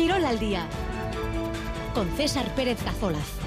Quirol 0.00 0.24
al 0.24 0.38
día 0.38 0.66
con 1.92 2.08
César 2.16 2.54
Pérez 2.54 2.82
Cazolaz. 2.82 3.38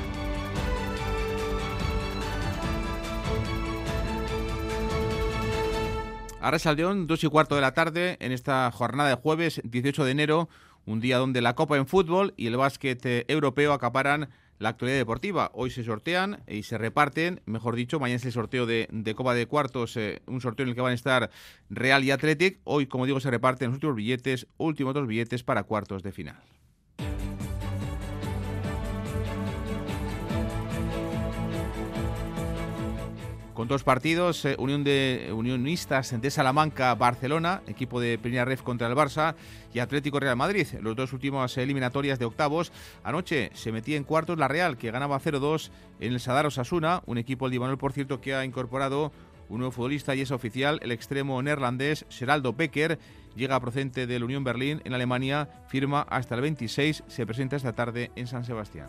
Ahora 6.39 6.73
León, 6.75 7.07
dos 7.07 7.23
y 7.23 7.27
cuarto 7.27 7.55
de 7.55 7.61
la 7.61 7.73
tarde, 7.73 8.17
en 8.19 8.31
esta 8.31 8.69
jornada 8.71 9.09
de 9.09 9.15
jueves 9.15 9.61
18 9.63 10.05
de 10.05 10.11
enero, 10.11 10.47
un 10.85 10.99
día 10.99 11.17
donde 11.17 11.41
la 11.41 11.55
Copa 11.55 11.75
en 11.75 11.87
fútbol 11.87 12.35
y 12.37 12.45
el 12.45 12.57
básquet 12.57 13.03
eh, 13.03 13.25
europeo 13.29 13.73
acaparan 13.73 14.29
la 14.63 14.69
actualidad 14.69 14.97
deportiva. 14.97 15.51
Hoy 15.53 15.69
se 15.69 15.83
sortean 15.83 16.41
y 16.47 16.63
se 16.63 16.77
reparten, 16.77 17.41
mejor 17.45 17.75
dicho, 17.75 17.99
mañana 17.99 18.15
es 18.15 18.25
el 18.25 18.31
sorteo 18.31 18.65
de, 18.65 18.87
Copa 19.15 19.33
de 19.35 19.45
Cuartos, 19.45 19.97
eh, 19.97 20.21
un 20.25 20.39
sorteo 20.39 20.63
en 20.63 20.69
el 20.69 20.75
que 20.75 20.81
van 20.81 20.93
a 20.93 20.95
estar 20.95 21.29
Real 21.69 22.03
y 22.03 22.11
Athletic. 22.11 22.59
Hoy, 22.63 22.87
como 22.87 23.05
digo, 23.05 23.19
se 23.19 23.29
reparten 23.29 23.67
los 23.67 23.75
últimos 23.75 23.97
billetes, 23.97 24.47
últimos 24.57 24.93
dos 24.93 25.05
billetes 25.05 25.43
para 25.43 25.63
cuartos 25.63 26.01
de 26.01 26.13
final. 26.13 26.41
Con 33.53 33.67
dos 33.67 33.83
partidos, 33.83 34.45
eh, 34.45 34.55
Unión 34.57 34.83
de 34.83 35.31
Unionistas 35.33 36.19
de 36.19 36.31
Salamanca, 36.31 36.93
Barcelona, 36.95 37.61
equipo 37.67 37.99
de 37.99 38.17
primera 38.17 38.45
ref 38.45 38.61
contra 38.61 38.87
el 38.87 38.95
Barça, 38.95 39.35
y 39.73 39.79
Atlético 39.79 40.19
Real 40.19 40.35
Madrid, 40.35 40.67
los 40.81 40.95
dos 40.95 41.13
últimos 41.13 41.57
eliminatorias 41.57 42.19
de 42.19 42.25
octavos. 42.25 42.71
Anoche 43.03 43.51
se 43.53 43.71
metía 43.71 43.97
en 43.97 44.03
cuartos 44.03 44.37
la 44.37 44.47
Real, 44.47 44.77
que 44.77 44.91
ganaba 44.91 45.19
0-2 45.19 45.71
en 45.99 46.13
el 46.13 46.19
Sadar 46.19 46.45
Osasuna, 46.45 47.01
un 47.05 47.17
equipo 47.17 47.45
el 47.45 47.51
Divanol, 47.51 47.77
por 47.77 47.93
cierto, 47.93 48.21
que 48.21 48.35
ha 48.35 48.45
incorporado 48.45 49.11
un 49.49 49.59
nuevo 49.59 49.71
futbolista 49.71 50.15
y 50.15 50.21
es 50.21 50.31
oficial, 50.31 50.79
el 50.81 50.91
extremo 50.91 51.41
neerlandés 51.41 52.05
Geraldo 52.09 52.53
Becker, 52.53 52.97
llega 53.35 53.59
procedente 53.59 54.07
de 54.07 54.19
la 54.19 54.25
Unión 54.25 54.43
Berlín 54.43 54.81
en 54.85 54.93
Alemania, 54.93 55.49
firma 55.67 56.05
hasta 56.09 56.35
el 56.35 56.41
26, 56.41 57.03
se 57.07 57.25
presenta 57.25 57.55
esta 57.55 57.73
tarde 57.73 58.11
en 58.15 58.27
San 58.27 58.45
Sebastián. 58.45 58.87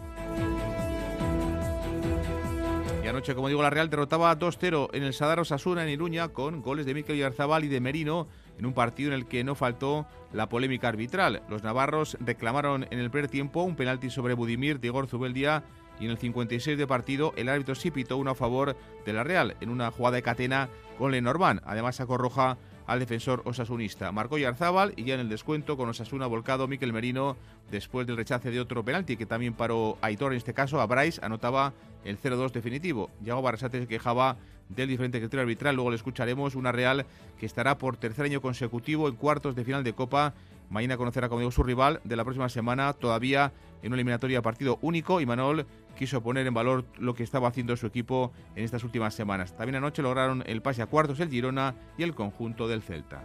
Anoche, 3.14 3.36
como 3.36 3.46
digo, 3.46 3.62
la 3.62 3.70
Real 3.70 3.90
derrotaba 3.90 4.36
2-0 4.36 4.88
en 4.92 5.04
el 5.04 5.14
Sadar 5.14 5.38
Osasuna 5.38 5.84
en 5.84 5.88
Iruña 5.88 6.30
con 6.30 6.62
goles 6.62 6.84
de 6.84 6.94
Mikel 6.94 7.16
Yarzabal 7.16 7.62
y 7.62 7.68
de 7.68 7.78
Merino 7.78 8.26
en 8.58 8.66
un 8.66 8.72
partido 8.72 9.12
en 9.12 9.14
el 9.14 9.26
que 9.26 9.44
no 9.44 9.54
faltó 9.54 10.04
la 10.32 10.48
polémica 10.48 10.88
arbitral. 10.88 11.40
Los 11.48 11.62
navarros 11.62 12.16
reclamaron 12.18 12.88
en 12.90 12.98
el 12.98 13.12
primer 13.12 13.30
tiempo 13.30 13.62
un 13.62 13.76
penalti 13.76 14.10
sobre 14.10 14.34
Budimir 14.34 14.80
de 14.80 14.88
Igor 14.88 15.06
Zubeldia 15.06 15.62
y 16.00 16.06
en 16.06 16.10
el 16.10 16.18
56 16.18 16.76
de 16.76 16.88
partido 16.88 17.32
el 17.36 17.48
árbitro 17.48 17.76
sí 17.76 17.92
pitó 17.92 18.16
uno 18.16 18.32
a 18.32 18.34
favor 18.34 18.76
de 19.06 19.12
la 19.12 19.22
Real 19.22 19.56
en 19.60 19.70
una 19.70 19.92
jugada 19.92 20.16
de 20.16 20.22
catena 20.22 20.68
con 20.98 21.12
Lenormand. 21.12 21.60
Además 21.66 21.94
sacó 21.94 22.18
roja 22.18 22.58
al 22.86 22.98
defensor 22.98 23.42
osasunista. 23.44 24.12
Marcó 24.12 24.38
Yarzábal 24.38 24.92
y 24.96 25.04
ya 25.04 25.14
en 25.14 25.20
el 25.20 25.28
descuento 25.28 25.76
con 25.76 25.88
Osasuna 25.88 26.26
volcado 26.26 26.68
Miquel 26.68 26.92
Merino 26.92 27.36
después 27.70 28.06
del 28.06 28.16
rechace 28.16 28.50
de 28.50 28.60
otro 28.60 28.84
penalti 28.84 29.16
que 29.16 29.26
también 29.26 29.54
paró 29.54 29.98
Aitor 30.00 30.32
en 30.32 30.38
este 30.38 30.54
caso 30.54 30.80
a 30.80 30.86
Bryce 30.86 31.20
anotaba 31.24 31.72
el 32.04 32.20
0-2 32.20 32.52
definitivo. 32.52 33.10
Yago 33.22 33.42
Barrasate 33.42 33.80
se 33.80 33.86
quejaba 33.86 34.36
del 34.68 34.88
diferente 34.88 35.18
criterio 35.18 35.42
arbitral. 35.42 35.74
Luego 35.74 35.90
le 35.90 35.96
escucharemos 35.96 36.54
una 36.54 36.72
Real 36.72 37.06
que 37.38 37.46
estará 37.46 37.78
por 37.78 37.96
tercer 37.96 38.26
año 38.26 38.40
consecutivo 38.40 39.08
en 39.08 39.16
cuartos 39.16 39.54
de 39.54 39.64
final 39.64 39.84
de 39.84 39.92
Copa. 39.94 40.34
Mañana 40.70 40.96
conocerá, 40.96 41.28
como 41.28 41.40
digo, 41.40 41.50
su 41.50 41.62
rival 41.62 42.00
de 42.04 42.16
la 42.16 42.24
próxima 42.24 42.48
semana, 42.48 42.92
todavía 42.92 43.52
en 43.82 43.88
una 43.88 43.96
eliminatoria 43.96 44.42
partido 44.42 44.78
único. 44.82 45.20
Y 45.20 45.26
Manol 45.26 45.66
quiso 45.96 46.22
poner 46.22 46.46
en 46.46 46.54
valor 46.54 46.84
lo 46.98 47.14
que 47.14 47.22
estaba 47.22 47.48
haciendo 47.48 47.76
su 47.76 47.86
equipo 47.86 48.32
en 48.56 48.64
estas 48.64 48.84
últimas 48.84 49.14
semanas. 49.14 49.56
También 49.56 49.76
anoche 49.76 50.02
lograron 50.02 50.42
el 50.46 50.62
pase 50.62 50.82
a 50.82 50.86
cuartos 50.86 51.20
el 51.20 51.30
Girona 51.30 51.74
y 51.96 52.02
el 52.02 52.14
conjunto 52.14 52.66
del 52.68 52.82
Celta. 52.82 53.22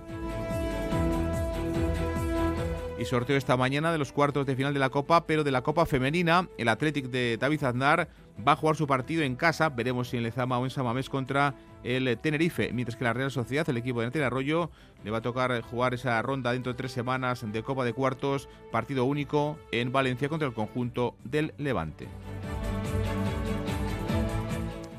Y 3.00 3.06
sorteo 3.06 3.38
esta 3.38 3.56
mañana 3.56 3.94
de 3.94 3.98
los 3.98 4.12
cuartos 4.12 4.45
de 4.45 4.58
final 4.58 4.73
de 4.73 4.80
la 4.82 4.90
Copa, 4.90 5.26
pero 5.26 5.45
de 5.45 5.52
la 5.52 5.62
Copa 5.62 5.86
Femenina. 5.86 6.50
El 6.58 6.67
Athletic 6.67 7.06
de 7.06 7.38
David 7.40 7.64
Aznar 7.64 8.10
va 8.45 8.52
a 8.52 8.55
jugar 8.58 8.76
su 8.76 8.88
partido 8.88 9.23
en 9.23 9.38
casa. 9.38 9.70
Veremos 9.70 10.10
si 10.10 10.17
en 10.17 10.23
Lezama 10.23 10.60
o 10.60 10.66
en 10.66 10.70
Samamés 10.70 11.10
contra 11.10 11.55
el 11.84 12.17
Tenerife. 12.17 12.72
Mientras 12.73 12.95
que 12.95 13.04
la 13.04 13.14
Real 13.14 13.32
Sociedad, 13.32 13.70
el 13.70 13.78
equipo 13.78 14.02
de 14.02 14.23
Arroyo, 14.23 14.70
le 15.04 15.12
va 15.12 15.20
a 15.20 15.22
tocar 15.22 15.62
jugar 15.62 15.94
esa 15.94 16.22
ronda 16.22 16.52
dentro 16.52 16.73
de 16.73 16.78
tres 16.78 16.92
semanas 16.92 17.45
de 17.52 17.64
Copa 17.64 17.86
de 17.86 17.94
Cuartos, 17.94 18.50
partido 18.72 19.06
único 19.06 19.58
en 19.72 19.92
Valencia 19.92 20.30
contra 20.30 20.48
el 20.48 20.54
conjunto 20.54 21.16
del 21.23 21.54
Levante. 21.58 22.08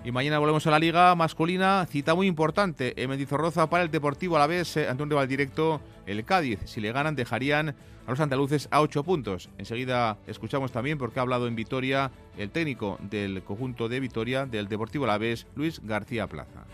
Y 0.02 0.12
mañana 0.12 0.38
volvemos 0.38 0.66
a 0.66 0.70
la 0.70 0.78
liga 0.78 1.14
masculina, 1.14 1.86
cita 1.86 2.14
muy 2.14 2.26
importante 2.26 3.00
en 3.02 3.10
Mendizorroza 3.10 3.68
para 3.68 3.82
el 3.82 3.90
Deportivo 3.90 4.36
a 4.36 4.38
la 4.38 4.46
vez 4.46 4.78
ante 4.78 5.02
un 5.02 5.10
rival 5.10 5.28
directo, 5.28 5.82
el 6.10 6.24
Cádiz. 6.24 6.60
Si 6.64 6.80
le 6.80 6.92
ganan 6.92 7.16
dejarían 7.16 7.74
a 8.06 8.10
los 8.10 8.20
andaluces 8.20 8.68
a 8.70 8.80
ocho 8.80 9.04
puntos. 9.04 9.50
Enseguida 9.58 10.18
escuchamos 10.26 10.72
también 10.72 10.98
porque 10.98 11.18
ha 11.18 11.22
hablado 11.22 11.46
en 11.46 11.56
Vitoria 11.56 12.10
el 12.36 12.50
técnico 12.50 12.98
del 13.02 13.42
conjunto 13.42 13.88
de 13.88 14.00
Vitoria 14.00 14.46
del 14.46 14.68
Deportivo 14.68 15.04
Alavés, 15.04 15.46
Luis 15.54 15.80
García 15.84 16.26
Plaza. 16.26 16.64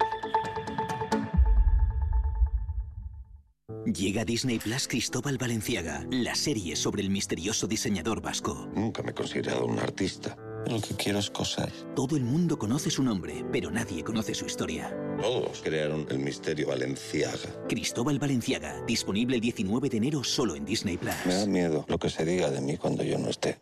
Llega 3.85 4.25
Disney 4.25 4.57
Plus 4.57 4.87
Cristóbal 4.87 5.37
Valenciaga, 5.37 6.07
la 6.09 6.33
serie 6.33 6.75
sobre 6.75 7.03
el 7.03 7.11
misterioso 7.11 7.67
diseñador 7.67 8.19
vasco. 8.19 8.67
Nunca 8.73 9.03
me 9.03 9.11
he 9.11 9.13
considerado 9.13 9.63
un 9.67 9.77
artista. 9.77 10.35
Lo 10.67 10.81
que 10.81 10.95
quiero 10.95 11.19
es 11.19 11.29
cosas. 11.29 11.85
Todo 11.95 12.17
el 12.17 12.23
mundo 12.23 12.57
conoce 12.57 12.89
su 12.89 13.03
nombre, 13.03 13.45
pero 13.51 13.69
nadie 13.69 14.03
conoce 14.03 14.33
su 14.33 14.47
historia. 14.47 14.91
Todos 15.21 15.61
crearon 15.61 16.07
el 16.09 16.17
misterio 16.17 16.69
Valenciaga. 16.69 17.67
Cristóbal 17.69 18.17
Valenciaga, 18.17 18.83
disponible 18.87 19.35
el 19.35 19.41
19 19.41 19.87
de 19.87 19.97
enero 19.97 20.23
solo 20.23 20.55
en 20.55 20.65
Disney 20.65 20.97
Plus. 20.97 21.13
Me 21.23 21.35
da 21.35 21.45
miedo 21.45 21.85
lo 21.87 21.99
que 21.99 22.09
se 22.09 22.25
diga 22.25 22.49
de 22.49 22.61
mí 22.61 22.77
cuando 22.77 23.03
yo 23.03 23.19
no 23.19 23.29
esté. 23.29 23.59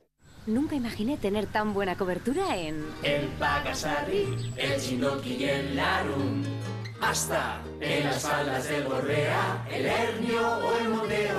Nunca 0.48 0.76
imaginé 0.76 1.18
tener 1.18 1.48
tan 1.48 1.74
buena 1.74 1.98
cobertura 1.98 2.58
en... 2.58 2.82
El 3.04 3.28
Pagasarri, 3.40 4.26
el 4.56 4.80
Chinoki 4.82 5.36
y 5.36 5.44
el 5.44 5.76
Larum 5.76 6.44
hasta 7.04 7.62
en 7.82 8.06
las 8.06 8.22
faldas 8.22 8.68
del 8.70 8.84
Borrea, 8.84 9.66
el 9.70 9.86
Hernio 9.86 10.58
o 10.58 10.78
el 10.78 10.90
Monte 10.90 11.30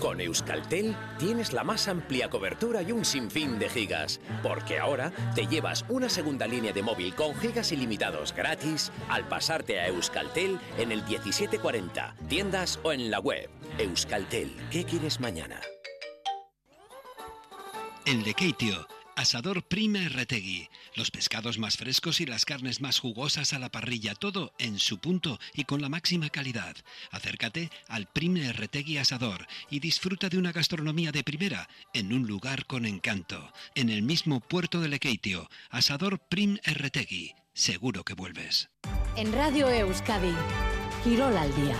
Con 0.00 0.20
Euskaltel 0.20 0.96
tienes 1.18 1.52
la 1.52 1.64
más 1.64 1.86
amplia 1.88 2.30
cobertura 2.30 2.82
y 2.82 2.92
un 2.92 3.04
sinfín 3.04 3.58
de 3.58 3.68
gigas, 3.68 4.20
porque 4.42 4.78
ahora 4.78 5.12
te 5.34 5.46
llevas 5.46 5.84
una 5.88 6.08
segunda 6.08 6.46
línea 6.46 6.72
de 6.72 6.82
móvil 6.82 7.14
con 7.14 7.34
gigas 7.36 7.72
ilimitados 7.72 8.34
gratis 8.34 8.90
al 9.08 9.28
pasarte 9.28 9.80
a 9.80 9.88
Euskaltel 9.88 10.58
en 10.78 10.92
el 10.92 11.02
1740, 11.04 12.16
tiendas 12.28 12.80
o 12.82 12.92
en 12.92 13.10
la 13.10 13.20
web. 13.20 13.50
Euskaltel, 13.78 14.56
¿qué 14.70 14.84
quieres 14.84 15.20
mañana? 15.20 15.60
El 18.06 18.24
de 18.24 18.34
Keitio 18.34 18.86
Asador 19.16 19.62
Prima 19.62 20.08
Retegui. 20.08 20.68
Los 20.94 21.10
pescados 21.10 21.58
más 21.58 21.76
frescos 21.76 22.20
y 22.20 22.26
las 22.26 22.44
carnes 22.44 22.80
más 22.80 22.98
jugosas 22.98 23.52
a 23.52 23.58
la 23.58 23.70
parrilla, 23.70 24.14
todo 24.14 24.52
en 24.58 24.78
su 24.78 24.98
punto 24.98 25.38
y 25.54 25.64
con 25.64 25.82
la 25.82 25.88
máxima 25.88 26.30
calidad. 26.30 26.76
Acércate 27.10 27.70
al 27.88 28.06
Prime 28.06 28.52
Retegui 28.52 28.98
Asador 28.98 29.46
y 29.70 29.80
disfruta 29.80 30.28
de 30.28 30.38
una 30.38 30.52
gastronomía 30.52 31.12
de 31.12 31.24
primera 31.24 31.68
en 31.92 32.12
un 32.12 32.26
lugar 32.26 32.66
con 32.66 32.86
encanto. 32.86 33.52
En 33.74 33.90
el 33.90 34.02
mismo 34.02 34.40
puerto 34.40 34.80
de 34.80 34.88
Lekeitio, 34.88 35.48
Asador 35.70 36.18
Prim 36.18 36.58
Retegui. 36.64 37.34
Seguro 37.54 38.04
que 38.04 38.14
vuelves. 38.14 38.70
En 39.16 39.32
Radio 39.32 39.68
Euskadi, 39.68 40.34
Girol 41.04 41.36
al 41.36 41.54
día. 41.54 41.76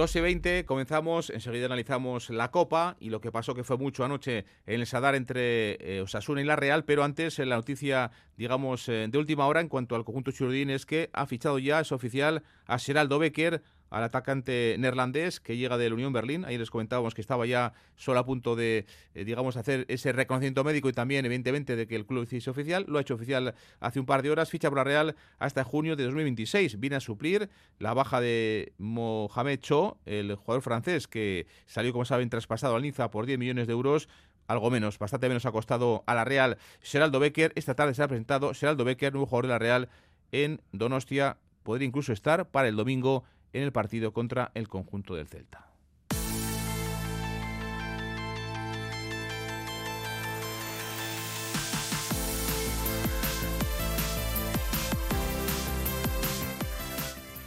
2 0.00 0.16
y 0.16 0.20
20, 0.22 0.64
comenzamos, 0.64 1.28
enseguida 1.28 1.66
analizamos 1.66 2.30
la 2.30 2.50
Copa 2.50 2.96
y 3.00 3.10
lo 3.10 3.20
que 3.20 3.30
pasó 3.30 3.54
que 3.54 3.64
fue 3.64 3.76
mucho 3.76 4.02
anoche 4.02 4.46
en 4.64 4.80
el 4.80 4.86
Sadar 4.86 5.14
entre 5.14 5.72
eh, 5.72 6.00
Osasuna 6.00 6.40
y 6.40 6.44
la 6.44 6.56
Real, 6.56 6.86
pero 6.86 7.04
antes 7.04 7.38
en 7.38 7.50
la 7.50 7.56
noticia, 7.56 8.10
digamos, 8.38 8.88
eh, 8.88 9.08
de 9.10 9.18
última 9.18 9.46
hora 9.46 9.60
en 9.60 9.68
cuanto 9.68 9.96
al 9.96 10.06
conjunto 10.06 10.30
churudín 10.30 10.70
es 10.70 10.86
que 10.86 11.10
ha 11.12 11.26
fichado 11.26 11.58
ya, 11.58 11.80
es 11.80 11.92
oficial, 11.92 12.42
a 12.64 12.78
Geraldo 12.78 13.18
Becker, 13.18 13.62
al 13.90 14.04
atacante 14.04 14.76
neerlandés 14.78 15.40
que 15.40 15.56
llega 15.56 15.76
de 15.76 15.88
la 15.88 15.94
Unión 15.94 16.12
Berlín. 16.12 16.44
Ahí 16.44 16.56
les 16.56 16.70
comentábamos 16.70 17.14
que 17.14 17.20
estaba 17.20 17.44
ya 17.46 17.74
solo 17.96 18.20
a 18.20 18.24
punto 18.24 18.56
de, 18.56 18.86
eh, 19.14 19.24
digamos, 19.24 19.56
hacer 19.56 19.84
ese 19.88 20.12
reconocimiento 20.12 20.64
médico 20.64 20.88
y 20.88 20.92
también, 20.92 21.26
evidentemente, 21.26 21.76
de 21.76 21.86
que 21.86 21.96
el 21.96 22.06
club 22.06 22.24
hiciese 22.24 22.50
oficial. 22.50 22.84
Lo 22.88 22.98
ha 22.98 23.02
hecho 23.02 23.14
oficial 23.14 23.54
hace 23.80 24.00
un 24.00 24.06
par 24.06 24.22
de 24.22 24.30
horas. 24.30 24.48
Ficha 24.48 24.68
por 24.68 24.78
la 24.78 24.84
Real 24.84 25.16
hasta 25.38 25.64
junio 25.64 25.96
de 25.96 26.04
2026. 26.04 26.80
Viene 26.80 26.96
a 26.96 27.00
suplir 27.00 27.50
la 27.78 27.92
baja 27.92 28.20
de 28.20 28.72
Mohamed 28.78 29.60
Cho, 29.60 29.98
el 30.06 30.34
jugador 30.36 30.62
francés 30.62 31.08
que 31.08 31.46
salió, 31.66 31.92
como 31.92 32.04
saben, 32.04 32.30
traspasado 32.30 32.76
al 32.76 32.82
Niza 32.82 33.10
por 33.10 33.26
10 33.26 33.38
millones 33.38 33.66
de 33.66 33.72
euros 33.72 34.08
algo 34.50 34.68
menos, 34.68 34.98
bastante 34.98 35.28
menos 35.28 35.46
ha 35.46 35.52
costado 35.52 36.02
a 36.06 36.14
la 36.16 36.24
Real 36.24 36.58
Geraldo 36.80 37.20
Becker. 37.20 37.52
Esta 37.54 37.76
tarde 37.76 37.94
se 37.94 38.02
ha 38.02 38.08
presentado 38.08 38.52
Geraldo 38.52 38.84
Becker, 38.84 39.12
nuevo 39.12 39.26
jugador 39.26 39.46
de 39.46 39.52
la 39.52 39.58
Real 39.60 39.88
en 40.32 40.60
Donostia. 40.72 41.36
Podría 41.62 41.86
incluso 41.86 42.12
estar 42.12 42.48
para 42.48 42.66
el 42.66 42.74
domingo 42.74 43.22
en 43.52 43.62
el 43.62 43.72
partido 43.72 44.12
contra 44.12 44.50
el 44.54 44.68
conjunto 44.68 45.14
del 45.14 45.28
Celta. 45.28 45.70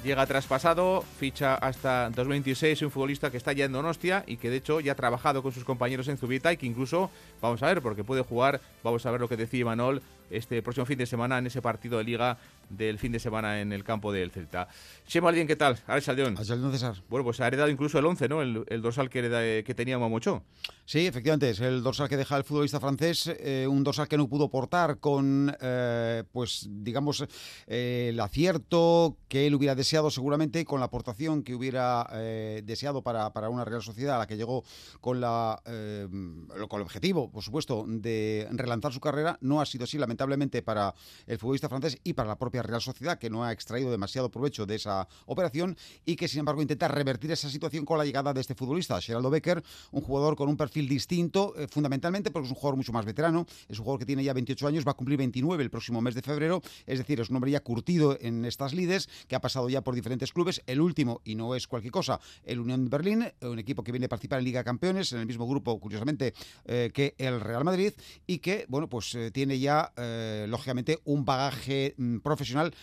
Llega 0.04 0.26
traspasado, 0.26 1.02
ficha 1.18 1.56
hasta 1.56 2.10
2026, 2.10 2.82
un 2.82 2.92
futbolista 2.92 3.32
que 3.32 3.38
está 3.38 3.54
ya 3.54 3.64
en 3.64 3.72
Donostia 3.72 4.26
y 4.28 4.36
que 4.36 4.50
de 4.50 4.58
hecho 4.58 4.82
ya 4.82 4.92
ha 4.92 4.96
trabajado 4.96 5.42
con 5.42 5.54
sus 5.54 5.64
compañeros 5.64 6.10
en 6.10 6.18
Zubita 6.18 6.52
y 6.52 6.58
que 6.58 6.66
incluso, 6.66 7.10
vamos 7.42 7.64
a 7.64 7.68
ver, 7.68 7.82
porque 7.82 8.04
puede 8.04 8.22
jugar, 8.22 8.60
vamos 8.84 9.06
a 9.06 9.12
ver 9.12 9.22
lo 9.22 9.30
que 9.30 9.38
decía 9.38 9.62
Imanol 9.62 10.02
este 10.30 10.62
próximo 10.62 10.86
fin 10.86 10.98
de 10.98 11.06
semana 11.06 11.38
en 11.38 11.48
ese 11.48 11.62
partido 11.62 11.98
de 11.98 12.04
liga 12.04 12.38
del 12.70 13.00
fin 13.00 13.12
de 13.12 13.20
semana 13.20 13.62
en 13.62 13.72
el 13.72 13.84
campo 13.84 14.12
del 14.12 14.32
Celta. 14.32 14.68
Chema 15.08 15.30
Aldien, 15.30 15.48
¿qué 15.48 15.56
tal? 15.56 15.78
Alex 15.88 16.10
Aldeón. 16.10 16.38
César. 16.38 16.96
Bueno, 17.10 17.24
pues 17.24 17.40
ha 17.40 17.48
heredado 17.48 17.70
incluso 17.70 18.00
el 18.00 18.06
11, 18.06 18.30
¿no? 18.30 18.42
El, 18.42 18.82
dorsal 18.82 19.10
que, 19.10 19.64
que 19.66 19.76
tenía 19.76 20.00
Mamocho. 20.00 20.44
Sí, 20.86 21.08
efectivamente, 21.08 21.50
es 21.50 21.62
el 21.62 21.82
dorsal 21.82 22.10
que 22.10 22.18
deja 22.18 22.36
el 22.36 22.44
futbolista 22.44 22.80
francés, 22.80 23.32
eh, 23.40 23.66
un 23.70 23.86
dorsal 23.86 24.10
que 24.10 24.18
no 24.18 24.28
pudo 24.28 24.50
portar 24.50 25.00
con, 25.00 25.56
eh, 25.62 26.24
pues, 26.30 26.68
digamos, 26.70 27.24
eh, 27.68 28.08
el 28.10 28.20
acierto 28.20 29.18
que 29.30 29.48
él 29.48 29.56
hubiera 29.56 29.76
deseado 29.76 30.12
seguramente, 30.12 30.66
con 30.66 30.82
la 30.82 30.88
aportación 30.88 31.42
que 31.42 31.56
hubiera 31.56 32.04
deseado 32.64 33.02
para, 33.02 33.32
para, 33.32 33.50
una 33.50 33.66
Real 33.66 33.82
Sociedad 33.82 34.18
a 34.18 34.20
la 34.20 34.28
que 34.28 34.36
llegó 34.36 34.64
con, 35.00 35.22
la, 35.22 35.62
con 35.64 36.80
el 36.80 36.84
objetivo, 36.84 37.32
por 37.32 37.44
supuesto, 37.44 37.86
de 37.88 38.48
relanzar 38.52 38.92
su 38.92 39.00
carrera. 39.00 39.38
No 39.42 39.62
ha 39.62 39.66
sido 39.66 39.86
así, 39.86 39.98
lamentablemente, 39.98 40.13
para 40.64 40.94
el 41.28 41.38
futbolista 41.38 41.70
francés 41.70 41.98
y 42.04 42.14
para 42.14 42.30
la 42.30 42.38
propia 42.38 42.64
Real 42.64 42.82
Sociedad, 42.82 43.18
que 43.18 43.30
no 43.30 43.44
ha 43.44 43.52
extraído 43.52 43.92
demasiado 43.92 44.30
provecho 44.30 44.66
de 44.66 44.76
esa 44.76 45.08
operación 45.26 45.78
y 46.06 46.16
que, 46.16 46.28
sin 46.28 46.40
embargo, 46.40 46.62
intenta 46.62 46.88
revertir 46.88 47.32
esa 47.32 47.50
situación 47.50 47.86
con 47.86 47.98
la 47.98 48.06
llegada 48.06 48.34
de 48.34 48.42
este 48.42 48.56
futbolista, 48.56 49.00
Geraldo 49.02 49.30
Becker, 49.30 49.64
un 49.92 50.02
jugador 50.02 50.36
con 50.36 50.50
un 50.50 50.58
perfil 50.58 50.88
distinto, 50.88 51.54
eh, 51.58 51.68
fundamentalmente 51.68 52.32
porque 52.32 52.48
es 52.48 52.52
un 52.52 52.56
jugador 52.56 52.78
mucho 52.78 52.94
más 52.94 53.06
veterano, 53.06 53.46
es 53.68 53.80
un 53.80 53.86
jugador 53.86 54.00
que 54.00 54.06
tiene 54.06 54.24
ya 54.24 54.34
28 54.34 54.68
años, 54.68 54.86
va 54.88 54.92
a 54.92 54.96
cumplir 54.96 55.18
29 55.18 55.64
el 55.64 55.70
próximo 55.70 56.02
mes 56.02 56.16
de 56.16 56.22
febrero, 56.22 56.62
es 56.86 57.00
decir, 57.00 57.20
es 57.20 57.30
un 57.30 57.36
hombre 57.38 57.52
ya 57.52 57.62
curtido 57.62 58.18
en 58.20 58.46
estas 58.46 58.74
lides, 58.74 59.10
que 59.28 59.36
ha 59.36 59.42
pasado 59.42 59.70
ya 59.70 59.82
por 59.82 59.96
diferentes 59.96 60.32
clubes, 60.32 60.62
el 60.68 60.82
último, 60.82 61.22
y 61.24 61.36
no 61.36 61.56
es 61.56 61.68
cualquier 61.68 61.92
cosa, 61.92 62.20
el 62.44 62.60
Unión 62.60 62.90
Berlín, 62.90 63.26
un 63.42 63.60
equipo 63.60 63.84
que 63.84 63.92
viene 63.92 64.06
a 64.06 64.10
participar 64.10 64.40
en 64.40 64.46
Liga 64.46 64.60
de 64.60 64.66
Campeones, 64.66 65.12
en 65.14 65.20
el 65.20 65.26
mismo 65.26 65.48
grupo, 65.48 65.80
curiosamente, 65.80 66.34
eh, 66.66 66.92
que 66.94 67.16
el 67.18 67.40
Real 67.40 67.64
Madrid, 67.64 67.94
y 68.28 68.40
que, 68.40 68.66
bueno, 68.68 68.88
pues 68.88 69.14
eh, 69.16 69.32
tiene 69.32 69.60
ya, 69.60 69.92
lógicamente, 70.48 71.00
un 71.06 71.26
bagaje 71.26 71.96
mm, 71.98 72.18
profesional 72.20 72.74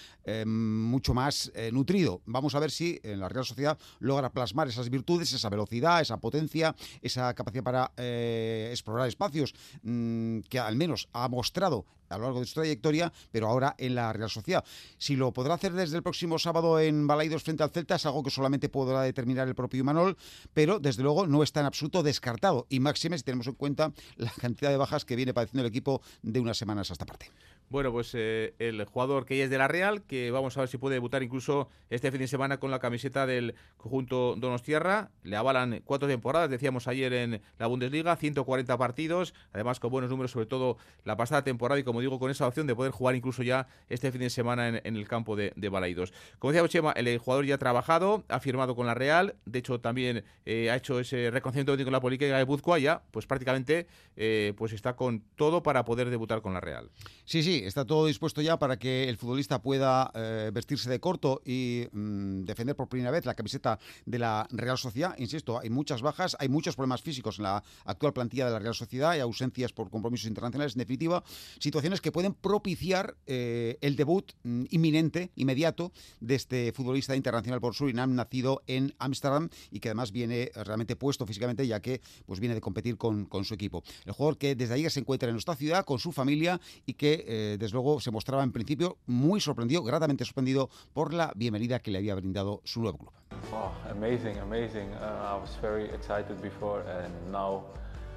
mucho 0.47 1.13
más 1.13 1.51
nutrido. 1.73 2.21
Vamos 2.25 2.55
a 2.55 2.61
ver 2.61 2.71
si 2.71 3.01
en 3.03 3.19
la 3.21 3.29
Real 3.29 3.45
Sociedad 3.45 3.79
logra 3.99 4.31
plasmar 4.31 4.69
esas 4.69 4.91
virtudes, 4.91 5.33
esa 5.33 5.49
velocidad, 5.49 6.01
esa 6.01 6.19
potencia, 6.19 6.75
esa 7.03 7.35
capacidad 7.35 7.65
para 7.65 7.93
eh, 7.97 8.69
explorar 8.71 9.09
espacios 9.09 9.55
mm, 9.83 10.41
que 10.49 10.59
al 10.59 10.77
menos 10.77 11.09
ha 11.13 11.29
mostrado 11.29 11.87
a 12.11 12.19
lo 12.19 12.25
largo 12.25 12.41
de 12.41 12.47
su 12.47 12.55
trayectoria, 12.55 13.13
pero 13.31 13.49
ahora 13.49 13.75
en 13.79 13.95
la 13.95 14.13
Real 14.13 14.29
Sociedad. 14.29 14.65
Si 14.99 15.17
lo 15.17 15.33
podrá 15.33 15.55
hacer 15.55 15.73
desde 15.73 15.97
el 15.97 16.03
próximo 16.03 16.39
sábado 16.39 16.79
en 16.79 17.07
Balaidos 17.07 17.43
frente 17.43 17.63
al 17.63 17.71
Celta 17.71 17.95
es 17.95 18.07
algo 18.07 18.23
que 18.23 18.31
solamente 18.31 18.69
podrá 18.69 19.03
determinar 19.03 19.49
el 19.49 19.55
propio 19.55 19.81
Imanol, 19.81 20.17
pero 20.53 20.79
desde 20.79 21.03
luego 21.03 21.27
no 21.27 21.43
está 21.43 21.61
en 21.61 21.67
absoluto 21.67 22.03
descartado. 22.03 22.67
Y 22.69 22.81
máxime 22.81 23.17
si 23.17 23.25
tenemos 23.25 23.47
en 23.47 23.55
cuenta 23.55 23.93
la 24.17 24.31
cantidad 24.33 24.71
de 24.71 24.77
bajas 24.77 25.05
que 25.05 25.17
viene 25.17 25.33
padeciendo 25.35 25.63
el 25.63 25.69
equipo 25.69 26.03
de 26.23 26.41
unas 26.41 26.59
semanas 26.59 26.91
a 26.91 26.95
esta 26.95 27.07
parte. 27.07 27.31
Bueno, 27.71 27.93
pues 27.93 28.11
eh, 28.17 28.53
el 28.59 28.85
jugador 28.85 29.25
que 29.25 29.39
ya 29.39 29.45
es 29.45 29.51
de 29.51 29.57
la 29.57 29.69
Real, 29.69 30.03
que 30.03 30.33
vamos 30.33 30.57
a 30.57 30.61
ver 30.61 30.69
si 30.69 30.77
puede 30.77 30.95
debutar 30.95 31.23
incluso 31.23 31.69
este 31.89 32.11
fin 32.11 32.19
de 32.19 32.27
semana 32.27 32.59
con 32.59 32.73
la 32.73 32.81
camiseta 32.81 33.27
del 33.27 33.55
conjunto 33.77 34.35
Donostierra. 34.37 35.13
Le 35.23 35.37
avalan 35.37 35.81
cuatro 35.85 36.09
temporadas, 36.09 36.51
decíamos 36.51 36.89
ayer 36.89 37.13
en 37.13 37.41
la 37.61 37.69
Bundesliga, 37.69 38.17
140 38.17 38.77
partidos, 38.77 39.35
además 39.53 39.79
con 39.79 39.93
buenos 39.93 40.11
números, 40.11 40.33
sobre 40.33 40.47
todo 40.47 40.79
la 41.05 41.17
pasada 41.17 41.45
temporada 41.45 41.79
y 41.79 41.85
como 41.85 42.01
digo, 42.01 42.19
con 42.19 42.33
esa 42.33 42.45
opción 42.49 42.67
de 42.67 42.75
poder 42.75 42.91
jugar 42.91 43.15
incluso 43.15 43.45
ya 43.45 43.69
este 43.89 44.11
fin 44.11 44.23
de 44.23 44.31
semana 44.31 44.67
en, 44.67 44.97
el 44.97 45.07
campo 45.07 45.37
de, 45.37 45.53
de 45.55 45.69
Balaidos. 45.69 46.13
Como 46.41 46.53
decía 46.53 46.67
Chema, 46.69 46.91
el 46.91 47.19
jugador 47.19 47.45
ya 47.45 47.55
ha 47.55 47.59
trabajado, 47.59 48.25
ha 48.31 48.41
firmado 48.41 48.75
con 48.75 48.87
la 48.87 48.95
Real, 48.95 49.37
de 49.45 49.61
hecho 49.61 49.79
también 49.79 50.25
eh, 50.45 50.73
ha 50.73 50.77
hecho 50.77 50.99
ese 50.99 51.31
reconocimiento 51.31 51.81
con 51.85 51.93
la 51.93 52.01
política 52.01 52.37
de 52.37 52.43
Buzcoa, 52.43 52.81
ya 52.81 53.05
pues 53.13 53.27
prácticamente 53.27 53.87
eh, 54.17 54.55
pues 54.57 54.73
está 54.73 54.97
con 54.97 55.23
todo 55.37 55.63
para 55.63 55.85
poder 55.85 56.11
debutar 56.11 56.43
con 56.43 56.53
la 56.53 56.61
Real. 56.61 56.91
Sí, 57.25 57.45
sí, 57.45 57.60
está 57.67 57.85
todo 57.85 58.07
dispuesto 58.07 58.41
ya 58.41 58.59
para 58.59 58.79
que 58.79 59.09
el 59.09 59.17
futbolista 59.17 59.63
pueda 59.63 60.11
eh, 60.15 60.51
vestirse 60.53 60.91
de 60.91 61.01
corto 61.01 61.43
y 61.45 61.87
mm, 61.93 62.45
defender 62.45 62.77
por 62.77 62.89
primera 62.89 63.11
vez 63.11 63.25
la 63.27 63.35
camiseta 63.35 63.79
de 64.07 64.19
la 64.19 64.47
Real 64.51 64.79
Sociedad. 64.79 65.15
Insisto, 65.19 65.59
hay 65.59 65.71
muchas 65.71 66.03
bajas, 66.03 66.37
hay 66.39 66.49
muchos 66.49 66.77
problemas 66.77 67.03
físicos 67.03 67.39
en 67.39 67.45
la 67.45 67.63
actual 67.85 68.13
plantilla 68.13 68.47
de 68.47 68.53
la 68.53 68.59
Real 68.59 68.75
Sociedad, 68.75 69.11
hay 69.11 69.21
ausencias 69.21 69.73
por 69.73 69.91
compromisos 69.91 70.29
internacionales, 70.29 70.75
en 70.75 70.81
definitiva, 70.81 71.23
situaciones 71.59 72.01
que 72.01 72.13
pueden 72.13 72.35
propiciar 72.35 73.17
eh, 73.27 73.79
el 73.81 73.97
debut 73.97 74.33
mm, 74.43 74.65
inminente, 74.71 75.31
inmediato, 75.37 75.93
de 76.21 76.35
este 76.35 76.73
futbolista 76.73 77.17
internacional 77.17 77.61
por 77.61 77.75
Surinam, 77.75 78.15
nacido 78.15 78.63
en 78.67 78.95
Ámsterdam 78.99 79.49
y 79.71 79.81
que 79.81 79.89
además 79.89 80.13
viene 80.13 80.51
realmente 80.55 80.97
puesto 80.97 81.27
físicamente, 81.27 81.67
ya 81.67 81.81
que 81.81 82.01
pues 82.27 82.41
viene 82.41 82.55
de 82.55 82.61
competir 82.61 82.97
con, 82.97 83.29
su 83.45 83.55
equipo. 83.55 83.83
El 84.05 84.13
jugador 84.13 84.39
que 84.39 84.55
desde 84.55 84.75
ahí 84.75 84.89
se 84.91 85.01
encuentra 85.01 85.29
en 85.29 85.35
nuestra 85.35 85.57
ciudad 85.57 85.85
con 85.85 85.99
su 85.99 86.13
familia 86.13 86.61
y 86.87 86.95
que 86.95 87.25
eh, 87.27 87.50
desde 87.59 87.75
luego 87.75 88.01
se 88.01 88.11
mostraba 88.11 88.43
en 88.43 88.53
principio 88.53 88.99
muy 89.07 89.41
sorprendido, 89.41 89.83
gratamente 89.83 90.25
sorprendido 90.25 90.69
por 90.93 91.15
la 91.15 91.33
bienvenida 91.35 91.81
que 91.81 91.91
le 91.91 91.99
había 91.99 92.15
brindado 92.15 92.61
su 92.65 92.81
nuevo 92.81 92.99
club. 92.99 93.13
Oh, 93.53 93.73
amazing, 93.91 94.39
amazing. 94.39 94.89
Uh, 94.95 95.35
I 95.35 95.41
was 95.41 95.57
very 95.61 95.85
excited 95.87 96.41
before 96.43 96.83
and 96.83 97.13
now 97.33 97.65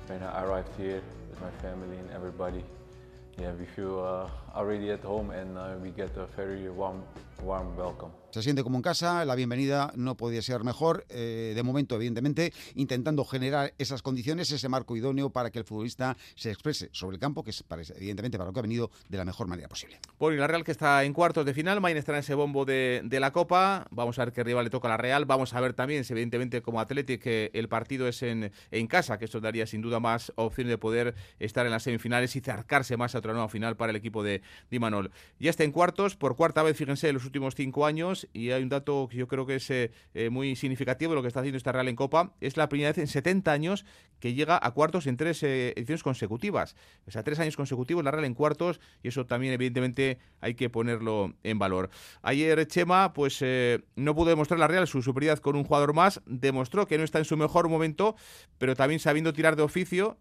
when 0.07 0.21
I 0.21 0.43
arrived 0.43 0.69
here 0.77 1.01
with 1.29 1.39
my 1.41 1.51
family 1.61 1.97
and 1.97 2.09
everybody, 2.11 2.63
yeah, 3.37 3.51
we 3.57 3.65
feel 3.65 3.99
uh, 3.99 4.57
already 4.57 4.91
at 4.91 5.03
home 5.03 5.31
and 5.31 5.57
uh, 5.57 5.75
we 5.81 5.89
get 5.89 6.15
a 6.17 6.27
very 6.35 6.69
warm, 6.69 7.03
warm 7.41 7.75
welcome. 7.75 8.11
Se 8.33 8.41
siente 8.41 8.63
como 8.63 8.77
en 8.77 8.81
casa, 8.81 9.23
la 9.25 9.35
bienvenida 9.35 9.93
no 9.95 10.17
podía 10.17 10.41
ser 10.41 10.63
mejor. 10.63 11.05
Eh, 11.09 11.53
de 11.55 11.61
momento, 11.61 11.97
evidentemente, 11.97 12.51
intentando 12.73 13.23
generar 13.25 13.75
esas 13.77 14.01
condiciones, 14.01 14.51
ese 14.51 14.67
marco 14.69 14.95
idóneo 14.97 15.29
para 15.29 15.51
que 15.51 15.59
el 15.59 15.65
futbolista 15.65 16.17
se 16.33 16.49
exprese 16.49 16.89
sobre 16.93 17.17
el 17.17 17.19
campo, 17.19 17.43
que 17.43 17.51
es 17.51 17.63
evidentemente 17.95 18.39
para 18.39 18.47
lo 18.47 18.53
que 18.53 18.59
ha 18.59 18.63
venido 18.63 18.89
de 19.07 19.19
la 19.19 19.25
mejor 19.25 19.45
manera 19.45 19.67
posible. 19.67 19.99
Bueno, 20.17 20.35
y 20.35 20.39
la 20.39 20.47
Real 20.47 20.63
que 20.63 20.71
está 20.71 21.03
en 21.03 21.13
cuartos 21.13 21.45
de 21.45 21.53
final, 21.53 21.79
mañana 21.79 21.99
estará 21.99 22.17
en 22.17 22.23
ese 22.23 22.33
bombo 22.33 22.65
de, 22.65 23.07
la 23.07 23.31
Copa. 23.31 23.85
Vamos 23.91 24.17
a 24.17 24.25
ver 24.25 24.33
qué 24.33 24.43
rival 24.43 24.63
le 24.63 24.71
toca 24.71 24.87
a 24.87 24.89
la 24.89 24.97
Real. 24.97 25.25
Vamos 25.25 25.53
a 25.53 25.61
ver 25.61 25.75
también, 25.75 26.03
evidentemente, 26.09 26.63
como 26.63 26.79
Atlético, 26.79 27.21
que 27.21 27.51
el 27.53 27.69
partido 27.69 28.07
es 28.07 28.23
en, 28.23 28.51
en 28.71 28.87
casa, 28.87 29.19
que 29.19 29.25
esto 29.25 29.41
daría 29.41 29.67
sin 29.67 29.83
duda 29.83 29.99
más 29.99 30.33
opción 30.37 30.69
de 30.69 30.79
poder 30.79 31.13
estar 31.37 31.67
en 31.67 31.71
las 31.71 31.83
semifinales 31.83 32.35
y 32.35 32.39
acercarse 32.39 32.97
más 32.97 33.13
a 33.13 33.19
otra 33.19 33.33
nueva 33.33 33.47
final 33.47 33.77
para 33.77 33.91
el 33.91 33.95
equipo 33.95 34.23
de 34.23 34.41
Dimanol. 34.71 35.11
Ya 35.39 35.51
está 35.51 35.63
en 35.63 35.71
cuartos, 35.71 36.15
por 36.15 36.35
cuarta 36.35 36.63
vez, 36.63 36.75
fíjense, 36.75 37.09
en 37.09 37.13
los 37.13 37.25
últimos 37.25 37.53
cinco 37.53 37.85
años 37.85 38.22
y 38.33 38.51
hay 38.51 38.63
un 38.63 38.69
dato 38.69 39.07
que 39.09 39.17
yo 39.17 39.27
creo 39.27 39.45
que 39.45 39.55
es 39.55 39.69
eh, 39.69 39.91
eh, 40.13 40.29
muy 40.29 40.55
significativo 40.55 41.11
de 41.11 41.15
lo 41.15 41.21
que 41.21 41.27
está 41.27 41.39
haciendo 41.41 41.57
esta 41.57 41.71
Real 41.71 41.87
en 41.87 41.95
Copa. 41.95 42.33
Es 42.41 42.57
la 42.57 42.69
primera 42.69 42.89
vez 42.89 42.97
en 42.97 43.07
70 43.07 43.51
años 43.51 43.85
que 44.19 44.33
llega 44.33 44.59
a 44.61 44.71
cuartos 44.71 45.07
en 45.07 45.17
tres 45.17 45.43
eh, 45.43 45.73
ediciones 45.75 46.03
consecutivas. 46.03 46.75
O 47.07 47.11
sea, 47.11 47.23
tres 47.23 47.39
años 47.39 47.55
consecutivos 47.55 48.03
la 48.03 48.11
Real 48.11 48.25
en 48.25 48.33
cuartos 48.33 48.79
y 49.01 49.09
eso 49.09 49.25
también 49.25 49.53
evidentemente 49.53 50.19
hay 50.39 50.55
que 50.55 50.69
ponerlo 50.69 51.33
en 51.43 51.59
valor. 51.59 51.89
Ayer 52.21 52.65
Chema 52.67 53.13
pues 53.13 53.43
no 53.95 54.15
pudo 54.15 54.29
demostrar 54.29 54.59
la 54.59 54.67
Real 54.67 54.87
su 54.87 55.01
superioridad 55.01 55.39
con 55.39 55.55
un 55.55 55.63
jugador 55.63 55.93
más, 55.93 56.21
demostró 56.25 56.87
que 56.87 56.97
no 56.97 57.03
está 57.03 57.19
en 57.19 57.25
su 57.25 57.37
mejor 57.37 57.69
momento, 57.69 58.15
pero 58.57 58.75
también 58.75 58.99
sabiendo 58.99 59.33
tirar 59.33 59.55
de 59.55 59.63
oficio 59.63 60.17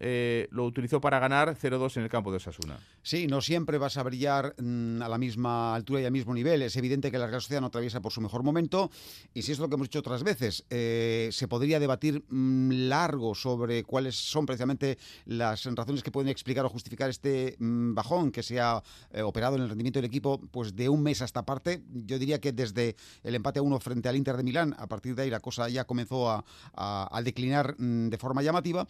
lo 0.51 0.65
utilizó 0.65 1.01
para 1.01 1.19
ganar 1.19 1.57
0-2 1.57 1.97
en 1.97 2.05
el 2.05 2.09
campo 2.09 2.31
de 2.31 2.39
Osasuna. 2.39 2.79
Sí, 3.03 3.27
no 3.27 3.41
siempre 3.41 3.79
vas 3.79 3.97
a 3.97 4.03
brillar 4.03 4.55
mm, 4.59 5.03
a 5.03 5.09
la 5.09 5.19
misma 5.19 5.75
altura 5.75 6.01
y 6.01 6.05
al 6.05 6.13
mismo 6.13 6.35
nivel, 6.35 6.63
es 6.63 6.77
evidente 6.77 7.11
que 7.11 7.19
la 7.19 7.27
Real 7.27 7.41
Sociedad 7.41 7.61
no 7.61 7.69
atraviesa 7.69 7.92
por 8.01 8.13
su 8.13 8.21
mejor 8.21 8.43
momento 8.43 8.91
y 9.35 9.43
si 9.43 9.53
es 9.53 9.59
lo 9.59 9.69
que 9.69 9.75
hemos 9.75 9.89
dicho 9.89 9.99
otras 9.99 10.23
veces, 10.23 10.65
eh, 10.71 11.29
se 11.33 11.49
podría 11.49 11.81
debatir 11.81 12.25
mm, 12.29 12.89
largo 12.89 13.35
sobre 13.35 13.85
cuáles 13.85 14.17
son 14.17 14.47
precisamente 14.47 14.99
las 15.27 15.65
razones 15.65 16.03
que 16.03 16.11
pueden 16.11 16.29
explicar 16.29 16.65
o 16.65 16.69
justificar 16.69 17.11
este 17.11 17.57
mm, 17.59 17.95
bajón 17.95 18.31
que 18.31 18.43
se 18.43 18.61
ha 18.61 18.83
eh, 19.13 19.23
operado 19.23 19.57
en 19.57 19.63
el 19.63 19.69
rendimiento 19.69 19.99
del 19.99 20.07
equipo 20.07 20.41
pues 20.51 20.75
de 20.75 20.89
un 20.89 21.03
mes 21.03 21.23
hasta 21.23 21.45
parte. 21.45 21.83
Yo 21.93 22.19
diría 22.19 22.41
que 22.41 22.53
desde 22.53 22.97
el 23.23 23.35
empate 23.35 23.59
a 23.59 23.63
uno 23.63 23.79
frente 23.81 24.09
al 24.09 24.17
Inter 24.17 24.37
de 24.37 24.43
Milán, 24.43 24.75
a 24.79 24.87
partir 24.87 25.15
de 25.15 25.23
ahí 25.23 25.31
la 25.31 25.41
cosa 25.41 25.69
ya 25.69 25.85
comenzó 25.85 26.31
a, 26.31 26.45
a 26.75 27.23
declinar 27.23 27.75
mm, 27.79 28.09
de 28.09 28.19
forma 28.19 28.43
llamativa. 28.43 28.87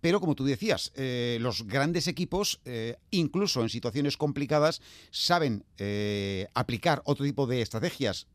Pero 0.00 0.20
como 0.20 0.34
tú 0.34 0.44
decías, 0.44 0.92
eh, 0.94 1.38
los 1.40 1.66
grandes 1.66 2.06
equipos, 2.06 2.60
eh, 2.64 2.96
incluso 3.10 3.62
en 3.62 3.68
situaciones 3.68 4.16
complicadas, 4.16 4.80
saben 5.10 5.64
eh, 5.76 6.46
aplicar 6.54 7.02
otro 7.04 7.24
tipo 7.24 7.46
de 7.46 7.62
estrategias 7.62 8.26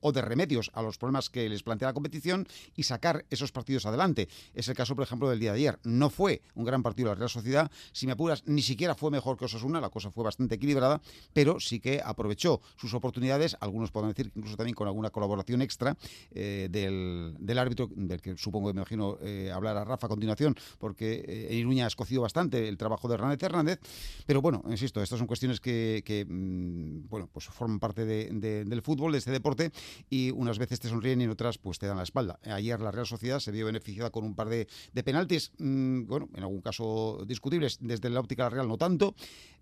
o 0.00 0.12
de 0.12 0.22
remedios 0.22 0.70
a 0.74 0.82
los 0.82 0.98
problemas 0.98 1.30
que 1.30 1.48
les 1.48 1.62
plantea 1.62 1.88
la 1.88 1.94
competición 1.94 2.46
y 2.74 2.82
sacar 2.82 3.24
esos 3.30 3.52
partidos 3.52 3.86
adelante. 3.86 4.28
Es 4.54 4.68
el 4.68 4.74
caso, 4.74 4.94
por 4.94 5.04
ejemplo, 5.04 5.28
del 5.30 5.38
día 5.38 5.52
de 5.52 5.58
ayer. 5.58 5.78
No 5.84 6.10
fue 6.10 6.42
un 6.54 6.64
gran 6.64 6.82
partido 6.82 7.08
la 7.08 7.14
Real 7.14 7.30
Sociedad. 7.30 7.70
Si 7.92 8.06
me 8.06 8.12
apuras, 8.12 8.42
ni 8.46 8.62
siquiera 8.62 8.94
fue 8.94 9.10
mejor 9.10 9.36
que 9.36 9.44
Osasuna. 9.44 9.80
La 9.80 9.90
cosa 9.90 10.10
fue 10.10 10.24
bastante 10.24 10.56
equilibrada, 10.56 11.00
pero 11.32 11.60
sí 11.60 11.80
que 11.80 12.00
aprovechó 12.04 12.60
sus 12.76 12.94
oportunidades. 12.94 13.56
Algunos 13.60 13.90
pueden 13.90 14.10
decir 14.10 14.30
que 14.30 14.38
incluso 14.38 14.56
también 14.56 14.74
con 14.74 14.86
alguna 14.86 15.10
colaboración 15.10 15.62
extra 15.62 15.96
del, 16.30 17.36
del, 17.38 17.58
árbitro, 17.58 17.88
del 17.94 18.20
que 18.20 18.36
supongo 18.36 18.68
que 18.68 18.74
me 18.74 18.80
imagino 18.80 19.18
hablar 19.52 19.76
a 19.76 19.84
Rafa 19.84 20.06
a 20.06 20.10
continuación, 20.10 20.56
porque 20.78 21.11
eh, 21.14 21.48
en 21.50 21.58
Iruña 21.58 21.84
ha 21.84 21.88
escocido 21.88 22.22
bastante 22.22 22.68
el 22.68 22.76
trabajo 22.76 23.08
de 23.08 23.14
Hernández 23.14 23.42
Hernández, 23.42 23.80
pero 24.26 24.42
bueno, 24.42 24.62
insisto, 24.68 25.02
estas 25.02 25.18
son 25.18 25.26
cuestiones 25.26 25.60
que, 25.60 26.26
mm, 26.28 27.08
bueno, 27.08 27.28
pues 27.32 27.46
forman 27.46 27.78
parte 27.78 28.04
del 28.04 28.82
fútbol, 28.82 29.12
de 29.12 29.18
este 29.18 29.30
deporte, 29.30 29.72
y 30.10 30.30
unas 30.30 30.58
veces 30.58 30.80
te 30.80 30.88
sonríen 30.88 31.20
y 31.20 31.26
otras 31.26 31.58
pues 31.58 31.78
te 31.78 31.86
dan 31.86 31.96
la 31.96 32.02
espalda. 32.02 32.38
Ayer 32.44 32.80
la 32.80 32.90
Real 32.90 33.06
Sociedad 33.06 33.40
se 33.40 33.50
vio 33.50 33.66
beneficiada 33.66 34.10
con 34.10 34.24
un 34.24 34.34
par 34.34 34.48
de, 34.48 34.66
penaltis, 35.04 35.52
mm, 35.58 36.06
bueno, 36.06 36.28
en 36.34 36.42
algún 36.42 36.60
caso 36.60 37.24
discutibles, 37.26 37.78
desde 37.80 38.10
la 38.10 38.20
óptica 38.20 38.48
Real 38.48 38.68
no 38.68 38.78
tanto, 38.78 39.14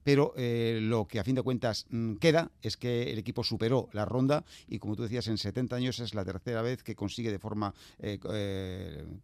pero 0.03 0.33
eh, 0.37 0.79
lo 0.83 1.07
que 1.07 1.21
a 1.21 1.25
fin 1.25 1.35
de 1.35 1.43
cuentas 1.43 1.87
mm, 1.91 2.15
queda 2.15 2.51
es 2.63 2.77
que 2.77 3.11
el 3.11 3.19
equipo 3.19 3.45
superó 3.45 3.89
la 3.93 4.05
ronda 4.05 4.45
y 4.69 4.79
como 4.79 4.97
tú 4.97 5.03
decías, 5.03 5.29
en 5.29 5.39
70 5.39 5.77
años 5.77 6.01
es 6.01 6.15
la 6.15 6.25
tercera 6.25 6.63
vez 6.63 6.83
que 6.83 6.95
consigue 6.95 7.31
de 7.31 7.39
forma 7.39 7.75
eh, 7.99 8.19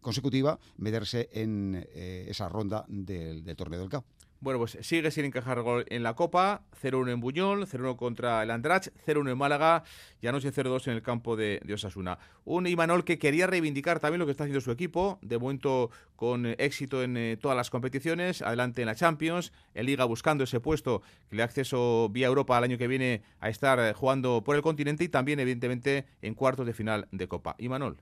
consecutiva 0.01 0.59
meterse 0.77 1.29
en 1.33 1.87
esa 2.29 2.49
ronda 2.49 2.85
del, 2.87 3.43
torneo 3.55 3.79
del 3.79 3.89
CAO. 3.89 4.05
Bueno, 4.39 4.59
pues 4.59 4.77
sigue 4.81 5.09
sin 5.09 5.25
encajar 5.25 5.61
gol 5.61 5.85
en 5.89 6.03
la 6.03 6.13
Copa, 6.13 6.61
0-1 6.83 7.11
en 7.11 7.19
Buñol, 7.19 7.65
0-1 7.65 7.95
contra 7.95 8.43
el 8.43 8.51
Andrach, 8.51 8.89
0-1 9.07 9.31
en 9.31 9.37
Málaga 9.37 9.83
y 10.21 10.27
anoche 10.27 10.53
0-2 10.53 10.87
en 10.87 10.93
el 10.93 11.01
campo 11.01 11.35
de, 11.35 11.59
Osasuna. 11.73 12.19
Un 12.45 12.67
Imanol 12.67 13.03
que 13.03 13.17
quería 13.17 13.47
reivindicar 13.47 13.99
también 13.99 14.19
lo 14.19 14.25
que 14.27 14.31
está 14.31 14.43
haciendo 14.43 14.61
su 14.61 14.69
equipo, 14.71 15.17
de 15.23 15.39
momento 15.39 15.89
con 16.15 16.45
éxito 16.45 17.01
en 17.01 17.17
eh, 17.17 17.37
todas 17.41 17.57
las 17.57 17.71
competiciones, 17.71 18.43
adelante 18.43 18.83
en 18.83 18.85
la 18.85 18.95
Champions, 18.95 19.53
en 19.73 19.87
Liga 19.87 20.05
buscando 20.05 20.43
ese 20.43 20.59
puesto 20.59 21.01
que 21.29 21.35
le 21.35 21.39
da 21.39 21.45
acceso 21.45 22.09
vía 22.09 22.27
Europa 22.27 22.57
al 22.57 22.63
año 22.63 22.77
que 22.77 22.87
viene 22.87 23.23
a 23.39 23.49
estar 23.49 23.79
eh, 23.79 23.93
jugando 23.93 24.43
por 24.43 24.55
el 24.55 24.61
continente 24.61 25.03
y 25.03 25.09
también 25.09 25.39
evidentemente 25.39 26.05
en 26.21 26.35
cuartos 26.35 26.67
de 26.67 26.73
final 26.73 27.07
de 27.11 27.27
Copa. 27.27 27.55
Imanol. 27.57 27.97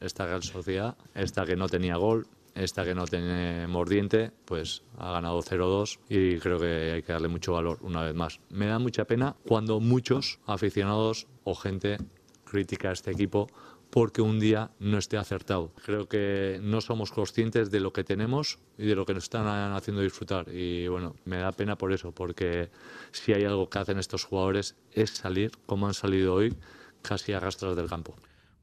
Esta 0.00 0.26
Real 0.26 0.42
Sociedad, 0.42 0.96
esta 1.14 1.46
que 1.46 1.56
no 1.56 1.68
tenía 1.68 1.96
gol, 1.96 2.26
esta 2.56 2.84
que 2.84 2.94
no 2.94 3.06
tiene 3.06 3.66
mordiente, 3.66 4.32
pues 4.44 4.82
ha 4.98 5.12
ganado 5.12 5.40
0-2 5.42 5.98
y 6.08 6.38
creo 6.38 6.58
que 6.58 6.92
hay 6.92 7.02
que 7.02 7.12
darle 7.12 7.28
mucho 7.28 7.52
valor 7.52 7.78
una 7.82 8.02
vez 8.02 8.14
más. 8.14 8.40
Me 8.50 8.66
da 8.66 8.78
mucha 8.78 9.04
pena 9.04 9.36
cuando 9.46 9.80
muchos 9.80 10.40
aficionados 10.46 11.26
o 11.44 11.54
gente 11.54 11.98
critica 12.44 12.90
a 12.90 12.92
este 12.92 13.10
equipo 13.10 13.48
porque 13.90 14.20
un 14.20 14.40
día 14.40 14.70
no 14.78 14.98
esté 14.98 15.16
acertado. 15.16 15.72
Creo 15.84 16.08
que 16.08 16.58
no 16.62 16.80
somos 16.80 17.12
conscientes 17.12 17.70
de 17.70 17.80
lo 17.80 17.92
que 17.92 18.04
tenemos 18.04 18.58
y 18.78 18.86
de 18.86 18.94
lo 18.94 19.06
que 19.06 19.14
nos 19.14 19.24
están 19.24 19.46
haciendo 19.46 20.02
disfrutar. 20.02 20.48
Y 20.52 20.88
bueno, 20.88 21.14
me 21.24 21.38
da 21.38 21.52
pena 21.52 21.78
por 21.78 21.92
eso, 21.92 22.12
porque 22.12 22.70
si 23.12 23.32
hay 23.32 23.44
algo 23.44 23.70
que 23.70 23.78
hacen 23.78 23.98
estos 23.98 24.24
jugadores 24.24 24.76
es 24.92 25.10
salir, 25.10 25.52
como 25.66 25.86
han 25.86 25.94
salido 25.94 26.34
hoy, 26.34 26.54
casi 27.02 27.32
a 27.32 27.40
rastras 27.40 27.76
del 27.76 27.88
campo. 27.88 28.16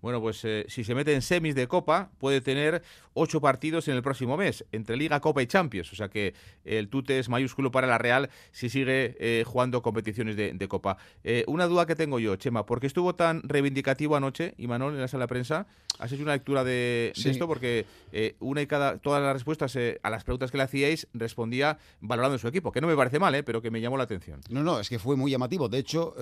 Bueno, 0.04 0.20
pues 0.20 0.44
eh, 0.44 0.66
si 0.68 0.84
se 0.84 0.94
mete 0.96 1.14
en 1.14 1.22
semis 1.22 1.56
de 1.56 1.66
Copa, 1.70 2.12
puede 2.18 2.42
tener 2.42 2.84
ocho 3.14 3.40
partidos 3.40 3.88
en 3.88 3.96
el 3.96 4.02
próximo 4.02 4.36
mes, 4.36 4.66
entre 4.74 4.98
Liga, 4.98 5.22
Copa 5.22 5.42
y 5.42 5.48
Champions. 5.48 5.94
O 5.94 5.96
sea 5.96 6.10
que 6.10 6.34
el 6.66 6.90
tute 6.90 7.20
es 7.20 7.30
mayúsculo 7.30 7.72
para 7.72 7.88
la 7.88 7.98
Real 7.98 8.30
si 8.52 8.68
sigue 8.68 9.16
eh, 9.18 9.46
jugando 9.48 9.82
competiciones 9.82 10.36
de, 10.36 10.68
Copa. 10.68 10.98
Eh, 11.24 11.46
una 11.48 11.68
duda 11.68 11.86
que 11.86 11.96
tengo 11.96 12.20
yo, 12.20 12.36
Chema, 12.36 12.66
¿por 12.66 12.82
qué 12.82 12.88
estuvo 12.88 13.16
tan 13.16 13.44
reivindicativo 13.44 14.18
anoche, 14.18 14.56
Imanol, 14.58 14.94
en 14.94 15.00
la 15.00 15.08
sala 15.08 15.24
de 15.24 15.28
prensa? 15.30 15.68
¿Has 16.00 16.12
hecho 16.12 16.24
una 16.24 16.34
lectura 16.34 16.66
de, 16.66 17.14
esto? 17.16 17.48
Porque 17.48 17.86
una 18.40 18.62
y 18.62 18.68
cada, 18.68 18.98
todas 18.98 19.24
las 19.24 19.32
respuestas 19.32 19.78
a 20.02 20.10
las 20.10 20.26
preguntas 20.26 20.52
que 20.52 20.58
le 20.58 20.64
hacíais 20.64 21.08
respondía 21.14 21.78
valorando 22.02 22.38
su 22.38 22.48
equipo, 22.50 22.74
que 22.74 22.82
no 22.82 22.88
me 22.88 22.96
parece 22.98 23.20
mal, 23.20 23.42
pero 23.46 23.62
que 23.62 23.72
me 23.72 23.80
llamó 23.80 23.96
la 23.96 24.04
atención. 24.04 24.42
No, 24.50 24.64
no, 24.64 24.82
es 24.82 24.90
que 24.90 25.00
fue 25.00 25.16
muy 25.16 25.32
llamativo. 25.32 25.70
De 25.70 25.78
hecho, 25.78 26.14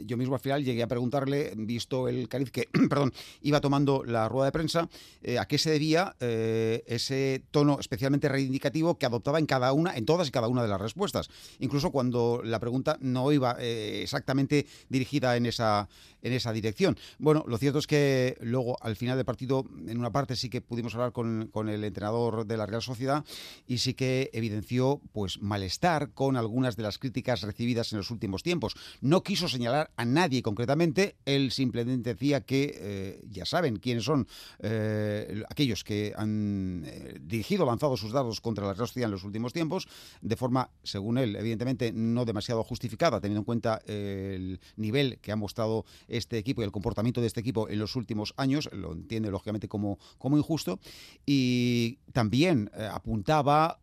yo 0.00 0.16
mismo 0.16 0.34
al 0.34 0.40
final 0.40 0.62
llegué 0.62 0.82
a 0.84 0.86
preguntarle, 0.86 1.54
visto 1.56 2.06
el 2.08 2.28
cariz 2.28 2.50
que, 2.50 2.68
perdón, 2.88 3.12
iba 3.42 3.60
tomando 3.60 4.04
la 4.04 4.28
rueda 4.28 4.46
de 4.46 4.52
prensa, 4.52 4.88
eh, 5.22 5.38
a 5.38 5.46
qué 5.46 5.58
se 5.58 5.70
debía 5.70 6.16
eh, 6.20 6.84
ese 6.86 7.42
tono 7.50 7.78
especialmente 7.80 8.28
reivindicativo 8.28 8.98
que 8.98 9.06
adoptaba 9.06 9.38
en 9.38 9.46
cada 9.46 9.72
una, 9.72 9.96
en 9.96 10.06
todas 10.06 10.28
y 10.28 10.30
cada 10.30 10.48
una 10.48 10.62
de 10.62 10.68
las 10.68 10.80
respuestas. 10.80 11.28
Incluso 11.60 11.90
cuando 11.90 12.40
la 12.44 12.60
pregunta 12.60 12.98
no 13.00 13.32
iba 13.32 13.56
eh, 13.58 14.02
exactamente 14.02 14.66
dirigida 14.88 15.36
en 15.36 15.46
esa, 15.46 15.88
en 16.22 16.32
esa 16.32 16.52
dirección. 16.52 16.96
Bueno, 17.18 17.44
lo 17.46 17.58
cierto 17.58 17.78
es 17.78 17.86
que 17.86 18.36
luego, 18.40 18.76
al 18.80 18.96
final 18.96 19.16
del 19.16 19.24
partido, 19.24 19.64
en 19.86 19.98
una 19.98 20.12
parte 20.12 20.36
sí 20.36 20.48
que 20.48 20.60
pudimos 20.60 20.94
hablar 20.94 21.12
con, 21.12 21.48
con 21.52 21.68
el 21.68 21.84
entrenador 21.84 22.46
de 22.46 22.56
la 22.56 22.66
Real 22.66 22.82
Sociedad 22.82 23.24
y 23.66 23.78
sí 23.78 23.94
que 23.94 24.30
evidenció 24.32 25.00
pues 25.12 25.40
malestar 25.40 26.10
con 26.12 26.36
algunas 26.36 26.76
de 26.76 26.82
las 26.82 26.98
críticas 26.98 27.42
recibidas 27.42 27.92
en 27.92 27.98
los 27.98 28.10
últimos 28.10 28.42
tiempos. 28.42 28.74
No 29.00 29.22
quiso 29.22 29.48
señalar 29.48 29.90
a 29.96 30.04
nadie 30.04 30.42
concretamente, 30.42 31.16
él 31.24 31.50
simplemente 31.50 32.14
decía 32.14 32.40
que 32.40 33.05
ya 33.30 33.44
saben 33.44 33.76
quiénes 33.76 34.04
son 34.04 34.26
eh, 34.58 35.42
aquellos 35.48 35.84
que 35.84 36.12
han 36.16 36.84
eh, 36.86 37.18
dirigido, 37.20 37.66
lanzado 37.66 37.96
sus 37.96 38.12
dados 38.12 38.40
contra 38.40 38.66
la 38.66 38.74
Real 38.74 38.90
en 38.94 39.10
los 39.10 39.24
últimos 39.24 39.52
tiempos, 39.52 39.88
de 40.20 40.36
forma, 40.36 40.70
según 40.82 41.18
él, 41.18 41.36
evidentemente 41.36 41.92
no 41.92 42.24
demasiado 42.24 42.62
justificada, 42.62 43.20
teniendo 43.20 43.40
en 43.40 43.44
cuenta 43.44 43.80
el 43.86 44.60
nivel 44.76 45.18
que 45.20 45.32
ha 45.32 45.36
mostrado 45.36 45.84
este 46.08 46.38
equipo 46.38 46.62
y 46.62 46.64
el 46.64 46.72
comportamiento 46.72 47.20
de 47.20 47.26
este 47.26 47.40
equipo 47.40 47.68
en 47.68 47.78
los 47.78 47.96
últimos 47.96 48.34
años, 48.36 48.68
lo 48.72 48.92
entiende 48.92 49.30
lógicamente 49.30 49.68
como, 49.68 49.98
como 50.18 50.38
injusto, 50.38 50.78
y 51.24 51.98
también 52.12 52.70
eh, 52.74 52.88
apuntaba, 52.90 53.78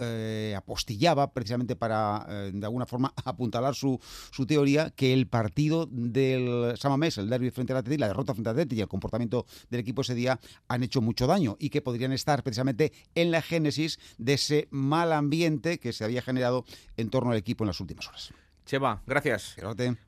apostillaba 0.56 1.32
precisamente 1.34 1.76
para, 1.76 2.26
de 2.52 2.66
alguna 2.66 2.86
forma, 2.86 3.14
apuntalar 3.26 3.76
su, 3.76 4.00
su 4.32 4.46
teoría 4.46 4.90
que 4.92 5.14
el 5.14 5.28
partido 5.28 5.88
del 5.90 6.78
Samamés, 6.78 7.18
el 7.18 7.30
derby 7.30 7.52
frente 7.52 7.74
al 7.74 7.80
Atleti, 7.80 8.00
la 8.00 8.08
derrota 8.08 8.34
frente 8.34 8.50
al 8.50 8.56
Atleti 8.56 8.76
y 8.76 8.82
el 8.82 8.88
comportamiento 8.88 9.13
del 9.20 9.80
equipo 9.80 10.02
ese 10.02 10.16
día 10.16 10.40
han 10.68 10.84
hecho 10.84 11.02
mucho 11.02 11.28
daño 11.28 11.56
y 11.60 11.70
que 11.70 11.82
podrían 11.82 12.12
estar 12.12 12.44
precisamente 12.44 12.94
en 13.16 13.32
la 13.32 13.42
génesis 13.42 14.00
de 14.18 14.34
ese 14.34 14.68
mal 14.72 15.14
ambiente 15.14 15.80
que 15.80 15.94
se 15.94 16.04
había 16.04 16.22
generado 16.22 16.66
en 16.98 17.10
torno 17.10 17.32
al 17.32 17.38
equipo 17.38 17.64
en 17.64 17.68
las 17.68 17.80
últimas 17.80 18.08
horas. 18.08 18.34
Chema, 18.66 19.02
gracias. 19.06 19.58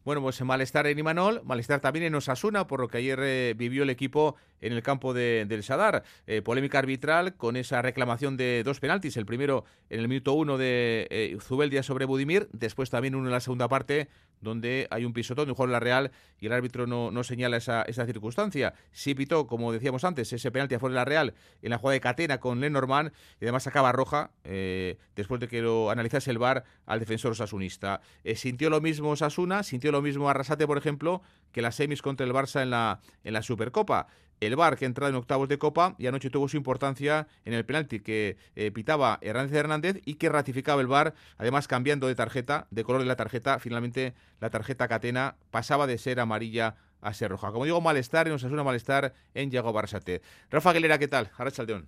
Bueno, 0.05 0.21
pues 0.21 0.41
malestar 0.41 0.87
en 0.87 0.97
Imanol, 0.97 1.41
malestar 1.43 1.81
también 1.81 2.05
en 2.05 2.15
Osasuna, 2.15 2.67
por 2.67 2.79
lo 2.79 2.87
que 2.87 2.99
ayer 2.99 3.19
eh, 3.21 3.53
vivió 3.55 3.83
el 3.83 3.89
equipo 3.89 4.35
en 4.61 4.73
el 4.73 4.83
campo 4.83 5.13
del 5.13 5.63
Sadar. 5.63 6.03
Eh, 6.27 6.41
polémica 6.41 6.79
arbitral 6.79 7.35
con 7.35 7.55
esa 7.55 7.81
reclamación 7.81 8.37
de 8.37 8.63
dos 8.63 8.79
penaltis. 8.79 9.17
El 9.17 9.25
primero 9.25 9.65
en 9.89 9.99
el 9.99 10.07
minuto 10.07 10.33
uno 10.33 10.57
de 10.57 11.07
eh, 11.09 11.37
Zubeldia 11.41 11.83
sobre 11.83 12.05
Budimir, 12.05 12.49
después 12.51 12.89
también 12.89 13.15
uno 13.15 13.25
en 13.25 13.31
la 13.31 13.39
segunda 13.39 13.67
parte, 13.67 14.09
donde 14.41 14.87
hay 14.91 15.05
un 15.05 15.13
pisotón 15.13 15.45
de 15.45 15.51
un 15.51 15.55
jugador 15.55 15.69
de 15.69 15.73
la 15.73 15.79
Real 15.79 16.11
y 16.39 16.47
el 16.47 16.53
árbitro 16.53 16.87
no, 16.87 17.09
no 17.09 17.23
señala 17.23 17.57
esa, 17.57 17.83
esa, 17.83 18.05
circunstancia. 18.05 18.73
Sí 18.91 19.15
pitó, 19.15 19.47
como 19.47 19.71
decíamos 19.71 20.03
antes, 20.03 20.31
ese 20.31 20.51
penalti 20.51 20.75
a 20.75 20.79
favor 20.79 20.91
de 20.91 20.95
la 20.95 21.05
Real 21.05 21.33
en 21.61 21.69
la 21.69 21.77
jugada 21.77 21.93
de 21.93 22.01
Catena 22.01 22.39
con 22.39 22.59
Lenormand 22.59 23.11
y 23.39 23.45
además 23.45 23.63
sacaba 23.63 23.91
roja 23.91 24.31
eh, 24.43 24.97
después 25.15 25.39
de 25.39 25.47
que 25.47 25.61
lo 25.61 25.89
analizase 25.89 26.31
el 26.31 26.37
VAR 26.37 26.63
al 26.85 26.99
defensor 26.99 27.31
osasunista. 27.31 28.01
sintió 28.35 28.69
lo 28.69 28.81
mismo 28.81 29.11
Osasuna, 29.11 29.63
sintió 29.63 29.91
lo 29.91 30.01
mismo 30.01 30.29
Arrasate, 30.29 30.67
por 30.67 30.77
ejemplo, 30.77 31.21
que 31.51 31.61
las 31.61 31.75
semis 31.75 32.01
contra 32.01 32.25
el 32.25 32.33
Barça 32.33 32.61
en 32.61 32.69
la, 32.69 32.99
en 33.23 33.33
la 33.33 33.41
Supercopa 33.41 34.07
el 34.39 34.55
VAR 34.55 34.77
que 34.77 34.85
entra 34.85 35.07
en 35.07 35.15
octavos 35.15 35.49
de 35.49 35.57
Copa 35.57 35.95
y 35.97 36.07
anoche 36.07 36.29
tuvo 36.29 36.47
su 36.47 36.57
importancia 36.57 37.27
en 37.45 37.53
el 37.53 37.65
penalti 37.65 37.99
que 37.99 38.37
eh, 38.55 38.71
pitaba 38.71 39.17
Hernández 39.21 39.53
Hernández 39.53 40.01
y 40.05 40.15
que 40.15 40.29
ratificaba 40.29 40.81
el 40.81 40.87
VAR, 40.87 41.13
además 41.37 41.67
cambiando 41.67 42.07
de 42.07 42.15
tarjeta, 42.15 42.67
de 42.71 42.83
color 42.83 43.01
de 43.01 43.07
la 43.07 43.15
tarjeta, 43.15 43.59
finalmente 43.59 44.13
la 44.39 44.49
tarjeta 44.49 44.87
catena 44.87 45.35
pasaba 45.51 45.87
de 45.87 45.97
ser 45.97 46.19
amarilla 46.19 46.75
a 47.01 47.13
ser 47.13 47.31
roja. 47.31 47.51
Como 47.51 47.65
digo, 47.65 47.79
malestar 47.81 48.27
y 48.27 48.31
nos 48.31 48.43
una 48.43 48.63
malestar 48.63 49.13
en 49.33 49.51
Yago 49.51 49.71
Barsate. 49.71 50.21
Rafa 50.49 50.71
Aguilera, 50.71 50.97
¿qué 50.97 51.07
tal? 51.07 51.29
Arrachaldeón. 51.37 51.87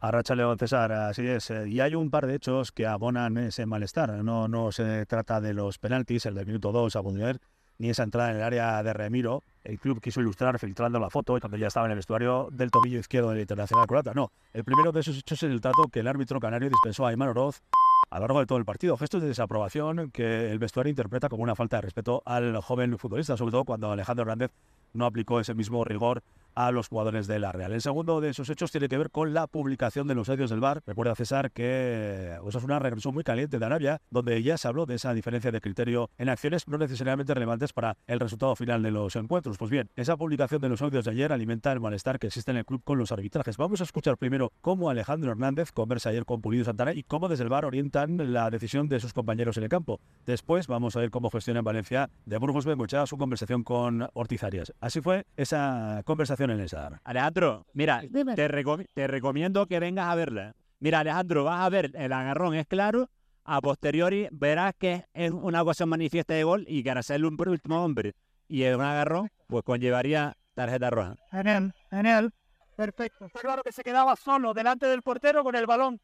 Arrachaldeón, 0.00 0.58
César, 0.58 0.92
así 0.92 1.26
es. 1.26 1.50
Eh, 1.50 1.68
y 1.68 1.80
hay 1.80 1.94
un 1.94 2.10
par 2.10 2.26
de 2.26 2.34
hechos 2.34 2.72
que 2.72 2.86
abonan 2.86 3.38
ese 3.38 3.64
malestar. 3.64 4.10
No, 4.24 4.48
no 4.48 4.72
se 4.72 5.06
trata 5.06 5.40
de 5.40 5.54
los 5.54 5.78
penaltis, 5.78 6.26
el 6.26 6.34
del 6.34 6.46
minuto 6.46 6.72
2 6.72 6.96
a 6.96 7.00
Bundier, 7.00 7.40
ni 7.78 7.90
esa 7.90 8.02
entrada 8.02 8.30
en 8.30 8.36
el 8.36 8.42
área 8.42 8.82
de 8.82 8.92
Remiro. 8.92 9.42
El 9.64 9.78
club 9.78 10.00
quiso 10.00 10.20
ilustrar 10.20 10.58
filtrando 10.58 11.00
la 11.00 11.10
foto 11.10 11.38
cuando 11.40 11.56
ya 11.56 11.68
estaba 11.68 11.86
en 11.86 11.92
el 11.92 11.96
vestuario 11.96 12.48
del 12.52 12.70
tobillo 12.70 12.98
izquierdo 12.98 13.30
del 13.30 13.40
Internacional 13.40 13.86
Croata. 13.86 14.12
No, 14.14 14.30
el 14.52 14.64
primero 14.64 14.92
de 14.92 15.00
esos 15.00 15.18
hechos 15.18 15.42
es 15.42 15.50
el 15.50 15.60
trato 15.60 15.88
que 15.90 16.00
el 16.00 16.08
árbitro 16.08 16.38
canario 16.38 16.68
dispensó 16.68 17.06
a 17.06 17.10
Ayman 17.10 17.28
Oroz 17.28 17.62
a 18.10 18.16
lo 18.16 18.22
largo 18.22 18.40
de 18.40 18.46
todo 18.46 18.58
el 18.58 18.64
partido. 18.64 18.96
Gestos 18.96 19.22
de 19.22 19.28
desaprobación 19.28 20.10
que 20.10 20.50
el 20.50 20.58
vestuario 20.58 20.90
interpreta 20.90 21.28
como 21.28 21.42
una 21.42 21.54
falta 21.54 21.78
de 21.78 21.82
respeto 21.82 22.22
al 22.26 22.60
joven 22.60 22.98
futbolista, 22.98 23.36
sobre 23.36 23.52
todo 23.52 23.64
cuando 23.64 23.90
Alejandro 23.90 24.22
Hernández 24.22 24.50
no 24.92 25.06
aplicó 25.06 25.40
ese 25.40 25.54
mismo 25.54 25.84
rigor 25.84 26.22
a 26.54 26.70
los 26.70 26.88
jugadores 26.88 27.26
de 27.26 27.38
la 27.38 27.52
Real. 27.52 27.72
El 27.72 27.80
segundo 27.80 28.20
de 28.20 28.30
esos 28.30 28.48
hechos 28.50 28.70
tiene 28.70 28.88
que 28.88 28.98
ver 28.98 29.10
con 29.10 29.34
la 29.34 29.46
publicación 29.46 30.06
de 30.06 30.14
los 30.14 30.28
audios 30.28 30.50
del 30.50 30.60
bar. 30.60 30.82
Recuerda 30.86 31.14
César 31.14 31.50
que 31.52 32.36
eso 32.46 32.58
es 32.58 32.64
una 32.64 32.78
regresión 32.78 33.14
muy 33.14 33.24
caliente 33.24 33.58
de 33.58 33.66
Arabia, 33.66 34.00
donde 34.10 34.42
ya 34.42 34.56
se 34.58 34.68
habló 34.68 34.86
de 34.86 34.94
esa 34.94 35.14
diferencia 35.14 35.50
de 35.50 35.60
criterio 35.60 36.10
en 36.18 36.28
acciones 36.28 36.68
no 36.68 36.78
necesariamente 36.78 37.34
relevantes 37.34 37.72
para 37.72 37.96
el 38.06 38.20
resultado 38.20 38.56
final 38.56 38.82
de 38.82 38.90
los 38.90 39.16
encuentros. 39.16 39.58
Pues 39.58 39.70
bien, 39.70 39.90
esa 39.96 40.16
publicación 40.16 40.60
de 40.60 40.68
los 40.68 40.82
audios 40.82 41.04
de 41.04 41.10
ayer 41.10 41.32
alimenta 41.32 41.72
el 41.72 41.80
malestar 41.80 42.18
que 42.18 42.28
existe 42.28 42.50
en 42.50 42.58
el 42.58 42.64
club 42.64 42.82
con 42.84 42.98
los 42.98 43.12
arbitrajes. 43.12 43.56
Vamos 43.56 43.80
a 43.80 43.84
escuchar 43.84 44.16
primero 44.16 44.52
cómo 44.60 44.90
Alejandro 44.90 45.32
Hernández 45.32 45.72
conversa 45.72 46.10
ayer 46.10 46.24
con 46.24 46.40
Pulido 46.40 46.64
Santana 46.64 46.92
y 46.92 47.02
cómo 47.02 47.28
desde 47.28 47.44
el 47.44 47.50
bar 47.50 47.64
orientan 47.64 48.32
la 48.32 48.50
decisión 48.50 48.88
de 48.88 49.00
sus 49.00 49.12
compañeros 49.12 49.56
en 49.56 49.64
el 49.64 49.68
campo. 49.68 50.00
Después 50.26 50.66
vamos 50.66 50.96
a 50.96 51.00
ver 51.00 51.10
cómo 51.10 51.30
gestiona 51.30 51.60
en 51.60 51.64
Valencia 51.64 52.10
de 52.26 52.38
Burgos 52.38 52.66
Bengochea 52.66 53.06
su 53.06 53.18
conversación 53.18 53.62
con 53.64 54.08
Ortiz 54.14 54.44
Arias. 54.44 54.72
Así 54.80 55.00
fue 55.00 55.26
esa 55.36 56.02
conversación 56.04 56.43
en 56.52 56.60
el 56.60 56.68
SAR. 56.68 57.00
Alejandro, 57.04 57.66
mira, 57.72 58.02
te, 58.34 58.86
te 58.94 59.06
recomiendo 59.06 59.66
que 59.66 59.80
vengas 59.80 60.06
a 60.08 60.14
verla. 60.14 60.54
Mira, 60.80 61.00
Alejandro, 61.00 61.44
vas 61.44 61.60
a 61.60 61.68
ver, 61.68 61.90
el 61.94 62.12
agarrón 62.12 62.54
es 62.54 62.66
claro. 62.66 63.08
A 63.46 63.60
posteriori 63.60 64.28
verás 64.32 64.72
que 64.78 65.04
es 65.12 65.30
una 65.30 65.62
ocasión 65.62 65.88
manifiesta 65.88 66.34
de 66.34 66.44
gol 66.44 66.64
y 66.66 66.82
que 66.82 66.90
hacerle 66.90 67.26
un 67.26 67.36
último 67.48 67.84
hombre 67.84 68.14
y 68.48 68.62
el 68.62 68.76
un 68.76 68.82
agarrón, 68.82 69.30
pues 69.48 69.64
conllevaría 69.64 70.36
tarjeta 70.54 70.90
roja. 70.90 71.16
Genial, 71.30 71.74
genial. 71.90 72.32
Perfecto. 72.76 73.26
Está 73.26 73.40
claro 73.40 73.62
que 73.62 73.72
se 73.72 73.82
quedaba 73.82 74.16
solo 74.16 74.52
delante 74.52 74.86
del 74.86 75.02
portero 75.02 75.44
con 75.44 75.54
el 75.54 75.66
balón. 75.66 76.00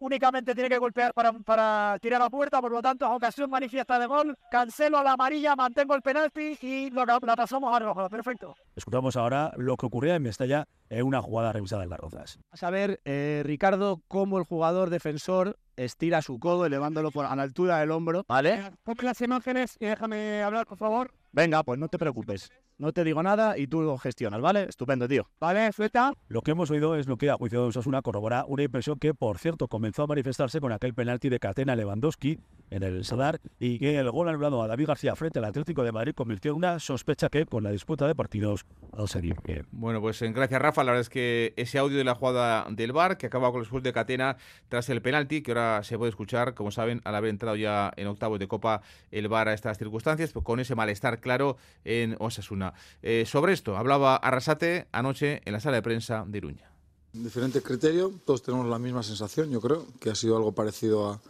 únicamente 0.00 0.54
tiene 0.54 0.68
que 0.68 0.78
golpear 0.78 1.12
para, 1.12 1.32
para 1.32 1.98
tirar 2.00 2.20
la 2.20 2.30
puerta, 2.30 2.60
por 2.60 2.72
lo 2.72 2.82
tanto, 2.82 3.10
ocasión 3.10 3.50
manifiesta 3.50 3.98
de 3.98 4.06
gol. 4.06 4.36
Cancelo 4.50 4.98
a 4.98 5.04
la 5.04 5.12
amarilla, 5.12 5.56
mantengo 5.56 5.94
el 5.94 6.02
penalti 6.02 6.58
y 6.60 6.90
lo, 6.90 7.04
la 7.04 7.36
pasamos 7.36 7.74
a 7.74 7.78
rojo. 7.78 8.08
Perfecto. 8.08 8.54
Escuchamos 8.74 9.16
ahora 9.16 9.52
lo 9.56 9.76
que 9.76 9.86
ocurría 9.86 10.14
en 10.14 10.22
Mestalla 10.22 10.66
en 10.88 11.06
una 11.06 11.20
jugada 11.20 11.52
revisada 11.52 11.84
en 11.84 11.90
las 11.90 12.00
rozas. 12.00 12.38
A 12.60 12.70
ver, 12.70 13.00
eh, 13.04 13.42
Ricardo, 13.44 14.02
cómo 14.08 14.38
el 14.38 14.44
jugador 14.44 14.90
defensor 14.90 15.58
estira 15.76 16.22
su 16.22 16.38
codo 16.38 16.66
elevándolo 16.66 17.10
por, 17.10 17.26
a 17.26 17.36
la 17.36 17.42
altura 17.42 17.78
del 17.78 17.90
hombro. 17.90 18.24
¿Vale? 18.28 18.72
Ponme 18.82 19.02
las 19.02 19.20
imágenes 19.20 19.76
y 19.78 19.86
déjame 19.86 20.42
hablar, 20.42 20.66
por 20.66 20.78
favor. 20.78 21.12
Venga, 21.32 21.62
pues 21.62 21.78
no 21.78 21.88
te 21.88 21.98
preocupes. 21.98 22.50
No 22.78 22.92
te 22.92 23.04
digo 23.04 23.22
nada 23.22 23.56
y 23.56 23.68
tú 23.68 23.80
lo 23.80 23.96
gestionas, 23.96 24.42
¿vale? 24.42 24.64
Estupendo, 24.64 25.08
tío. 25.08 25.30
Vale, 25.40 25.72
suelta. 25.72 26.12
Lo 26.28 26.42
que 26.42 26.50
hemos 26.50 26.70
oído 26.70 26.94
es 26.94 27.06
lo 27.06 27.16
que 27.16 27.30
a 27.30 27.36
juicio 27.36 27.62
de 27.62 27.68
Osasuna 27.68 28.02
corrobora 28.02 28.44
una 28.46 28.64
impresión 28.64 28.98
que, 28.98 29.14
por 29.14 29.38
cierto, 29.38 29.66
comenzó 29.66 30.02
a 30.02 30.06
manifestarse 30.06 30.60
con 30.60 30.72
aquel 30.72 30.92
penalti 30.92 31.30
de 31.30 31.38
Catena 31.38 31.74
Lewandowski 31.74 32.38
en 32.68 32.82
el 32.82 33.04
Sadar 33.04 33.40
y 33.58 33.78
que 33.78 33.96
el 33.96 34.10
gol 34.10 34.28
anulado 34.28 34.62
a 34.62 34.66
David 34.68 34.88
García 34.88 35.16
frente 35.16 35.38
al 35.38 35.46
Atlético 35.46 35.84
de 35.84 35.92
Madrid 35.92 36.12
convirtió 36.14 36.50
en 36.50 36.58
una 36.58 36.78
sospecha 36.78 37.30
que, 37.30 37.46
con 37.46 37.62
la 37.64 37.70
disputa 37.70 38.06
de 38.06 38.14
partidos, 38.14 38.66
al 38.92 39.08
seguir 39.08 39.36
Bueno, 39.70 40.02
pues 40.02 40.20
en 40.20 40.34
gracias, 40.34 40.60
Rafa. 40.60 40.84
La 40.84 40.92
verdad 40.92 41.00
es 41.00 41.08
que 41.08 41.54
ese 41.56 41.78
audio 41.78 41.96
de 41.96 42.04
la 42.04 42.14
jugada 42.14 42.66
del 42.68 42.92
bar 42.92 43.16
que 43.16 43.26
acaba 43.26 43.52
con 43.52 43.60
el 43.60 43.62
expulso 43.62 43.84
de 43.84 43.92
Catena 43.94 44.36
tras 44.68 44.90
el 44.90 45.00
penalti, 45.00 45.40
que 45.40 45.52
ahora 45.52 45.82
se 45.82 45.96
puede 45.96 46.10
escuchar, 46.10 46.52
como 46.52 46.70
saben, 46.70 47.00
al 47.04 47.14
haber 47.14 47.30
entrado 47.30 47.56
ya 47.56 47.90
en 47.96 48.06
octavos 48.06 48.38
de 48.38 48.48
Copa 48.48 48.82
el 49.10 49.28
bar 49.28 49.48
a 49.48 49.54
estas 49.54 49.78
circunstancias, 49.78 50.32
pues 50.32 50.44
con 50.44 50.60
ese 50.60 50.74
malestar 50.74 51.20
claro 51.20 51.56
en 51.84 52.16
Osasuna. 52.18 52.65
Eh, 53.02 53.24
sobre 53.26 53.52
esto 53.52 53.76
hablaba 53.76 54.16
Arrasate 54.16 54.88
anoche 54.92 55.42
en 55.44 55.52
la 55.52 55.60
sala 55.60 55.76
de 55.76 55.82
prensa 55.82 56.24
de 56.26 56.38
Iruña. 56.38 56.70
Diferente 57.12 57.62
criterio, 57.62 58.12
todos 58.24 58.42
tenemos 58.42 58.66
la 58.66 58.78
misma 58.78 59.02
sensación, 59.02 59.50
yo 59.50 59.60
creo, 59.60 59.86
que 60.00 60.10
ha 60.10 60.14
sido 60.14 60.36
algo 60.36 60.52
parecido 60.52 61.10
a, 61.10 61.20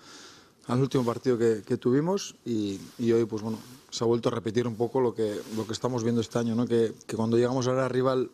al 0.66 0.80
último 0.80 1.04
partido 1.04 1.38
que, 1.38 1.76
tuvimos 1.76 2.34
y, 2.44 2.80
hoy 3.12 3.24
pues 3.24 3.42
bueno, 3.42 3.58
se 3.90 4.02
ha 4.02 4.06
vuelto 4.06 4.28
a 4.28 4.32
repetir 4.32 4.66
un 4.66 4.74
poco 4.74 5.00
lo 5.00 5.14
que, 5.14 5.40
lo 5.56 5.66
que 5.66 5.72
estamos 5.72 6.02
viendo 6.02 6.20
este 6.20 6.38
año, 6.38 6.54
¿no? 6.54 6.66
que, 6.66 6.92
cuando 7.14 7.36
llegamos 7.36 7.68
a 7.68 7.72
la 7.72 7.88
rival 7.88 8.30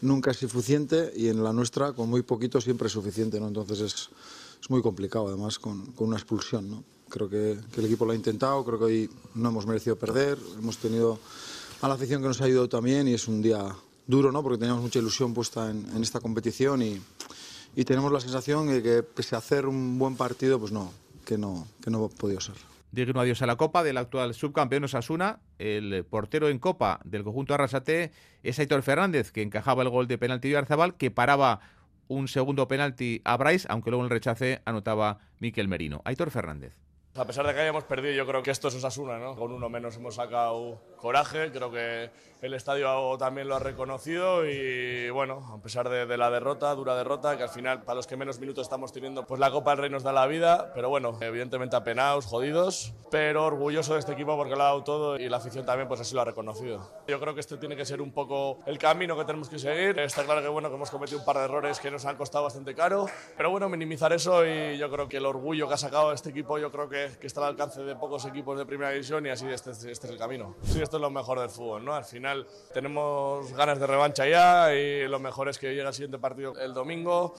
nunca 0.00 0.30
es 0.30 0.38
suficiente 0.38 1.12
y 1.14 1.28
en 1.28 1.44
la 1.44 1.52
nuestra 1.52 1.92
con 1.92 2.08
muy 2.08 2.22
poquito 2.22 2.60
siempre 2.60 2.86
es 2.86 2.92
suficiente. 2.92 3.38
¿no? 3.38 3.48
Entonces 3.48 3.80
es, 3.80 4.10
es 4.62 4.70
muy 4.70 4.80
complicado 4.80 5.28
además 5.28 5.58
con, 5.58 5.92
con 5.92 6.08
una 6.08 6.16
expulsión. 6.16 6.70
¿no? 6.70 6.84
Creo 7.10 7.28
que, 7.28 7.58
que, 7.72 7.80
el 7.80 7.86
equipo 7.86 8.06
lo 8.06 8.12
ha 8.12 8.16
intentado, 8.16 8.64
creo 8.64 8.78
que 8.78 8.84
hoy 8.84 9.10
no 9.34 9.50
hemos 9.50 9.66
merecido 9.66 9.96
perder, 9.96 10.38
hemos 10.58 10.78
tenido 10.78 11.18
a 11.82 11.88
la 11.88 11.94
afición 11.94 12.20
que 12.20 12.28
nos 12.28 12.40
ha 12.40 12.44
ayudado 12.44 12.68
también 12.68 13.08
y 13.08 13.14
es 13.14 13.26
un 13.26 13.40
día 13.40 13.74
duro 14.06 14.30
¿no? 14.32 14.42
porque 14.42 14.58
teníamos 14.58 14.82
mucha 14.82 14.98
ilusión 14.98 15.32
puesta 15.32 15.70
en, 15.70 16.02
esta 16.02 16.20
competición 16.20 16.82
y, 16.82 17.00
tenemos 17.84 18.12
la 18.12 18.20
sensación 18.20 18.66
de 18.66 18.82
que 18.82 19.02
pese 19.02 19.34
a 19.34 19.38
hacer 19.38 19.66
un 19.66 19.98
buen 19.98 20.16
partido 20.16 20.58
pues 20.58 20.72
no, 20.72 20.92
que 21.24 21.38
no, 21.38 21.66
que 21.82 21.90
no 21.90 22.04
ha 22.04 22.08
podido 22.08 22.40
ser. 22.40 22.56
Digno 22.92 23.20
adiós 23.20 23.40
a 23.40 23.46
la 23.46 23.56
Copa 23.56 23.82
del 23.84 23.96
actual 23.96 24.34
subcampeón 24.34 24.84
Osasuna. 24.84 25.40
El 25.58 26.04
portero 26.04 26.48
en 26.48 26.58
Copa 26.58 27.00
del 27.04 27.22
conjunto 27.22 27.54
Arrasate 27.54 28.10
es 28.42 28.58
Aitor 28.58 28.82
Fernández, 28.82 29.30
que 29.30 29.42
encajaba 29.42 29.82
el 29.82 29.88
gol 29.88 30.08
de 30.08 30.18
penalti 30.18 30.50
de 30.50 30.58
Arzabal, 30.58 30.96
que 30.96 31.10
paraba 31.10 31.60
un 32.08 32.26
segundo 32.26 32.66
penalti 32.66 33.22
a 33.24 33.36
Bryce, 33.36 33.68
aunque 33.70 33.90
luego 33.90 34.04
el 34.04 34.10
rechace 34.10 34.60
anotaba 34.64 35.20
Miquel 35.38 35.68
Merino. 35.68 36.02
Aitor 36.04 36.30
Fernández. 36.30 36.74
A 37.16 37.24
pesar 37.24 37.44
de 37.44 37.52
que 37.52 37.60
hayamos 37.60 37.84
perdido, 37.84 38.14
yo 38.14 38.24
creo 38.24 38.42
que 38.42 38.52
esto 38.52 38.68
es 38.68 38.74
Osasuna, 38.76 39.18
¿no? 39.18 39.34
Con 39.34 39.50
uno 39.50 39.68
menos 39.68 39.96
hemos 39.96 40.14
sacado 40.14 40.80
coraje, 40.96 41.50
creo 41.50 41.70
que 41.70 42.10
el 42.42 42.54
estadio 42.54 43.16
también 43.18 43.48
lo 43.48 43.56
ha 43.56 43.58
reconocido 43.58 44.48
y 44.48 45.10
bueno, 45.10 45.54
a 45.54 45.62
pesar 45.62 45.88
de, 45.88 46.16
la 46.16 46.30
derrota, 46.30 46.74
dura 46.74 46.96
derrota, 46.96 47.36
que 47.36 47.42
al 47.42 47.48
final 47.50 47.82
para 47.82 47.96
los 47.96 48.06
que 48.06 48.16
menos 48.16 48.40
minutos 48.40 48.62
estamos 48.62 48.92
teniendo, 48.92 49.26
pues 49.26 49.38
la 49.40 49.50
Copa 49.50 49.70
del 49.72 49.80
Rey 49.80 49.90
nos 49.90 50.02
da 50.02 50.12
la 50.12 50.26
vida, 50.26 50.72
pero 50.74 50.88
bueno, 50.88 51.18
evidentemente 51.20 51.76
apenados, 51.76 52.26
jodidos, 52.26 52.94
pero 53.10 53.44
orgulloso 53.44 53.94
de 53.94 54.00
este 54.00 54.12
equipo 54.12 54.36
porque 54.36 54.56
lo 54.56 54.62
ha 54.62 54.66
dado 54.66 54.84
todo 54.84 55.18
y 55.18 55.28
la 55.28 55.36
afición 55.36 55.66
también 55.66 55.88
pues 55.88 56.00
así 56.00 56.14
lo 56.14 56.22
ha 56.22 56.24
reconocido. 56.24 56.90
Yo 57.08 57.20
creo 57.20 57.34
que 57.34 57.40
este 57.40 57.56
tiene 57.58 57.76
que 57.76 57.84
ser 57.84 58.00
un 58.00 58.12
poco 58.12 58.58
el 58.66 58.78
camino 58.78 59.16
que 59.16 59.24
tenemos 59.24 59.48
que 59.48 59.58
seguir. 59.58 59.98
Está 59.98 60.24
claro 60.24 60.40
que 60.40 60.48
bueno, 60.48 60.68
que 60.70 60.76
hemos 60.76 60.90
cometido 60.90 61.18
un 61.18 61.24
par 61.24 61.36
de 61.36 61.44
errores 61.44 61.78
que 61.78 61.90
nos 61.90 62.04
han 62.06 62.16
costado 62.16 62.44
bastante 62.44 62.74
caro, 62.74 63.06
pero 63.36 63.50
bueno, 63.50 63.68
minimizar 63.68 64.12
eso 64.12 64.46
y 64.46 64.78
yo 64.78 64.90
creo 64.90 65.08
que 65.08 65.18
el 65.18 65.26
orgullo 65.26 65.68
que 65.68 65.74
ha 65.74 65.78
sacado 65.78 66.12
este 66.12 66.30
equipo, 66.30 66.58
yo 66.58 66.70
creo 66.70 66.88
que, 66.88 67.10
está 67.20 67.42
al 67.42 67.48
alcance 67.48 67.82
de 67.82 67.94
pocos 67.96 68.24
equipos 68.24 68.58
de 68.58 68.66
primera 68.66 68.90
división 68.90 69.24
y 69.26 69.28
así 69.28 69.46
este, 69.46 69.70
este 69.70 69.90
es 69.90 70.04
el 70.04 70.18
camino. 70.18 70.56
Sí, 70.62 70.80
esto 70.80 70.96
es 70.96 71.00
lo 71.00 71.10
mejor 71.10 71.38
del 71.38 71.50
fútbol, 71.50 71.84
¿no? 71.84 71.94
Al 71.94 72.04
final 72.04 72.29
tenemos 72.72 73.52
ganas 73.52 73.78
de 73.78 73.86
revancha 73.86 74.28
ya 74.28 74.74
y 74.74 75.08
lo 75.08 75.18
mejor 75.18 75.48
es 75.48 75.58
que 75.58 75.74
llega 75.74 75.88
el 75.88 75.94
siguiente 75.94 76.18
partido 76.18 76.58
el 76.58 76.74
domingo. 76.74 77.36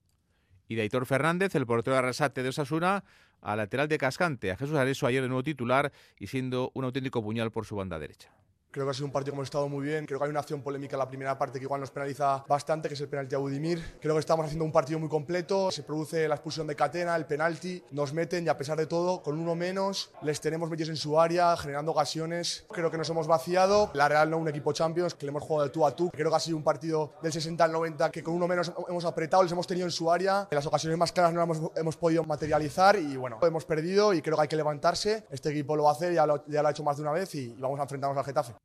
Y 0.68 0.76
de 0.76 0.84
Aitor 0.84 1.06
Fernández, 1.06 1.54
el 1.56 1.66
portero 1.66 1.96
de 1.96 2.00
Arrasate 2.00 2.44
de 2.44 2.50
Osasuna, 2.50 3.04
a 3.42 3.56
lateral 3.56 3.88
de 3.88 3.98
Cascante, 3.98 4.52
a 4.52 4.56
Jesús 4.56 4.76
Areso 4.76 5.08
ayer 5.08 5.22
de 5.22 5.28
nuevo 5.28 5.44
titular 5.44 5.92
y 6.18 6.28
siendo 6.28 6.72
un 6.74 6.86
auténtico 6.86 7.22
puñal 7.22 7.52
por 7.52 7.66
su 7.66 7.76
banda 7.76 8.00
derecha. 8.00 8.32
Creo 8.72 8.86
que 8.86 8.92
ha 8.92 8.94
sido 8.94 9.06
un 9.06 9.12
partido 9.12 9.34
que 9.34 9.36
hemos 9.36 9.48
estado 9.48 9.68
muy 9.68 9.86
bien. 9.86 10.06
Creo 10.06 10.18
que 10.18 10.24
hay 10.24 10.32
una 10.32 10.40
acción 10.40 10.62
polémica 10.62 10.96
en 10.96 11.00
la 11.00 11.08
primera 11.10 11.38
parte 11.38 11.60
que 11.60 11.66
igual 11.66 11.82
nos 11.82 11.92
penaliza 11.92 12.46
bastante, 12.48 12.88
que 12.88 12.94
es 12.94 13.02
el 13.02 13.10
penalti 13.10 13.36
a 13.36 13.38
Budimir. 13.38 13.98
Creo 14.00 14.14
que 14.14 14.22
estamos 14.22 14.46
haciendo 14.46 14.64
un 14.64 14.72
partido 14.72 14.98
muy 14.98 15.10
completo. 15.10 15.70
Se 15.72 15.84
produce 15.84 16.26
la 16.30 16.36
expulsión 16.36 16.68
de 16.68 16.76
Catena, 16.78 17.18
el 17.18 17.26
penalti. 17.26 17.84
Nos 17.92 18.14
meten 18.14 18.46
y 18.46 18.48
a 18.48 18.58
pesar 18.58 18.78
de 18.78 18.86
todo, 18.86 19.22
con 19.24 19.38
uno 19.38 19.56
menos, 19.56 20.12
les 20.22 20.40
tenemos 20.40 20.70
metidos 20.70 20.90
en 20.90 20.96
su 20.96 21.20
área, 21.20 21.58
generando 21.58 21.92
ocasiones. 21.92 22.66
Creo 22.72 22.90
que 22.90 22.98
nos 22.98 23.10
hemos 23.10 23.28
vaciado. 23.28 23.92
La 23.94 24.08
Real 24.08 24.30
no 24.30 24.38
un 24.38 24.48
equipo 24.48 24.72
Champions, 24.72 25.16
que 25.16 25.26
le 25.26 25.32
hemos 25.32 25.44
jugado 25.44 25.68
de 25.68 25.74
tú 25.74 25.86
a 25.86 25.94
tú. 25.94 26.10
Creo 26.10 26.30
que 26.30 26.36
ha 26.38 26.40
sido 26.40 26.56
un 26.56 26.64
partido 26.64 27.14
del 27.22 27.34
60 27.34 27.62
al 27.62 27.74
90 27.74 28.10
que 28.10 28.24
con 28.24 28.36
uno 28.36 28.48
menos 28.48 28.72
hemos 28.88 29.04
apretado, 29.04 29.44
les 29.44 29.52
hemos 29.52 29.68
tenido 29.68 29.86
en 29.86 29.92
su 29.92 30.10
área. 30.10 30.48
En 30.50 30.56
las 30.56 30.66
ocasiones 30.66 30.98
más 30.98 31.12
claras 31.12 31.34
no 31.34 31.46
las 31.46 31.60
hemos, 31.76 31.98
podido 31.98 32.24
materializar 32.24 32.96
y 32.96 33.18
bueno, 33.18 33.38
hemos 33.42 33.66
perdido 33.66 34.14
y 34.14 34.22
creo 34.22 34.38
que 34.38 34.44
hay 34.44 34.48
que 34.48 34.56
levantarse. 34.56 35.26
Este 35.30 35.50
equipo 35.50 35.76
lo 35.76 35.84
va 35.84 35.90
a 35.90 35.94
hacer, 35.94 36.14
ya 36.14 36.26
lo 36.26 36.68
ha 36.68 36.72
hecho 36.72 36.84
más 36.84 36.96
de 36.96 37.04
una 37.04 37.12
vez 37.12 37.36
y 37.36 37.50
vamos 37.60 37.78
a 37.78 37.84
enfrentarnos 37.84 38.18
al 38.18 38.24
Getafe. 38.24 38.61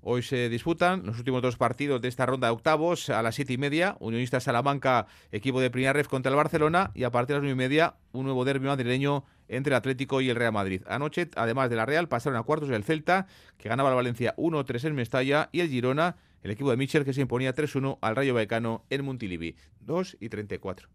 Hoy 0.00 0.22
se 0.22 0.48
disputan 0.48 1.04
los 1.04 1.18
últimos 1.18 1.42
dos 1.42 1.56
partidos 1.56 2.00
de 2.00 2.06
esta 2.06 2.24
ronda 2.24 2.46
de 2.46 2.52
octavos 2.52 3.10
a 3.10 3.20
las 3.20 3.34
siete 3.34 3.52
y 3.54 3.58
media. 3.58 3.96
Unionista 3.98 4.38
Salamanca, 4.38 5.06
equipo 5.32 5.60
de 5.60 5.70
primera 5.70 6.02
contra 6.04 6.30
el 6.30 6.36
Barcelona. 6.36 6.92
Y 6.94 7.02
a 7.02 7.10
partir 7.10 7.34
de 7.34 7.40
las 7.40 7.42
nueve 7.42 7.54
y 7.54 7.68
media, 7.68 7.96
un 8.12 8.24
nuevo 8.24 8.44
derbi 8.44 8.66
madrileño 8.66 9.24
entre 9.48 9.72
el 9.72 9.76
Atlético 9.76 10.20
y 10.20 10.30
el 10.30 10.36
Real 10.36 10.52
Madrid. 10.52 10.82
Anoche, 10.86 11.28
además 11.34 11.68
de 11.68 11.76
la 11.76 11.84
Real, 11.84 12.08
pasaron 12.08 12.38
a 12.38 12.44
cuartos 12.44 12.70
el 12.70 12.84
Celta, 12.84 13.26
que 13.56 13.68
ganaba 13.68 13.90
el 13.90 13.96
Valencia 13.96 14.34
1-3 14.36 14.84
en 14.86 14.94
Mestalla. 14.94 15.48
Y 15.50 15.60
el 15.60 15.68
Girona, 15.68 16.16
el 16.42 16.52
equipo 16.52 16.70
de 16.70 16.76
Michel, 16.76 17.04
que 17.04 17.12
se 17.12 17.20
imponía 17.20 17.54
3-1 17.54 17.98
al 18.00 18.14
Rayo 18.14 18.34
Vallecano 18.34 18.84
en 18.90 19.04
Montilivi. 19.04 19.56
2 19.80 20.18
y 20.20 20.28
34. 20.28 20.88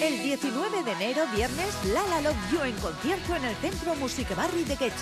El 0.00 0.22
19 0.22 0.84
de 0.84 0.92
enero, 0.92 1.24
viernes, 1.34 1.74
Lala 1.92 2.20
Love 2.20 2.52
You 2.52 2.62
en 2.62 2.76
concierto 2.76 3.34
en 3.34 3.44
el 3.44 3.56
Centro 3.56 3.96
Music 3.96 4.28
Barri 4.36 4.62
de 4.62 4.76
Quecho. 4.76 4.94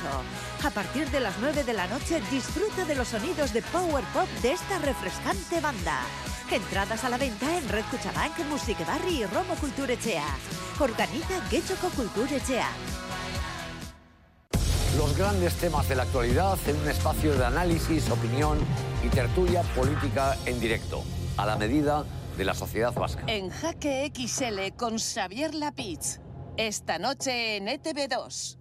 A 0.64 0.70
partir 0.70 1.10
de 1.10 1.20
las 1.20 1.34
9 1.38 1.64
de 1.64 1.74
la 1.74 1.86
noche, 1.86 2.22
disfruta 2.30 2.82
de 2.86 2.94
los 2.94 3.08
sonidos 3.08 3.52
de 3.52 3.60
Power 3.60 4.02
Pop 4.14 4.26
de 4.40 4.52
esta 4.52 4.78
refrescante 4.78 5.60
banda. 5.60 6.00
Entradas 6.50 7.04
a 7.04 7.10
la 7.10 7.18
venta 7.18 7.58
en 7.58 7.68
Red 7.68 7.84
Cuchabank, 7.90 8.38
Musique 8.48 8.86
Barri 8.86 9.20
y 9.20 9.26
Romo 9.26 9.54
Culturechea. 9.60 10.24
Organiza 10.80 11.44
Getxoko 11.50 11.90
Culturechea. 11.90 12.68
Los 14.96 15.14
grandes 15.18 15.54
temas 15.56 15.86
de 15.90 15.96
la 15.96 16.04
actualidad 16.04 16.56
en 16.66 16.76
un 16.76 16.88
espacio 16.88 17.34
de 17.34 17.44
análisis, 17.44 18.08
opinión 18.08 18.58
y 19.04 19.08
tertulia 19.08 19.60
política 19.74 20.38
en 20.46 20.58
directo, 20.58 21.04
a 21.36 21.44
la 21.44 21.56
medida 21.56 22.06
de 22.36 22.44
la 22.44 22.54
sociedad 22.54 22.92
vasca. 22.94 23.24
En 23.26 23.50
Jaque 23.50 24.10
XL 24.14 24.76
con 24.76 24.98
Xavier 24.98 25.54
Lapitz. 25.54 26.20
Esta 26.56 26.98
noche 26.98 27.56
en 27.56 27.68
E 27.68 27.82
ETV2. 27.82 28.58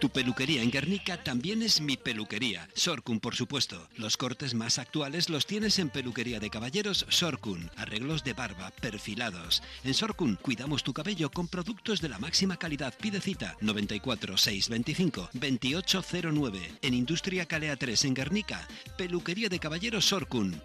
Tu 0.00 0.10
peluquería 0.10 0.62
en 0.62 0.70
Guernica 0.70 1.22
también 1.22 1.62
es 1.62 1.80
mi 1.80 1.96
peluquería. 1.96 2.68
Sorcun, 2.74 3.18
por 3.18 3.34
supuesto. 3.34 3.88
Los 3.96 4.18
cortes 4.18 4.54
más 4.54 4.78
actuales 4.78 5.30
los 5.30 5.46
tienes 5.46 5.78
en 5.78 5.88
Peluquería 5.88 6.38
de 6.38 6.50
Caballeros 6.50 7.06
Sorcun. 7.08 7.70
Arreglos 7.76 8.22
de 8.22 8.34
barba, 8.34 8.70
perfilados. 8.82 9.62
En 9.84 9.94
Sorcun 9.94 10.36
cuidamos 10.36 10.82
tu 10.82 10.92
cabello 10.92 11.30
con 11.30 11.48
productos 11.48 12.02
de 12.02 12.10
la 12.10 12.18
máxima 12.18 12.58
calidad. 12.58 12.92
Pide 13.00 13.22
cita 13.22 13.56
94 13.62 14.36
625 14.36 15.30
2809. 15.32 16.78
En 16.82 16.92
Industria 16.92 17.46
Calea 17.46 17.76
3 17.76 18.04
en 18.04 18.14
Guernica. 18.14 18.68
Peluquería 18.98 19.48
de 19.48 19.58
Caballeros 19.58 20.04
Sorcun. 20.04 20.60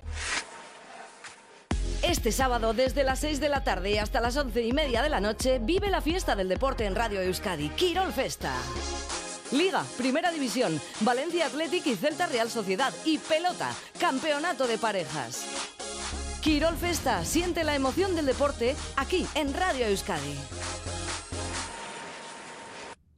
Este 2.01 2.31
sábado, 2.31 2.73
desde 2.73 3.03
las 3.03 3.19
6 3.19 3.39
de 3.39 3.49
la 3.49 3.63
tarde 3.63 3.99
hasta 3.99 4.21
las 4.21 4.35
11 4.35 4.61
y 4.63 4.73
media 4.73 5.01
de 5.03 5.09
la 5.09 5.19
noche, 5.19 5.59
vive 5.61 5.89
la 5.89 6.01
fiesta 6.01 6.35
del 6.35 6.49
deporte 6.49 6.85
en 6.85 6.95
Radio 6.95 7.21
Euskadi, 7.21 7.69
Quirol 7.69 8.11
Festa. 8.11 8.53
Liga, 9.51 9.83
Primera 9.97 10.31
División, 10.31 10.79
Valencia 11.01 11.45
Athletic 11.45 11.85
y 11.85 11.95
Celta 11.95 12.27
Real 12.27 12.49
Sociedad. 12.49 12.93
Y 13.05 13.17
pelota, 13.17 13.71
Campeonato 13.99 14.65
de 14.65 14.77
Parejas. 14.77 15.45
Quirol 16.41 16.75
Festa, 16.75 17.23
siente 17.23 17.63
la 17.63 17.75
emoción 17.75 18.15
del 18.15 18.25
deporte 18.25 18.75
aquí 18.95 19.27
en 19.35 19.53
Radio 19.53 19.85
Euskadi. 19.85 20.35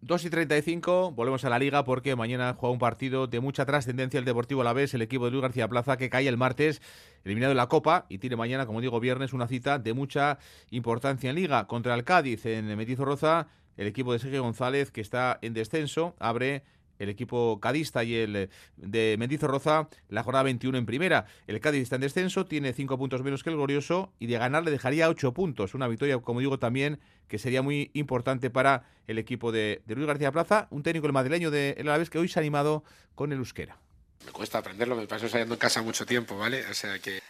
2 0.06 0.26
y 0.26 0.30
35, 0.30 1.12
volvemos 1.12 1.46
a 1.46 1.50
la 1.50 1.58
liga 1.58 1.86
porque 1.86 2.18
mañana 2.18 2.56
juega 2.60 2.74
un 2.74 2.80
partido 2.80 3.26
de 3.26 3.40
mucha 3.40 3.66
trascendencia 3.66 4.18
el 4.18 4.26
Deportivo 4.26 4.60
Alavés, 4.60 4.94
el 4.94 5.02
equipo 5.02 5.24
de 5.24 5.32
Luis 5.32 5.42
García 5.42 5.70
Plaza 5.70 5.96
que 5.96 6.10
cae 6.10 6.28
el 6.28 6.36
martes 6.36 6.82
eliminado 7.24 7.52
en 7.52 7.58
la 7.58 7.68
Copa 7.68 8.06
y 8.10 8.18
tiene 8.18 8.36
mañana, 8.36 8.66
como 8.66 8.82
digo, 8.82 9.00
viernes 9.00 9.32
una 9.32 9.48
cita 9.48 9.80
de 9.80 9.94
mucha 9.94 10.40
importancia 10.72 11.30
en 11.30 11.38
liga 11.38 11.68
contra 11.68 11.96
el 11.96 12.04
Cádiz. 12.04 12.46
En 12.46 12.76
Metizorroza, 12.76 13.48
el 13.78 13.88
equipo 13.88 14.12
de 14.12 14.20
Sergio 14.20 14.44
González 14.44 14.92
que 14.92 15.00
está 15.00 15.40
en 15.42 15.54
descenso, 15.54 16.18
abre 16.20 16.64
el 17.00 17.10
equipo 17.10 17.60
cadista 17.60 18.04
y 18.04 18.16
el 18.16 18.50
de 18.78 19.16
Mendizorroza 19.18 19.90
la 20.10 20.24
jornada 20.24 20.44
21 20.44 20.78
en 20.78 20.86
primera. 20.86 21.26
El 21.48 21.60
Cádiz 21.60 21.84
está 21.84 21.96
en 21.96 22.02
descenso, 22.02 22.46
tiene 22.46 22.74
5 22.74 22.98
puntos 22.98 23.24
menos 23.24 23.44
que 23.44 23.50
el 23.50 23.56
Glorioso 23.56 24.14
y 24.20 24.28
de 24.28 24.38
ganar 24.38 24.64
le 24.64 24.72
dejaría 24.72 25.10
8 25.10 25.34
puntos. 25.34 25.74
Una 25.74 25.88
victoria, 25.88 26.20
como 26.20 26.40
digo, 26.40 26.60
también 26.60 27.00
que 27.28 27.40
sería 27.40 27.62
muy 27.62 27.92
importante 27.94 28.50
para 28.50 28.86
el 29.08 29.18
equipo 29.18 29.52
de, 29.52 29.82
Luis 29.88 30.08
García 30.08 30.32
Plaza, 30.32 30.68
un 30.70 30.84
técnico 30.84 31.08
el 31.08 31.14
madrileño 31.14 31.52
de 31.52 31.72
El 31.78 31.88
Alavés 31.90 32.10
que 32.10 32.20
hoy 32.20 32.28
se 32.28 32.40
ha 32.40 32.42
animado 32.42 32.84
con 33.16 33.32
el 33.32 33.40
euskera. 33.40 33.78
Me 34.26 34.32
cuesta 34.32 34.60
aprenderlo, 34.60 34.96
me 34.96 35.08
paso 35.08 35.26
ensayando 35.26 35.56
en 35.56 35.60
casa 35.60 35.82
mucho 35.82 36.06
tiempo, 36.06 36.38
¿vale? 36.38 36.66
O 36.68 36.74
sea 36.74 37.00
que... 37.00 37.22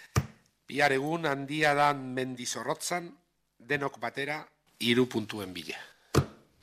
Bihar 0.67 0.93
handia 0.93 1.73
dan 1.73 2.13
mendizorrotzan, 2.13 3.17
denok 3.59 3.99
batera, 3.99 4.47
iru 4.79 5.07
puntuen 5.07 5.53
bila. 5.53 5.77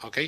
¿Ok? 0.03 0.19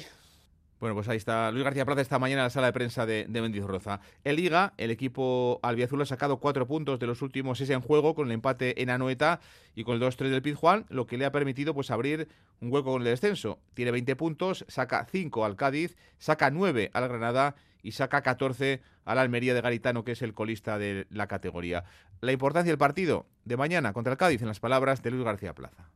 Bueno, 0.82 0.96
pues 0.96 1.08
ahí 1.08 1.16
está 1.16 1.52
Luis 1.52 1.62
García 1.62 1.84
Plaza 1.84 2.00
esta 2.00 2.18
mañana 2.18 2.42
en 2.42 2.46
la 2.46 2.50
sala 2.50 2.66
de 2.66 2.72
prensa 2.72 3.06
de, 3.06 3.24
de 3.28 3.40
Mendizorroza. 3.40 4.00
En 4.24 4.34
Liga, 4.34 4.74
el 4.78 4.90
equipo 4.90 5.60
albiazul 5.62 6.02
ha 6.02 6.06
sacado 6.06 6.38
cuatro 6.38 6.66
puntos 6.66 6.98
de 6.98 7.06
los 7.06 7.22
últimos 7.22 7.58
seis 7.58 7.70
en 7.70 7.80
juego 7.80 8.16
con 8.16 8.26
el 8.26 8.32
empate 8.32 8.82
en 8.82 8.90
Anoeta 8.90 9.38
y 9.76 9.84
con 9.84 9.94
el 9.94 10.02
2-3 10.02 10.30
del 10.30 10.42
Pizjuán, 10.42 10.84
lo 10.88 11.06
que 11.06 11.18
le 11.18 11.24
ha 11.24 11.30
permitido 11.30 11.72
pues 11.72 11.92
abrir 11.92 12.26
un 12.60 12.72
hueco 12.72 12.90
con 12.90 13.02
el 13.02 13.06
descenso. 13.06 13.60
Tiene 13.74 13.92
20 13.92 14.16
puntos, 14.16 14.64
saca 14.66 15.06
5 15.08 15.44
al 15.44 15.54
Cádiz, 15.54 15.96
saca 16.18 16.50
9 16.50 16.90
al 16.92 17.06
Granada 17.06 17.54
y 17.84 17.92
saca 17.92 18.22
14 18.22 18.82
al 19.04 19.18
Almería 19.18 19.54
de 19.54 19.60
Garitano, 19.60 20.02
que 20.02 20.10
es 20.10 20.22
el 20.22 20.34
colista 20.34 20.78
de 20.78 21.06
la 21.10 21.28
categoría. 21.28 21.84
La 22.20 22.32
importancia 22.32 22.72
del 22.72 22.78
partido 22.78 23.26
de 23.44 23.56
mañana 23.56 23.92
contra 23.92 24.14
el 24.14 24.18
Cádiz, 24.18 24.42
en 24.42 24.48
las 24.48 24.58
palabras 24.58 25.00
de 25.00 25.12
Luis 25.12 25.22
García 25.22 25.54
Plaza. 25.54 25.90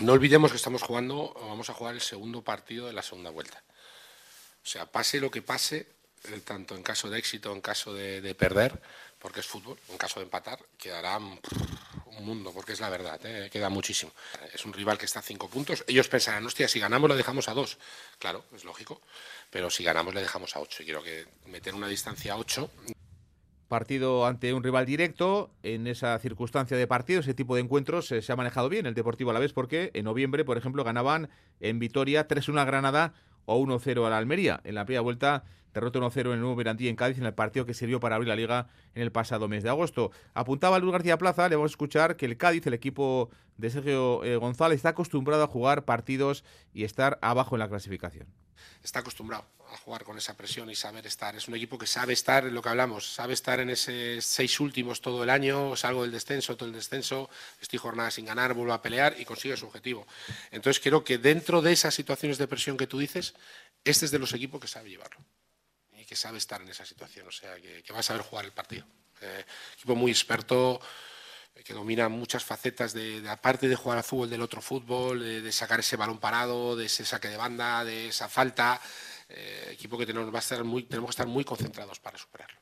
No 0.00 0.12
olvidemos 0.12 0.52
que 0.52 0.58
estamos 0.58 0.84
jugando, 0.84 1.34
vamos 1.40 1.70
a 1.70 1.74
jugar 1.74 1.96
el 1.96 2.00
segundo 2.00 2.44
partido 2.44 2.86
de 2.86 2.92
la 2.92 3.02
segunda 3.02 3.30
vuelta. 3.30 3.64
O 4.62 4.66
sea, 4.66 4.86
pase 4.86 5.20
lo 5.20 5.30
que 5.30 5.42
pase, 5.42 5.86
eh, 6.24 6.40
tanto 6.44 6.74
en 6.74 6.82
caso 6.82 7.08
de 7.08 7.18
éxito, 7.18 7.52
en 7.52 7.60
caso 7.60 7.94
de, 7.94 8.20
de 8.20 8.34
perder, 8.34 8.80
porque 9.18 9.40
es 9.40 9.46
fútbol, 9.46 9.78
en 9.88 9.98
caso 9.98 10.20
de 10.20 10.24
empatar, 10.24 10.58
quedará 10.76 11.18
mm, 11.18 11.38
un 12.18 12.24
mundo, 12.24 12.52
porque 12.52 12.72
es 12.72 12.80
la 12.80 12.88
verdad, 12.88 13.20
¿eh? 13.24 13.48
queda 13.50 13.68
muchísimo. 13.68 14.12
Es 14.52 14.64
un 14.64 14.72
rival 14.72 14.98
que 14.98 15.06
está 15.06 15.20
a 15.20 15.22
cinco 15.22 15.48
puntos. 15.48 15.84
Ellos 15.86 16.08
pensarán, 16.08 16.44
hostia, 16.46 16.68
si 16.68 16.80
ganamos 16.80 17.10
le 17.10 17.16
dejamos 17.16 17.48
a 17.48 17.54
dos. 17.54 17.78
Claro, 18.18 18.44
es 18.54 18.64
lógico, 18.64 19.00
pero 19.50 19.70
si 19.70 19.84
ganamos 19.84 20.14
le 20.14 20.20
dejamos 20.20 20.54
a 20.56 20.60
ocho. 20.60 20.82
Y 20.82 20.86
quiero 20.86 21.02
que 21.02 21.26
meter 21.46 21.74
una 21.74 21.88
distancia 21.88 22.34
a 22.34 22.36
ocho 22.36 22.70
partido 23.68 24.26
ante 24.26 24.52
un 24.52 24.64
rival 24.64 24.86
directo. 24.86 25.50
En 25.62 25.86
esa 25.86 26.18
circunstancia 26.18 26.76
de 26.76 26.86
partido, 26.86 27.20
ese 27.20 27.34
tipo 27.34 27.54
de 27.54 27.60
encuentros 27.60 28.10
eh, 28.10 28.22
se 28.22 28.32
ha 28.32 28.36
manejado 28.36 28.68
bien 28.68 28.86
el 28.86 28.94
Deportivo 28.94 29.30
a 29.30 29.34
la 29.34 29.40
vez 29.40 29.52
porque 29.52 29.90
en 29.94 30.04
noviembre, 30.04 30.44
por 30.44 30.58
ejemplo, 30.58 30.82
ganaban 30.82 31.28
en 31.60 31.78
Vitoria 31.78 32.26
3-1 32.26 32.60
a 32.60 32.64
Granada 32.64 33.14
o 33.48 33.58
1-0 33.58 34.06
a 34.06 34.10
la 34.10 34.18
Almería. 34.18 34.60
En 34.64 34.74
la 34.74 34.84
primera 34.84 35.00
vuelta, 35.00 35.44
derrota 35.80 35.98
1-0 35.98 36.26
en 36.26 36.32
el 36.32 36.40
nuevo 36.40 36.60
en 36.60 36.96
Cádiz 36.96 37.18
en 37.18 37.26
el 37.26 37.34
partido 37.34 37.66
que 37.66 37.74
sirvió 37.74 38.00
para 38.00 38.16
abrir 38.16 38.28
la 38.28 38.36
liga 38.36 38.68
en 38.94 39.02
el 39.02 39.12
pasado 39.12 39.48
mes 39.48 39.62
de 39.62 39.70
agosto. 39.70 40.10
Apuntaba 40.34 40.78
Luis 40.78 40.92
García 40.92 41.18
Plaza, 41.18 41.48
le 41.48 41.56
vamos 41.56 41.70
a 41.70 41.74
escuchar 41.74 42.16
que 42.16 42.26
el 42.26 42.36
Cádiz, 42.36 42.66
el 42.66 42.74
equipo 42.74 43.30
de 43.56 43.70
Sergio 43.70 44.24
eh, 44.24 44.36
González, 44.36 44.76
está 44.76 44.90
acostumbrado 44.90 45.42
a 45.42 45.46
jugar 45.46 45.84
partidos 45.84 46.44
y 46.72 46.84
estar 46.84 47.18
abajo 47.22 47.56
en 47.56 47.60
la 47.60 47.68
clasificación. 47.68 48.26
Está 48.82 49.00
acostumbrado 49.00 49.44
a 49.72 49.76
jugar 49.76 50.04
con 50.04 50.16
esa 50.16 50.36
presión 50.36 50.70
y 50.70 50.74
saber 50.74 51.06
estar. 51.06 51.36
Es 51.36 51.48
un 51.48 51.54
equipo 51.54 51.78
que 51.78 51.86
sabe 51.86 52.12
estar 52.12 52.46
en 52.46 52.54
lo 52.54 52.62
que 52.62 52.68
hablamos, 52.68 53.12
sabe 53.12 53.34
estar 53.34 53.60
en 53.60 53.70
esos 53.70 54.24
seis 54.24 54.58
últimos 54.60 55.00
todo 55.00 55.22
el 55.22 55.30
año, 55.30 55.76
salgo 55.76 56.02
del 56.02 56.12
descenso, 56.12 56.56
todo 56.56 56.68
el 56.68 56.74
descenso, 56.74 57.28
estoy 57.60 57.78
jornada 57.78 58.10
sin 58.10 58.24
ganar, 58.24 58.54
vuelvo 58.54 58.72
a 58.72 58.82
pelear 58.82 59.14
y 59.18 59.24
consigue 59.24 59.56
su 59.56 59.66
objetivo. 59.66 60.06
Entonces 60.50 60.82
creo 60.82 61.04
que 61.04 61.18
dentro 61.18 61.62
de 61.62 61.72
esas 61.72 61.94
situaciones 61.94 62.38
de 62.38 62.48
presión 62.48 62.76
que 62.76 62.86
tú 62.86 62.98
dices, 62.98 63.34
este 63.84 64.06
es 64.06 64.10
de 64.10 64.18
los 64.18 64.32
equipos 64.32 64.60
que 64.60 64.68
sabe 64.68 64.90
llevarlo 64.90 65.18
que 66.08 66.16
sabe 66.16 66.38
estar 66.38 66.62
en 66.62 66.68
esa 66.68 66.86
situación, 66.86 67.28
o 67.28 67.30
sea, 67.30 67.56
que, 67.60 67.92
va 67.92 67.98
a 67.98 68.02
saber 68.02 68.22
jugar 68.22 68.46
el 68.46 68.52
partido. 68.52 68.86
Eh, 69.20 69.44
equipo 69.74 69.94
muy 69.94 70.10
experto, 70.10 70.80
eh, 71.54 71.62
que 71.62 71.74
domina 71.74 72.08
muchas 72.08 72.42
facetas 72.42 72.94
de, 72.94 73.22
aparte 73.28 73.68
de 73.68 73.76
jugar 73.76 73.98
al 73.98 74.04
fútbol 74.04 74.30
del 74.30 74.40
otro 74.40 74.62
fútbol, 74.62 75.20
de, 75.20 75.52
sacar 75.52 75.80
ese 75.80 75.96
balón 75.96 76.18
parado, 76.18 76.76
de 76.76 76.86
ese 76.86 77.04
saque 77.04 77.28
de 77.28 77.36
banda, 77.36 77.84
de 77.84 78.08
esa 78.08 78.26
falta, 78.26 78.80
eh, 79.28 79.68
equipo 79.72 79.98
que 79.98 80.06
tenemos, 80.06 80.34
va 80.34 80.40
a 80.40 80.64
muy, 80.64 80.84
tenemos 80.84 81.08
que 81.08 81.12
estar 81.12 81.26
muy 81.26 81.44
concentrados 81.44 82.00
para 82.00 82.16
superarlo. 82.16 82.58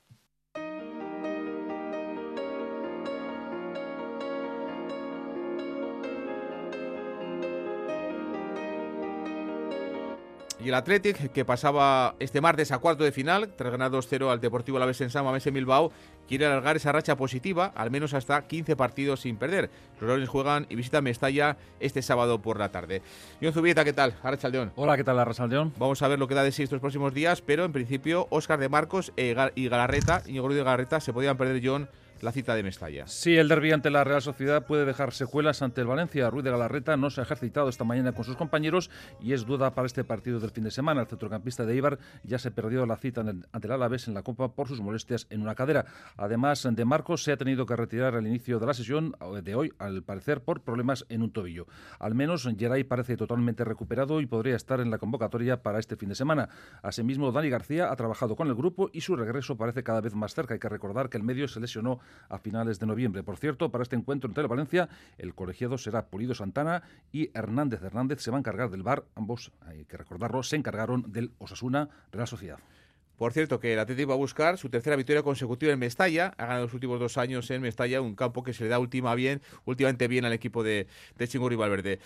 Y 10.66 10.70
el 10.70 10.74
Athletic, 10.74 11.30
que 11.30 11.44
pasaba 11.44 12.16
este 12.18 12.40
martes 12.40 12.72
a 12.72 12.78
cuarto 12.78 13.04
de 13.04 13.12
final, 13.12 13.54
tras 13.56 13.70
ganar 13.70 13.92
2-0 13.92 14.32
al 14.32 14.40
Deportivo 14.40 14.78
Alavés 14.78 15.00
en 15.00 15.10
San 15.10 15.24
Mamés 15.24 15.46
en 15.46 15.54
Bilbao, 15.54 15.92
quiere 16.26 16.44
alargar 16.44 16.74
esa 16.74 16.90
racha 16.90 17.16
positiva, 17.16 17.66
al 17.76 17.92
menos 17.92 18.14
hasta 18.14 18.48
15 18.48 18.74
partidos 18.74 19.20
sin 19.20 19.36
perder. 19.36 19.70
Los 20.00 20.08
Leones 20.08 20.28
juegan 20.28 20.66
y 20.68 20.74
visitan 20.74 21.04
Mestalla 21.04 21.56
este 21.78 22.02
sábado 22.02 22.42
por 22.42 22.58
la 22.58 22.72
tarde. 22.72 23.00
John 23.40 23.52
Zubieta, 23.52 23.84
¿qué 23.84 23.92
tal? 23.92 24.16
Arrachaldeón. 24.24 24.72
Hola, 24.74 24.96
¿qué 24.96 25.04
tal, 25.04 25.20
Arrachaldeón? 25.20 25.72
Vamos 25.78 26.02
a 26.02 26.08
ver 26.08 26.18
lo 26.18 26.26
que 26.26 26.34
da 26.34 26.42
de 26.42 26.50
sí 26.50 26.64
estos 26.64 26.80
próximos 26.80 27.14
días, 27.14 27.42
pero 27.42 27.64
en 27.64 27.72
principio, 27.72 28.26
Óscar 28.30 28.58
de 28.58 28.68
Marcos 28.68 29.12
y 29.14 29.68
Galarreta, 29.68 30.24
Íñigo 30.26 30.52
de 30.52 30.64
Galarreta, 30.64 30.98
se 30.98 31.12
podían 31.12 31.36
perder, 31.36 31.62
John, 31.64 31.88
la 32.20 32.32
cita 32.32 32.54
de 32.54 32.62
Mestalla. 32.62 33.06
Sí, 33.06 33.36
el 33.36 33.48
derbi 33.48 33.72
ante 33.72 33.90
la 33.90 34.04
Real 34.04 34.22
Sociedad 34.22 34.66
puede 34.66 34.84
dejar 34.84 35.12
secuelas 35.12 35.62
ante 35.62 35.80
el 35.80 35.86
Valencia. 35.86 36.30
Ruiz 36.30 36.44
de 36.44 36.50
Galarreta 36.50 36.96
no 36.96 37.10
se 37.10 37.20
ha 37.20 37.24
ejercitado 37.24 37.68
esta 37.68 37.84
mañana 37.84 38.12
con 38.12 38.24
sus 38.24 38.36
compañeros 38.36 38.90
y 39.20 39.32
es 39.32 39.44
duda 39.44 39.74
para 39.74 39.86
este 39.86 40.04
partido 40.04 40.40
del 40.40 40.50
fin 40.50 40.64
de 40.64 40.70
semana. 40.70 41.02
El 41.02 41.06
centrocampista 41.06 41.64
de 41.64 41.76
Ibar 41.76 41.98
ya 42.24 42.38
se 42.38 42.50
perdió 42.50 42.86
la 42.86 42.96
cita 42.96 43.20
ante 43.20 43.66
el 43.66 43.72
Alavés 43.72 44.08
en 44.08 44.14
la 44.14 44.22
Copa 44.22 44.54
por 44.54 44.68
sus 44.68 44.80
molestias 44.80 45.26
en 45.30 45.42
una 45.42 45.54
cadera. 45.54 45.86
Además, 46.16 46.66
de 46.70 46.84
Marcos 46.84 47.22
se 47.22 47.32
ha 47.32 47.36
tenido 47.36 47.66
que 47.66 47.76
retirar 47.76 48.14
al 48.14 48.26
inicio 48.26 48.58
de 48.58 48.66
la 48.66 48.74
sesión 48.74 49.14
de 49.42 49.54
hoy, 49.54 49.72
al 49.78 50.02
parecer 50.02 50.42
por 50.42 50.62
problemas 50.62 51.04
en 51.08 51.22
un 51.22 51.32
tobillo. 51.32 51.66
Al 51.98 52.14
menos 52.14 52.48
Geray 52.58 52.84
parece 52.84 53.16
totalmente 53.16 53.64
recuperado 53.64 54.20
y 54.20 54.26
podría 54.26 54.56
estar 54.56 54.80
en 54.80 54.90
la 54.90 54.98
convocatoria 54.98 55.62
para 55.62 55.78
este 55.78 55.96
fin 55.96 56.08
de 56.08 56.14
semana. 56.14 56.48
Asimismo, 56.82 57.32
Dani 57.32 57.50
García 57.50 57.90
ha 57.90 57.96
trabajado 57.96 58.36
con 58.36 58.48
el 58.48 58.54
grupo 58.54 58.90
y 58.92 59.00
su 59.00 59.16
regreso 59.16 59.56
parece 59.56 59.82
cada 59.82 60.00
vez 60.00 60.14
más 60.14 60.34
cerca. 60.34 60.54
Hay 60.54 60.60
que 60.60 60.68
recordar 60.68 61.08
que 61.08 61.16
el 61.16 61.22
medio 61.22 61.48
se 61.48 61.60
lesionó 61.60 62.00
a 62.28 62.38
finales 62.38 62.78
de 62.78 62.86
noviembre. 62.86 63.22
Por 63.22 63.36
cierto, 63.36 63.70
para 63.70 63.82
este 63.82 63.96
encuentro 63.96 64.28
entre 64.28 64.46
Valencia, 64.46 64.88
el 65.18 65.34
colegiado 65.34 65.78
será 65.78 66.06
Pulido 66.06 66.34
Santana 66.34 66.82
y 67.12 67.30
Hernández 67.34 67.82
Hernández 67.82 68.20
se 68.20 68.30
va 68.30 68.36
a 68.36 68.40
encargar 68.40 68.70
del 68.70 68.82
bar. 68.82 69.04
Ambos, 69.14 69.52
hay 69.66 69.84
que 69.84 69.96
recordarlo, 69.96 70.42
se 70.42 70.56
encargaron 70.56 71.10
del 71.12 71.32
Osasuna 71.38 71.88
Real 72.12 72.28
Sociedad. 72.28 72.58
Por 73.16 73.32
cierto, 73.32 73.60
que 73.60 73.72
el 73.72 73.78
Atlético 73.78 74.08
va 74.08 74.14
a 74.14 74.18
buscar 74.18 74.58
su 74.58 74.68
tercera 74.68 74.94
victoria 74.94 75.22
consecutiva 75.22 75.72
en 75.72 75.78
Mestalla. 75.78 76.34
Ha 76.36 76.44
ganado 76.44 76.64
los 76.64 76.74
últimos 76.74 77.00
dos 77.00 77.16
años 77.16 77.50
en 77.50 77.62
Mestalla, 77.62 78.02
un 78.02 78.14
campo 78.14 78.42
que 78.42 78.52
se 78.52 78.64
le 78.64 78.70
da 78.70 78.78
última 78.78 79.14
bien, 79.14 79.40
últimamente 79.64 80.06
bien 80.06 80.26
al 80.26 80.34
equipo 80.34 80.62
de, 80.62 80.86
de 81.16 81.28
Chingurri 81.28 81.56
Valverde 81.56 81.98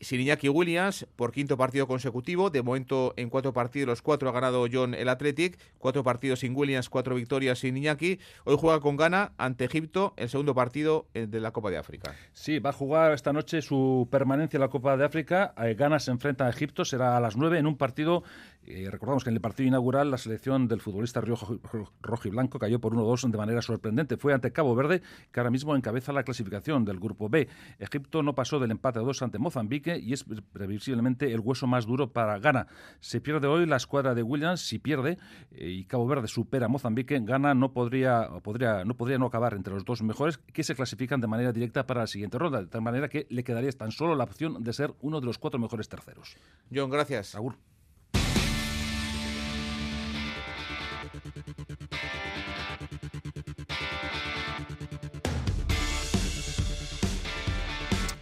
sin 0.00 0.20
Iñaki 0.20 0.48
Williams 0.48 1.06
por 1.16 1.32
quinto 1.32 1.56
partido 1.56 1.86
consecutivo. 1.86 2.50
De 2.50 2.62
momento, 2.62 3.14
en 3.16 3.30
cuatro 3.30 3.52
partidos, 3.52 3.88
los 3.88 4.02
cuatro 4.02 4.28
ha 4.28 4.32
ganado 4.32 4.66
John 4.70 4.94
el 4.94 5.08
Athletic. 5.08 5.58
Cuatro 5.78 6.02
partidos 6.02 6.40
sin 6.40 6.54
Williams, 6.54 6.88
cuatro 6.88 7.14
victorias 7.14 7.58
sin 7.58 7.76
Iñaki. 7.76 8.18
Hoy 8.44 8.56
juega 8.58 8.80
con 8.80 8.96
Ghana 8.96 9.32
ante 9.38 9.64
Egipto, 9.64 10.14
el 10.16 10.28
segundo 10.28 10.54
partido 10.54 11.06
eh, 11.14 11.26
de 11.26 11.40
la 11.40 11.52
Copa 11.52 11.70
de 11.70 11.78
África. 11.78 12.14
Sí, 12.32 12.58
va 12.58 12.70
a 12.70 12.72
jugar 12.72 13.12
esta 13.12 13.32
noche 13.32 13.62
su 13.62 14.08
permanencia 14.10 14.56
en 14.56 14.62
la 14.62 14.68
Copa 14.68 14.96
de 14.96 15.04
África. 15.04 15.54
Eh, 15.58 15.74
Ghana 15.74 15.98
se 15.98 16.10
enfrenta 16.10 16.46
a 16.46 16.50
Egipto, 16.50 16.84
será 16.84 17.16
a 17.16 17.20
las 17.20 17.36
nueve 17.36 17.58
en 17.58 17.66
un 17.66 17.76
partido 17.76 18.22
eh, 18.66 18.90
recordamos 18.90 19.24
que 19.24 19.30
en 19.30 19.36
el 19.36 19.40
partido 19.40 19.68
inaugural 19.68 20.10
la 20.10 20.18
selección 20.18 20.68
del 20.68 20.80
futbolista 20.80 21.20
rojo, 21.20 21.58
rojo 22.02 22.28
y 22.28 22.30
blanco 22.30 22.58
cayó 22.58 22.80
por 22.80 22.94
1-2 22.94 23.30
de 23.30 23.38
manera 23.38 23.62
sorprendente. 23.62 24.16
Fue 24.16 24.32
ante 24.32 24.52
Cabo 24.52 24.74
Verde, 24.74 25.02
que 25.32 25.40
ahora 25.40 25.50
mismo 25.50 25.76
encabeza 25.76 26.12
la 26.12 26.22
clasificación 26.22 26.84
del 26.84 26.98
grupo 26.98 27.28
B. 27.28 27.48
Egipto 27.78 28.22
no 28.22 28.34
pasó 28.34 28.58
del 28.58 28.70
empate 28.70 28.98
a 28.98 29.02
2 29.02 29.22
ante 29.22 29.38
Mozambique 29.38 29.98
y 29.98 30.12
es 30.12 30.24
previsiblemente 30.52 31.32
el 31.32 31.40
hueso 31.40 31.66
más 31.66 31.86
duro 31.86 32.12
para 32.12 32.38
Ghana. 32.38 32.66
Se 33.00 33.20
pierde 33.20 33.46
hoy 33.46 33.66
la 33.66 33.76
escuadra 33.76 34.14
de 34.14 34.22
Williams, 34.22 34.60
si 34.60 34.78
pierde 34.78 35.18
eh, 35.52 35.70
y 35.70 35.84
Cabo 35.84 36.06
Verde 36.06 36.28
supera 36.28 36.66
a 36.66 36.68
Mozambique, 36.68 37.18
Ghana 37.20 37.54
no 37.54 37.72
podría, 37.72 38.28
podría, 38.42 38.84
no 38.84 38.96
podría 38.96 39.18
no 39.18 39.26
acabar 39.26 39.54
entre 39.54 39.74
los 39.74 39.84
dos 39.84 40.02
mejores 40.02 40.38
que 40.38 40.64
se 40.64 40.74
clasifican 40.74 41.20
de 41.20 41.26
manera 41.26 41.52
directa 41.52 41.86
para 41.86 42.00
la 42.00 42.06
siguiente 42.06 42.38
ronda, 42.38 42.60
de 42.60 42.66
tal 42.66 42.82
manera 42.82 43.08
que 43.08 43.26
le 43.30 43.44
quedaría 43.44 43.70
tan 43.72 43.92
solo 43.92 44.14
la 44.14 44.24
opción 44.24 44.62
de 44.62 44.72
ser 44.72 44.94
uno 45.00 45.20
de 45.20 45.26
los 45.26 45.38
cuatro 45.38 45.60
mejores 45.60 45.88
terceros. 45.88 46.36
John, 46.72 46.90
gracias. 46.90 47.34
Agur. 47.34 47.56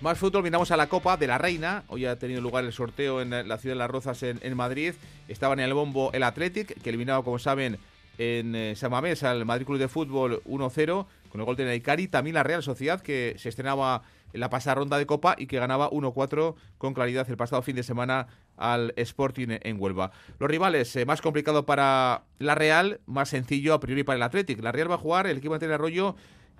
Más 0.05 0.19
fútbol, 0.19 0.43
miramos 0.43 0.71
a 0.71 0.77
la 0.77 0.87
Copa 0.87 1.17
de 1.17 1.27
la 1.27 1.38
Reina. 1.38 1.85
Hoy 1.88 2.05
ha 2.05 2.19
tenido 2.19 2.43
lugar 2.43 2.62
el 2.62 2.75
sorteo 2.75 3.23
en 3.23 3.31
la 3.31 3.57
ciudad 3.57 3.75
de 3.75 3.79
Las 3.79 3.90
Rozas, 3.90 4.23
en, 4.23 4.55
Madrid. 4.55 4.93
Estaban 5.29 5.61
en 5.61 5.64
el 5.64 5.73
bombo 5.73 6.12
el 6.12 6.25
Athletic, 6.25 6.79
que 6.83 6.90
eliminado, 6.90 7.25
como 7.25 7.38
saben, 7.38 7.79
en 8.19 8.55
eh, 8.55 8.75
San 8.77 8.90
Mamés 8.90 9.23
al 9.23 9.47
Madrid 9.47 9.64
Club 9.64 9.79
de 9.79 9.88
Fútbol 9.88 10.43
1-0, 10.45 11.07
con 11.31 11.40
el 11.40 11.47
gol 11.47 11.57
de 11.57 11.64
Naikari. 11.64 12.07
También 12.09 12.35
la 12.35 12.43
Real 12.43 12.62
Sociedad, 12.62 13.01
que 13.01 13.37
se 13.38 13.49
estrenaba 13.49 14.03
en 14.35 14.40
la 14.40 14.51
pasada 14.51 14.75
ronda 14.75 14.99
de 14.99 15.07
Copa 15.07 15.37
y 15.38 15.47
que 15.47 15.59
ganaba 15.59 15.88
1-4 15.88 16.55
con 16.77 16.93
claridad 16.93 17.27
el 17.31 17.38
pasado 17.38 17.62
fin 17.62 17.77
de 17.77 17.83
semana 17.83 18.27
al 18.59 18.93
Sporting 18.97 19.57
en 19.62 19.81
Huelva. 19.81 20.11
Los 20.38 20.51
rivales, 20.51 20.95
eh, 20.97 21.07
más 21.07 21.23
complicado 21.23 21.64
para 21.64 22.25
la 22.38 22.55
Real, 22.55 23.01
más 23.07 23.31
sencillo 23.31 23.73
a 23.73 23.81
priori 23.81 24.03
para 24.03 24.17
el 24.17 24.23
Athletic. 24.23 24.62
La 24.62 24.71
Real 24.71 24.90
va 24.90 24.97
a 24.97 24.99
jugar 24.99 25.27
el 25.27 25.38
equipo 25.38 25.59
de 25.59 25.73
Arroyo 25.73 26.14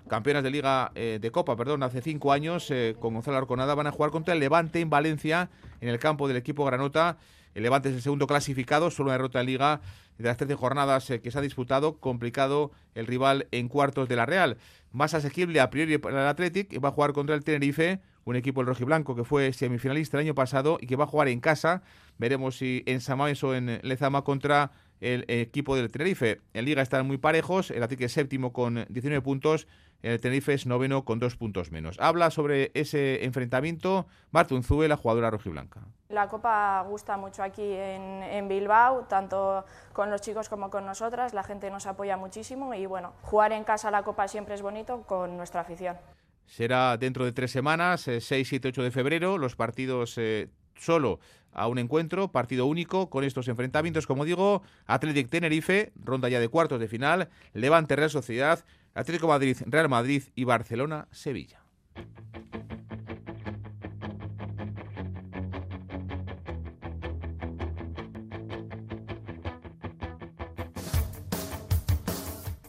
campeonas 0.07 0.43
de 0.43 0.51
Liga 0.51 0.91
eh, 0.95 1.19
de 1.21 1.31
Copa, 1.31 1.55
perdón, 1.55 1.83
hace 1.83 2.01
cinco 2.01 2.31
años, 2.31 2.69
eh, 2.71 2.95
con 2.99 3.13
Gonzalo 3.13 3.37
Arconada, 3.37 3.75
van 3.75 3.87
a 3.87 3.91
jugar 3.91 4.11
contra 4.11 4.33
el 4.33 4.39
Levante 4.39 4.79
en 4.79 4.89
Valencia, 4.89 5.49
en 5.81 5.89
el 5.89 5.99
campo 5.99 6.27
del 6.27 6.37
equipo 6.37 6.65
Granota. 6.65 7.17
El 7.53 7.63
Levante 7.63 7.89
es 7.89 7.95
el 7.95 8.01
segundo 8.01 8.27
clasificado, 8.27 8.91
solo 8.91 9.07
una 9.07 9.13
derrota 9.13 9.39
en 9.39 9.45
Liga 9.47 9.81
de 10.17 10.25
las 10.25 10.37
13 10.37 10.55
jornadas 10.55 11.09
eh, 11.09 11.21
que 11.21 11.31
se 11.31 11.37
ha 11.37 11.41
disputado. 11.41 11.97
Complicado 11.99 12.71
el 12.93 13.07
rival 13.07 13.47
en 13.51 13.67
cuartos 13.67 14.07
de 14.09 14.15
la 14.15 14.25
Real. 14.25 14.57
Más 14.91 15.13
asequible 15.13 15.59
a 15.59 15.69
priori 15.69 15.97
para 15.97 16.21
el 16.21 16.27
Athletic, 16.27 16.83
va 16.83 16.89
a 16.89 16.91
jugar 16.91 17.13
contra 17.13 17.35
el 17.35 17.43
Tenerife, 17.43 17.99
un 18.23 18.35
equipo 18.35 18.61
el 18.61 18.67
rojiblanco 18.67 19.15
que 19.15 19.23
fue 19.23 19.53
semifinalista 19.53 20.17
el 20.17 20.25
año 20.25 20.35
pasado 20.35 20.77
y 20.79 20.87
que 20.87 20.95
va 20.95 21.05
a 21.05 21.07
jugar 21.07 21.27
en 21.27 21.39
casa. 21.39 21.83
Veremos 22.17 22.57
si 22.57 22.83
en 22.85 23.01
Samaes 23.01 23.43
o 23.43 23.55
en 23.55 23.79
Lezama 23.83 24.23
contra 24.23 24.71
el 25.01 25.25
equipo 25.27 25.75
del 25.75 25.91
Tenerife. 25.91 26.41
En 26.53 26.65
Liga 26.65 26.81
están 26.81 27.05
muy 27.05 27.17
parejos, 27.17 27.71
el 27.71 27.83
Athletic 27.83 28.05
es 28.05 28.13
séptimo 28.13 28.53
con 28.53 28.85
19 28.89 29.21
puntos 29.21 29.67
el 30.05 30.19
Tenerife 30.21 30.53
es 30.53 30.67
noveno 30.67 31.03
con 31.03 31.17
dos 31.17 31.35
puntos 31.35 31.71
menos. 31.71 31.97
Habla 31.99 32.29
sobre 32.29 32.69
ese 32.75 33.25
enfrentamiento 33.25 34.05
Marta 34.29 34.53
Unzúe, 34.53 34.87
la 34.87 34.97
jugadora 34.97 35.31
rojiblanca. 35.31 35.81
La 36.09 36.29
Copa 36.29 36.85
gusta 36.87 37.17
mucho 37.17 37.41
aquí 37.41 37.63
en, 37.63 38.47
Bilbao, 38.47 39.05
tanto 39.05 39.65
con 39.93 40.11
los 40.11 40.21
chicos 40.21 40.47
como 40.47 40.69
con 40.69 40.85
nosotras, 40.85 41.33
la 41.33 41.43
gente 41.43 41.71
nos 41.71 41.87
apoya 41.87 42.17
muchísimo 42.17 42.75
y 42.75 42.85
bueno, 42.85 43.13
jugar 43.23 43.51
en 43.51 43.63
casa 43.63 43.89
la 43.89 44.03
Copa 44.03 44.27
siempre 44.27 44.53
es 44.53 44.61
bonito 44.61 45.01
con 45.07 45.37
nuestra 45.37 45.61
afición. 45.61 45.97
Será 46.45 46.97
dentro 46.97 47.25
de 47.25 47.31
tres 47.31 47.49
semanas, 47.49 48.01
6, 48.01 48.47
7, 48.47 48.67
8 48.67 48.83
de 48.83 48.91
febrero, 48.91 49.39
los 49.39 49.55
partidos 49.55 50.15
eh, 50.19 50.49
solo 50.75 51.19
a 51.55 51.67
un 51.67 51.79
encuentro, 51.79 52.31
partido 52.31 52.65
único 52.65 53.09
con 53.09 53.23
estos 53.23 53.47
enfrentamientos, 53.47 54.05
como 54.05 54.25
digo, 54.25 54.61
Athletic 54.85 55.29
Tenerife, 55.29 55.91
ronda 55.95 56.29
ya 56.29 56.39
de 56.39 56.49
cuartos 56.49 56.79
de 56.79 56.87
final, 56.87 57.29
Levante 57.53 57.95
Real 57.95 58.09
Sociedad, 58.09 58.63
Atlético 58.93 59.27
Madrid, 59.27 59.57
Real 59.65 59.89
Madrid 59.89 60.23
y 60.35 60.43
Barcelona, 60.43 61.07
Sevilla. 61.11 61.65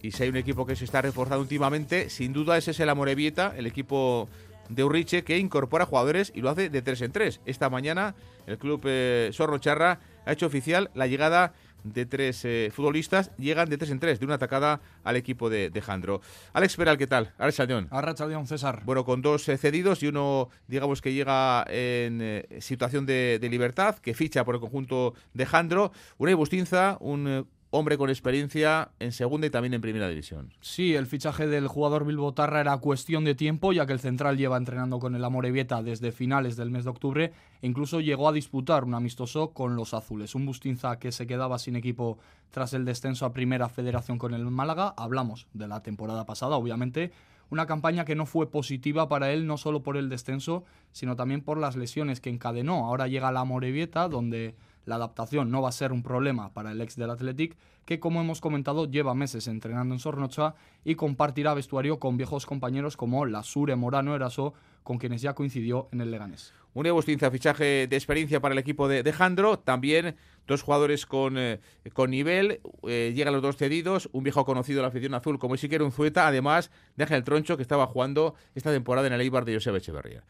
Y 0.06 0.12
si 0.12 0.22
hay 0.22 0.28
un 0.28 0.36
equipo 0.36 0.64
que 0.64 0.76
se 0.76 0.84
está 0.84 1.02
reforzando 1.02 1.42
últimamente, 1.42 2.10
sin 2.10 2.32
duda 2.32 2.56
ese 2.56 2.70
es 2.70 2.78
el 2.78 2.88
Amorebieta, 2.88 3.54
el 3.56 3.66
equipo 3.66 4.28
de 4.68 4.84
Urriche, 4.84 5.24
que 5.24 5.38
incorpora 5.38 5.86
jugadores 5.86 6.32
y 6.34 6.40
lo 6.40 6.50
hace 6.50 6.70
de 6.70 6.82
tres 6.82 7.02
en 7.02 7.12
tres. 7.12 7.40
Esta 7.46 7.70
mañana 7.70 8.14
el 8.46 8.58
club 8.58 8.82
eh, 8.84 9.30
Charra 9.60 10.00
ha 10.24 10.32
hecho 10.32 10.46
oficial 10.46 10.90
la 10.94 11.06
llegada 11.06 11.52
de 11.94 12.06
tres 12.06 12.44
eh, 12.44 12.70
futbolistas 12.74 13.30
llegan 13.38 13.68
de 13.68 13.78
tres 13.78 13.90
en 13.90 14.00
tres, 14.00 14.18
de 14.18 14.26
una 14.26 14.34
atacada 14.34 14.80
al 15.04 15.16
equipo 15.16 15.48
de, 15.48 15.70
de 15.70 15.80
Jandro. 15.80 16.20
Alex 16.52 16.76
Peral, 16.76 16.98
¿qué 16.98 17.06
tal? 17.06 17.32
Alex 17.38 17.56
Sallón. 17.56 17.88
Arrachadión, 17.90 18.46
César. 18.46 18.82
Bueno, 18.84 19.04
con 19.04 19.22
dos 19.22 19.48
eh, 19.48 19.56
cedidos 19.56 20.02
y 20.02 20.08
uno, 20.08 20.48
digamos 20.66 21.00
que 21.00 21.12
llega 21.12 21.64
en 21.68 22.20
eh, 22.20 22.46
situación 22.60 23.06
de, 23.06 23.38
de, 23.40 23.48
libertad, 23.48 23.96
que 23.98 24.14
ficha 24.14 24.44
por 24.44 24.56
el 24.56 24.60
conjunto 24.60 25.14
de 25.34 25.46
Jandro. 25.46 25.92
Una 26.18 26.34
Bustinza, 26.34 26.96
un 27.00 27.46
hombre 27.70 27.98
con 27.98 28.10
experiencia 28.10 28.90
en 29.00 29.12
segunda 29.12 29.46
y 29.46 29.50
también 29.50 29.74
en 29.74 29.80
primera 29.80 30.08
división. 30.08 30.52
Sí, 30.60 30.94
el 30.94 31.06
fichaje 31.06 31.46
del 31.46 31.68
jugador 31.68 32.06
Bilbotarra 32.06 32.60
era 32.60 32.76
cuestión 32.78 33.24
de 33.24 33.34
tiempo, 33.34 33.72
ya 33.72 33.86
que 33.86 33.92
el 33.92 34.00
central 34.00 34.36
lleva 34.36 34.56
entrenando 34.56 34.98
con 34.98 35.14
el 35.14 35.24
Amorebieta 35.24 35.82
desde 35.82 36.12
finales 36.12 36.56
del 36.56 36.70
mes 36.70 36.84
de 36.84 36.90
octubre 36.90 37.32
e 37.60 37.66
incluso 37.66 38.00
llegó 38.00 38.28
a 38.28 38.32
disputar 38.32 38.84
un 38.84 38.94
amistoso 38.94 39.50
con 39.50 39.76
los 39.76 39.94
azules. 39.94 40.34
Un 40.34 40.46
Bustinza 40.46 40.98
que 40.98 41.12
se 41.12 41.26
quedaba 41.26 41.58
sin 41.58 41.76
equipo 41.76 42.18
tras 42.50 42.72
el 42.72 42.84
descenso 42.84 43.26
a 43.26 43.32
primera 43.32 43.68
federación 43.68 44.18
con 44.18 44.32
el 44.32 44.44
Málaga. 44.44 44.94
Hablamos 44.96 45.46
de 45.52 45.68
la 45.68 45.82
temporada 45.82 46.24
pasada, 46.24 46.56
obviamente. 46.56 47.12
Una 47.48 47.66
campaña 47.66 48.04
que 48.04 48.16
no 48.16 48.26
fue 48.26 48.50
positiva 48.50 49.08
para 49.08 49.32
él, 49.32 49.46
no 49.46 49.56
solo 49.56 49.82
por 49.82 49.96
el 49.96 50.08
descenso, 50.08 50.64
sino 50.92 51.14
también 51.14 51.42
por 51.42 51.58
las 51.58 51.76
lesiones 51.76 52.20
que 52.20 52.30
encadenó. 52.30 52.86
Ahora 52.86 53.06
llega 53.06 53.30
la 53.30 53.40
Amorebieta, 53.40 54.08
donde 54.08 54.56
la 54.86 54.94
adaptación 54.94 55.50
no 55.50 55.60
va 55.60 55.68
a 55.68 55.72
ser 55.72 55.92
un 55.92 56.02
problema 56.02 56.54
para 56.54 56.72
el 56.72 56.80
ex 56.80 56.96
del 56.96 57.10
Athletic, 57.10 57.56
que 57.84 58.00
como 58.00 58.20
hemos 58.20 58.40
comentado 58.40 58.86
lleva 58.86 59.14
meses 59.14 59.46
entrenando 59.48 59.94
en 59.94 59.98
Sornocha 59.98 60.54
y 60.84 60.94
compartirá 60.94 61.52
vestuario 61.52 61.98
con 61.98 62.16
viejos 62.16 62.46
compañeros 62.46 62.96
como 62.96 63.26
Lasure 63.26 63.76
Morano 63.76 64.14
Eraso, 64.14 64.54
con 64.82 64.98
quienes 64.98 65.20
ya 65.20 65.34
coincidió 65.34 65.88
en 65.92 66.00
el 66.00 66.10
Leganés. 66.10 66.54
Un 66.76 66.92
Bustinza, 66.92 67.30
fichaje 67.30 67.86
de 67.86 67.96
experiencia 67.96 68.38
para 68.40 68.52
el 68.52 68.58
equipo 68.58 68.86
de, 68.86 69.02
de 69.02 69.10
Jandro, 69.10 69.58
también 69.58 70.14
dos 70.46 70.60
jugadores 70.60 71.06
con, 71.06 71.38
eh, 71.38 71.58
con 71.94 72.10
nivel, 72.10 72.60
eh, 72.86 73.14
llegan 73.16 73.32
los 73.32 73.40
dos 73.40 73.56
cedidos, 73.56 74.10
un 74.12 74.24
viejo 74.24 74.44
conocido 74.44 74.80
de 74.80 74.82
la 74.82 74.88
afición 74.88 75.14
azul 75.14 75.38
como 75.38 75.54
Isiquer 75.54 75.82
Unzueta, 75.82 76.28
además 76.28 76.70
deja 76.94 77.16
el 77.16 77.24
troncho 77.24 77.56
que 77.56 77.62
estaba 77.62 77.86
jugando 77.86 78.34
esta 78.54 78.72
temporada 78.72 79.06
en 79.06 79.14
el 79.14 79.22
Eibar 79.22 79.46
de 79.46 79.54
Josep 79.54 79.74
Echeverría. 79.74 80.22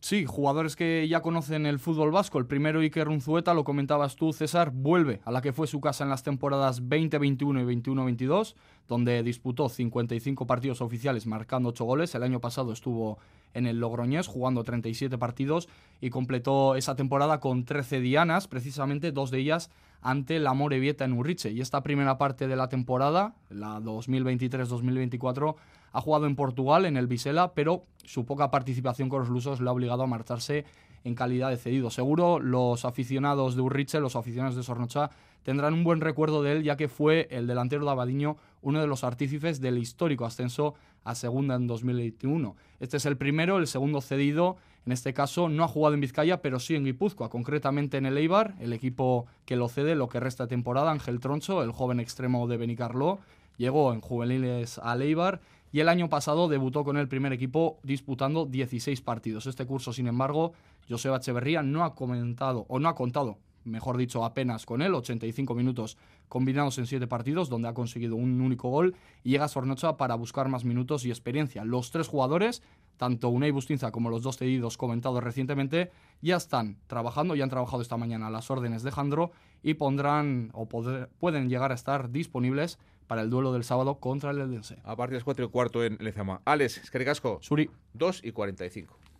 Sí, 0.00 0.24
jugadores 0.24 0.76
que 0.76 1.06
ya 1.08 1.20
conocen 1.20 1.66
el 1.66 1.78
fútbol 1.78 2.10
vasco. 2.10 2.38
El 2.38 2.46
primero 2.46 2.80
Iker 2.80 3.08
Unzueta, 3.08 3.52
lo 3.52 3.62
comentabas 3.62 4.16
tú, 4.16 4.32
César, 4.32 4.70
vuelve 4.70 5.20
a 5.26 5.30
la 5.30 5.42
que 5.42 5.52
fue 5.52 5.66
su 5.66 5.82
casa 5.82 6.04
en 6.04 6.10
las 6.10 6.22
temporadas 6.22 6.76
2021 6.80 7.70
y 7.70 7.76
21-22, 7.76 8.54
donde 8.88 9.22
disputó 9.22 9.68
55 9.68 10.46
partidos 10.46 10.80
oficiales 10.80 11.26
marcando 11.26 11.68
8 11.68 11.84
goles. 11.84 12.14
El 12.14 12.22
año 12.22 12.40
pasado 12.40 12.72
estuvo 12.72 13.18
en 13.54 13.66
el 13.66 13.78
Logroñés 13.80 14.26
jugando 14.26 14.64
37 14.64 15.18
partidos 15.18 15.68
y 16.00 16.10
completó 16.10 16.74
esa 16.76 16.96
temporada 16.96 17.40
con 17.40 17.64
13 17.64 18.00
dianas, 18.00 18.48
precisamente 18.48 19.12
dos 19.12 19.30
de 19.30 19.38
ellas 19.38 19.70
ante 20.02 20.38
la 20.40 20.52
Morevieta 20.52 21.04
en 21.04 21.12
Urriche. 21.12 21.50
Y 21.50 21.60
esta 21.60 21.82
primera 21.82 22.18
parte 22.18 22.48
de 22.48 22.56
la 22.56 22.68
temporada, 22.68 23.34
la 23.50 23.80
2023-2024, 23.80 25.54
ha 25.92 26.00
jugado 26.00 26.26
en 26.26 26.36
Portugal, 26.36 26.86
en 26.86 26.96
el 26.96 27.06
Visela, 27.06 27.52
pero 27.52 27.84
su 28.04 28.24
poca 28.24 28.50
participación 28.50 29.08
con 29.08 29.20
los 29.20 29.28
lusos 29.28 29.60
le 29.60 29.68
ha 29.68 29.72
obligado 29.72 30.02
a 30.02 30.06
marcharse 30.06 30.64
en 31.04 31.14
calidad 31.14 31.50
de 31.50 31.56
cedido. 31.56 31.90
Seguro 31.90 32.38
los 32.38 32.84
aficionados 32.84 33.56
de 33.56 33.62
Urriche, 33.62 34.00
los 34.00 34.16
aficionados 34.16 34.56
de 34.56 34.62
Sornocha, 34.62 35.10
tendrán 35.42 35.74
un 35.74 35.84
buen 35.84 36.00
recuerdo 36.00 36.42
de 36.42 36.52
él, 36.52 36.62
ya 36.62 36.76
que 36.76 36.88
fue 36.88 37.28
el 37.30 37.46
delantero 37.46 37.84
de 37.84 37.90
Abadiño 37.90 38.36
uno 38.60 38.80
de 38.80 38.86
los 38.86 39.02
artífices 39.02 39.60
del 39.60 39.78
histórico 39.78 40.24
ascenso 40.24 40.74
a 41.04 41.14
segunda 41.14 41.54
en 41.54 41.66
2021. 41.66 42.56
Este 42.80 42.96
es 42.96 43.06
el 43.06 43.16
primero, 43.16 43.58
el 43.58 43.66
segundo 43.66 44.00
cedido 44.00 44.56
En 44.84 44.92
este 44.92 45.14
caso 45.14 45.48
no 45.48 45.62
ha 45.62 45.68
jugado 45.68 45.94
en 45.94 46.00
Vizcaya, 46.00 46.42
pero 46.42 46.58
sí 46.58 46.74
en 46.74 46.84
Guipúzcoa, 46.84 47.30
concretamente 47.30 47.98
en 47.98 48.06
el 48.06 48.18
Eibar, 48.18 48.54
el 48.58 48.72
equipo 48.72 49.26
que 49.44 49.54
lo 49.54 49.68
cede 49.68 49.94
lo 49.94 50.08
que 50.08 50.18
resta 50.18 50.44
de 50.44 50.48
temporada, 50.48 50.90
Ángel 50.90 51.20
Troncho, 51.20 51.62
el 51.62 51.70
joven 51.70 52.00
extremo 52.00 52.48
de 52.48 52.56
Benicarló, 52.56 53.20
llegó 53.58 53.92
en 53.92 54.00
juveniles 54.00 54.78
al 54.78 55.02
Eibar 55.02 55.40
y 55.70 55.80
el 55.80 55.88
año 55.88 56.08
pasado 56.08 56.48
debutó 56.48 56.84
con 56.84 56.96
el 56.96 57.06
primer 57.06 57.32
equipo 57.32 57.78
disputando 57.84 58.44
16 58.44 59.00
partidos. 59.02 59.46
Este 59.46 59.66
curso, 59.66 59.92
sin 59.92 60.08
embargo, 60.08 60.52
Joseba 60.88 61.18
Echeverría 61.18 61.62
no 61.62 61.84
ha 61.84 61.94
comentado 61.94 62.66
o 62.68 62.80
no 62.80 62.88
ha 62.88 62.94
contado 62.94 63.38
mejor 63.64 63.96
dicho, 63.96 64.24
apenas 64.24 64.66
con 64.66 64.82
él, 64.82 64.94
85 64.94 65.54
minutos 65.54 65.96
combinados 66.28 66.78
en 66.78 66.86
7 66.86 67.06
partidos, 67.06 67.48
donde 67.48 67.68
ha 67.68 67.74
conseguido 67.74 68.16
un 68.16 68.40
único 68.40 68.70
gol, 68.70 68.94
y 69.22 69.30
llega 69.30 69.48
Sornocha 69.48 69.96
para 69.96 70.14
buscar 70.14 70.48
más 70.48 70.64
minutos 70.64 71.04
y 71.04 71.10
experiencia. 71.10 71.64
Los 71.64 71.90
tres 71.90 72.08
jugadores, 72.08 72.62
tanto 72.96 73.28
Unai 73.28 73.50
Bustinza 73.50 73.92
como 73.92 74.10
los 74.10 74.22
dos 74.22 74.38
cedidos 74.38 74.76
comentados 74.76 75.22
recientemente, 75.22 75.90
ya 76.20 76.36
están 76.36 76.78
trabajando, 76.86 77.34
ya 77.34 77.44
han 77.44 77.50
trabajado 77.50 77.82
esta 77.82 77.96
mañana 77.96 78.28
a 78.28 78.30
las 78.30 78.50
órdenes 78.50 78.82
de 78.82 78.90
Jandro 78.90 79.32
y 79.62 79.74
pondrán 79.74 80.50
o 80.54 80.66
pueden 80.66 81.48
llegar 81.48 81.72
a 81.72 81.74
estar 81.74 82.10
disponibles 82.10 82.78
para 83.06 83.22
el 83.22 83.30
duelo 83.30 83.52
del 83.52 83.64
sábado 83.64 83.96
contra 83.96 84.30
el 84.30 84.38
Eldense. 84.38 84.78
A 84.84 84.96
partir 84.96 85.12
de 85.12 85.16
las 85.16 85.24
4 85.24 85.44
y 85.44 85.48
cuarto 85.48 85.84
en 85.84 85.98
Lezama. 86.00 86.40
Alex, 86.44 86.78
Escaricasco. 86.78 87.38
Suri. 87.42 87.68
2 87.94 88.22
y 88.24 88.32
45. 88.32 89.11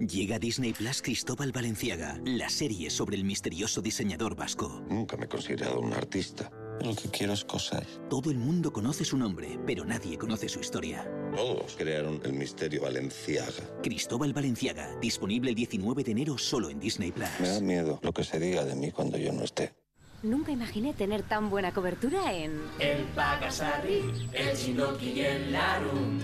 Llega 0.00 0.38
Disney 0.38 0.72
Plus 0.72 1.02
Cristóbal 1.02 1.52
Valenciaga, 1.52 2.18
la 2.24 2.48
serie 2.48 2.88
sobre 2.88 3.16
el 3.16 3.24
misterioso 3.24 3.82
diseñador 3.82 4.34
vasco. 4.34 4.82
Nunca 4.88 5.18
me 5.18 5.26
he 5.26 5.28
considerado 5.28 5.78
un 5.78 5.92
artista. 5.92 6.50
Lo 6.82 6.96
que 6.96 7.10
quiero 7.10 7.34
es 7.34 7.44
cosas. 7.44 7.84
Todo 8.08 8.30
el 8.30 8.38
mundo 8.38 8.72
conoce 8.72 9.04
su 9.04 9.18
nombre, 9.18 9.58
pero 9.66 9.84
nadie 9.84 10.16
conoce 10.16 10.48
su 10.48 10.58
historia. 10.60 11.06
Todos 11.36 11.76
crearon 11.76 12.18
el 12.24 12.32
misterio 12.32 12.80
Valenciaga. 12.80 13.52
Cristóbal 13.82 14.32
Valenciaga, 14.32 14.96
disponible 15.02 15.50
el 15.50 15.56
19 15.56 16.02
de 16.02 16.12
enero 16.12 16.38
solo 16.38 16.70
en 16.70 16.80
Disney 16.80 17.12
Plus. 17.12 17.28
Me 17.38 17.48
da 17.48 17.60
miedo 17.60 18.00
lo 18.02 18.14
que 18.14 18.24
se 18.24 18.40
diga 18.40 18.64
de 18.64 18.74
mí 18.76 18.92
cuando 18.92 19.18
yo 19.18 19.34
no 19.34 19.44
esté. 19.44 19.74
Nunca 20.22 20.50
imaginé 20.50 20.94
tener 20.94 21.24
tan 21.24 21.50
buena 21.50 21.74
cobertura 21.74 22.32
en... 22.32 22.58
El 22.78 23.04
Pagasarri, 23.14 24.00
el 24.32 24.56
Chinoki 24.56 25.10
y 25.10 25.20
el 25.20 25.52
Larum 25.52 26.18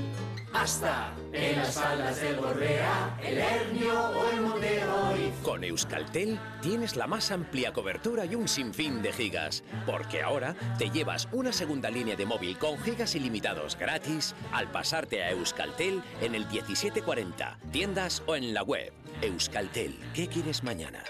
hasta 0.60 1.12
en 1.32 1.56
las 1.56 1.74
faldas 1.74 2.20
del 2.20 2.36
Borrea, 2.36 3.18
el 3.22 3.38
Hernio 3.38 3.92
o 4.10 4.30
el 4.30 5.32
Con 5.42 5.64
Euskaltel 5.64 6.38
tienes 6.62 6.96
la 6.96 7.06
más 7.06 7.30
amplia 7.30 7.72
cobertura 7.72 8.24
y 8.24 8.34
un 8.34 8.48
sinfín 8.48 9.02
de 9.02 9.12
gigas, 9.12 9.62
porque 9.84 10.22
ahora 10.22 10.56
te 10.78 10.90
llevas 10.90 11.28
una 11.32 11.52
segunda 11.52 11.90
línea 11.90 12.16
de 12.16 12.26
móvil 12.26 12.58
con 12.58 12.78
gigas 12.78 13.14
ilimitados 13.14 13.76
gratis 13.76 14.34
al 14.52 14.70
pasarte 14.70 15.22
a 15.22 15.30
Euskaltel 15.30 16.02
en 16.20 16.34
el 16.34 16.46
1740, 16.46 17.58
tiendas 17.70 18.22
o 18.26 18.34
en 18.34 18.54
la 18.54 18.62
web. 18.62 18.92
Euskaltel, 19.22 19.98
¿qué 20.14 20.26
quieres 20.26 20.62
mañana? 20.62 21.04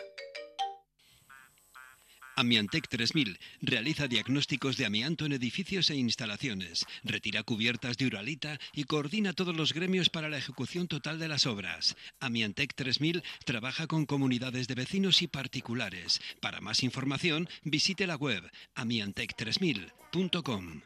Amiantec 2.37 2.87
3000 2.89 3.39
realiza 3.63 4.09
diagnósticos 4.09 4.77
de 4.77 4.85
amianto 4.85 5.25
en 5.25 5.33
edificios 5.33 5.89
e 5.89 5.97
instalaciones, 5.97 6.85
retira 7.03 7.43
cubiertas 7.43 7.97
de 7.97 8.07
uralita 8.07 8.61
y 8.75 8.85
coordina 8.85 9.33
todos 9.33 9.57
los 9.57 9.73
gremios 9.73 10.11
para 10.11 10.29
la 10.29 10.37
ejecución 10.37 10.87
total 10.87 11.19
de 11.19 11.29
las 11.29 11.47
obras. 11.47 11.97
Amiantec 12.21 12.75
3000 12.75 13.23
trabaja 13.47 13.87
con 13.87 14.05
comunidades 14.05 14.69
de 14.69 14.75
vecinos 14.75 15.23
y 15.23 15.29
particulares. 15.29 16.21
Para 16.41 16.61
más 16.61 16.83
información, 16.83 17.49
visite 17.65 18.07
la 18.07 18.17
web 18.17 18.43
amiantec3000.com. 18.75 20.83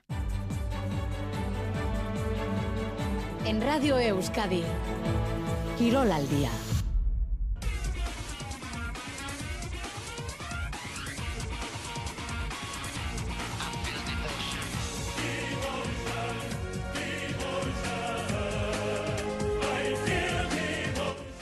En 3.45 3.61
Radio 3.61 3.99
Euskadi, 3.99 4.63
Quirol 5.77 6.13
al 6.13 6.29
día. 6.29 6.51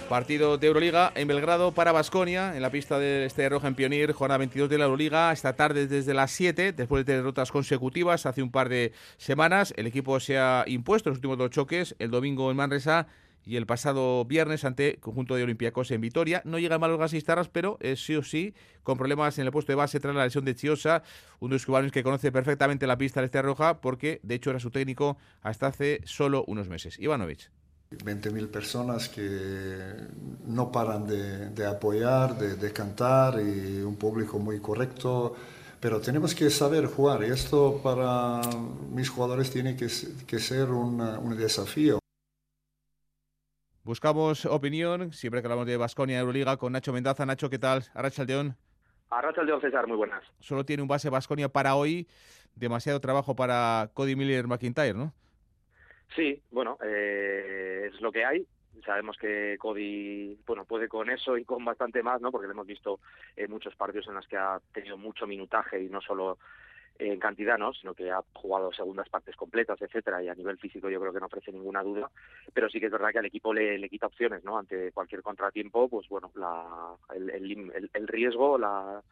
Partido 0.09 0.57
de 0.57 0.67
Euroliga 0.67 1.13
en 1.15 1.29
Belgrado 1.29 1.73
para 1.73 1.93
Basconia, 1.93 2.57
en 2.57 2.63
la 2.63 2.71
pista 2.71 2.99
de 2.99 3.27
Estrella 3.27 3.51
Roja 3.51 3.69
en 3.69 3.75
Pionir, 3.75 4.13
jornada 4.13 4.39
22 4.39 4.71
de 4.71 4.79
la 4.79 4.85
Euroliga. 4.85 5.31
Esta 5.33 5.55
tarde 5.55 5.87
desde 5.87 6.15
las 6.15 6.31
7, 6.31 6.73
después 6.73 7.05
de 7.05 7.17
derrotas 7.17 7.53
consecutivas 7.53 8.25
hace 8.25 8.43
un 8.43 8.51
par 8.51 8.71
de 8.71 8.93
semanas, 9.19 9.75
el 9.77 9.87
equipo 9.87 10.19
se 10.19 10.39
ha 10.39 10.65
impuesto 10.67 11.11
en 11.11 11.13
los 11.13 11.19
últimos 11.19 11.37
dos 11.37 11.51
choques, 11.51 11.95
el 11.99 12.11
domingo 12.11 12.51
en 12.51 12.57
Manresa 12.57 13.07
y 13.45 13.57
el 13.57 13.67
pasado 13.67 14.25
viernes 14.25 14.65
ante 14.65 14.95
el 14.95 15.01
conjunto 15.01 15.35
de 15.35 15.43
Olympiacos 15.43 15.91
en 15.91 16.01
Vitoria. 16.01 16.41
No 16.47 16.59
llegan 16.59 16.81
mal 16.81 16.91
los 16.91 16.99
gasistarras, 16.99 17.51
pero 17.51 17.77
es 17.81 18.03
sí 18.03 18.17
o 18.17 18.23
sí 18.23 18.55
con 18.83 18.97
problemas 18.97 19.39
en 19.39 19.45
el 19.45 19.53
puesto 19.53 19.73
de 19.73 19.77
base 19.77 20.01
tras 20.01 20.15
la 20.15 20.25
lesión 20.25 20.47
de 20.47 20.55
Chiosa, 20.55 21.03
uno 21.41 21.51
de 21.51 21.57
los 21.57 21.67
cubanos 21.67 21.93
que 21.93 22.03
conoce 22.03 22.33
perfectamente 22.33 22.87
la 22.87 22.97
pista 22.97 23.21
de 23.21 23.27
Estrella 23.27 23.43
Roja 23.43 23.83
porque 23.83 24.21
de 24.23 24.37
hecho 24.37 24.49
era 24.51 24.59
su 24.59 24.71
técnico 24.71 25.19
hasta 25.43 25.67
hace 25.67 26.01
solo 26.05 26.45
unos 26.47 26.69
meses. 26.69 26.99
Ivanovic. 26.99 27.51
20.000 27.91 28.51
personas 28.51 29.09
que 29.09 29.95
no 30.47 30.71
paran 30.71 31.07
de, 31.07 31.67
apoyar, 31.67 32.35
de, 32.35 32.73
cantar 32.73 33.41
y 33.41 33.81
un 33.81 33.97
público 33.97 34.39
muy 34.39 34.61
correcto. 34.61 35.35
Pero 35.81 36.01
tenemos 36.01 36.35
que 36.35 36.51
saber 36.51 36.87
jugar 36.87 37.23
y 37.23 37.27
esto 37.27 37.81
para 37.83 38.41
mis 38.91 39.09
jugadores 39.09 39.51
tiene 39.51 39.77
que, 39.77 39.89
ser 39.89 40.71
un 40.71 41.37
desafío. 41.37 41.99
Buscamos 43.89 44.45
opinión, 44.45 45.15
siempre 45.15 45.41
que 45.41 45.47
hablamos 45.47 45.67
de 45.67 45.79
Basconia 45.79 46.19
Euroliga, 46.19 46.59
con 46.59 46.75
Nacho 46.75 46.93
Mendaza. 46.93 47.25
Nacho, 47.25 47.49
¿qué 47.49 47.59
tal? 47.59 47.85
Arracha 47.95 48.21
Aldeón. 48.21 48.55
Arracha 49.09 49.41
Aldeón, 49.41 49.63
César, 49.63 49.87
muy 49.87 49.97
buenas. 49.97 50.23
Solo 50.41 50.67
tiene 50.67 50.83
un 50.83 50.89
base 50.89 51.09
Basconia 51.09 51.49
para 51.49 51.75
hoy. 51.75 52.07
Demasiado 52.55 53.01
trabajo 53.01 53.35
para 53.35 53.91
Cody 53.95 54.15
Miller 54.15 54.47
McIntyre, 54.47 54.93
¿no? 54.93 55.15
Sí, 56.15 56.43
bueno, 56.51 56.79
eh, 56.83 57.91
es 57.93 58.01
lo 58.01 58.11
que 58.11 58.25
hay. 58.25 58.47
Sabemos 58.85 59.17
que 59.19 59.57
Cody 59.59 60.39
bueno, 60.47 60.65
puede 60.65 60.89
con 60.89 61.11
eso 61.11 61.37
y 61.37 61.45
con 61.45 61.65
bastante 61.65 62.03
más, 62.03 62.21
¿no? 62.21 62.31
porque 62.31 62.47
lo 62.47 62.53
hemos 62.53 62.67
visto 62.67 63.01
en 63.37 63.51
muchos 63.51 63.75
partidos 63.75 64.07
en 64.09 64.15
los 64.15 64.27
que 64.29 64.37
ha 64.37 64.61
tenido 64.73 64.97
mucho 64.97 65.27
minutaje 65.27 65.83
y 65.83 65.89
no 65.89 66.01
solo 66.01 66.39
en 66.99 67.19
cantidad, 67.19 67.59
¿no? 67.59 67.73
sino 67.73 67.95
que 67.95 68.11
ha 68.11 68.23
jugado 68.35 68.73
segundas 68.73 69.09
partes 69.09 69.37
completas, 69.37 69.81
etcétera, 69.81 70.23
y 70.23 70.29
a 70.29 70.35
nivel 70.35 70.59
físico 70.59 70.91
yo 70.91 71.01
creo 71.01 71.13
que 71.13 71.21
no 71.21 71.27
ofrece 71.27 71.53
ninguna 71.53 71.83
duda, 71.83 72.11
pero 72.53 72.69
sí 72.69 72.81
que 72.81 72.87
es 72.87 72.93
verdad 72.93 73.11
que 73.11 73.19
al 73.21 73.27
equipo 73.27 73.53
le, 73.53 73.79
le 73.79 73.89
quita 73.89 74.07
opciones, 74.07 74.43
¿no? 74.43 74.59
Ante 74.59 74.91
cualquier 74.93 75.23
contratiempo, 75.23 75.89
pues 75.89 76.09
bueno, 76.09 76.33
la, 76.35 76.97
el, 77.15 77.31
el, 77.31 77.91
el 77.93 78.09
riesgo, 78.09 78.59
la, 78.59 79.03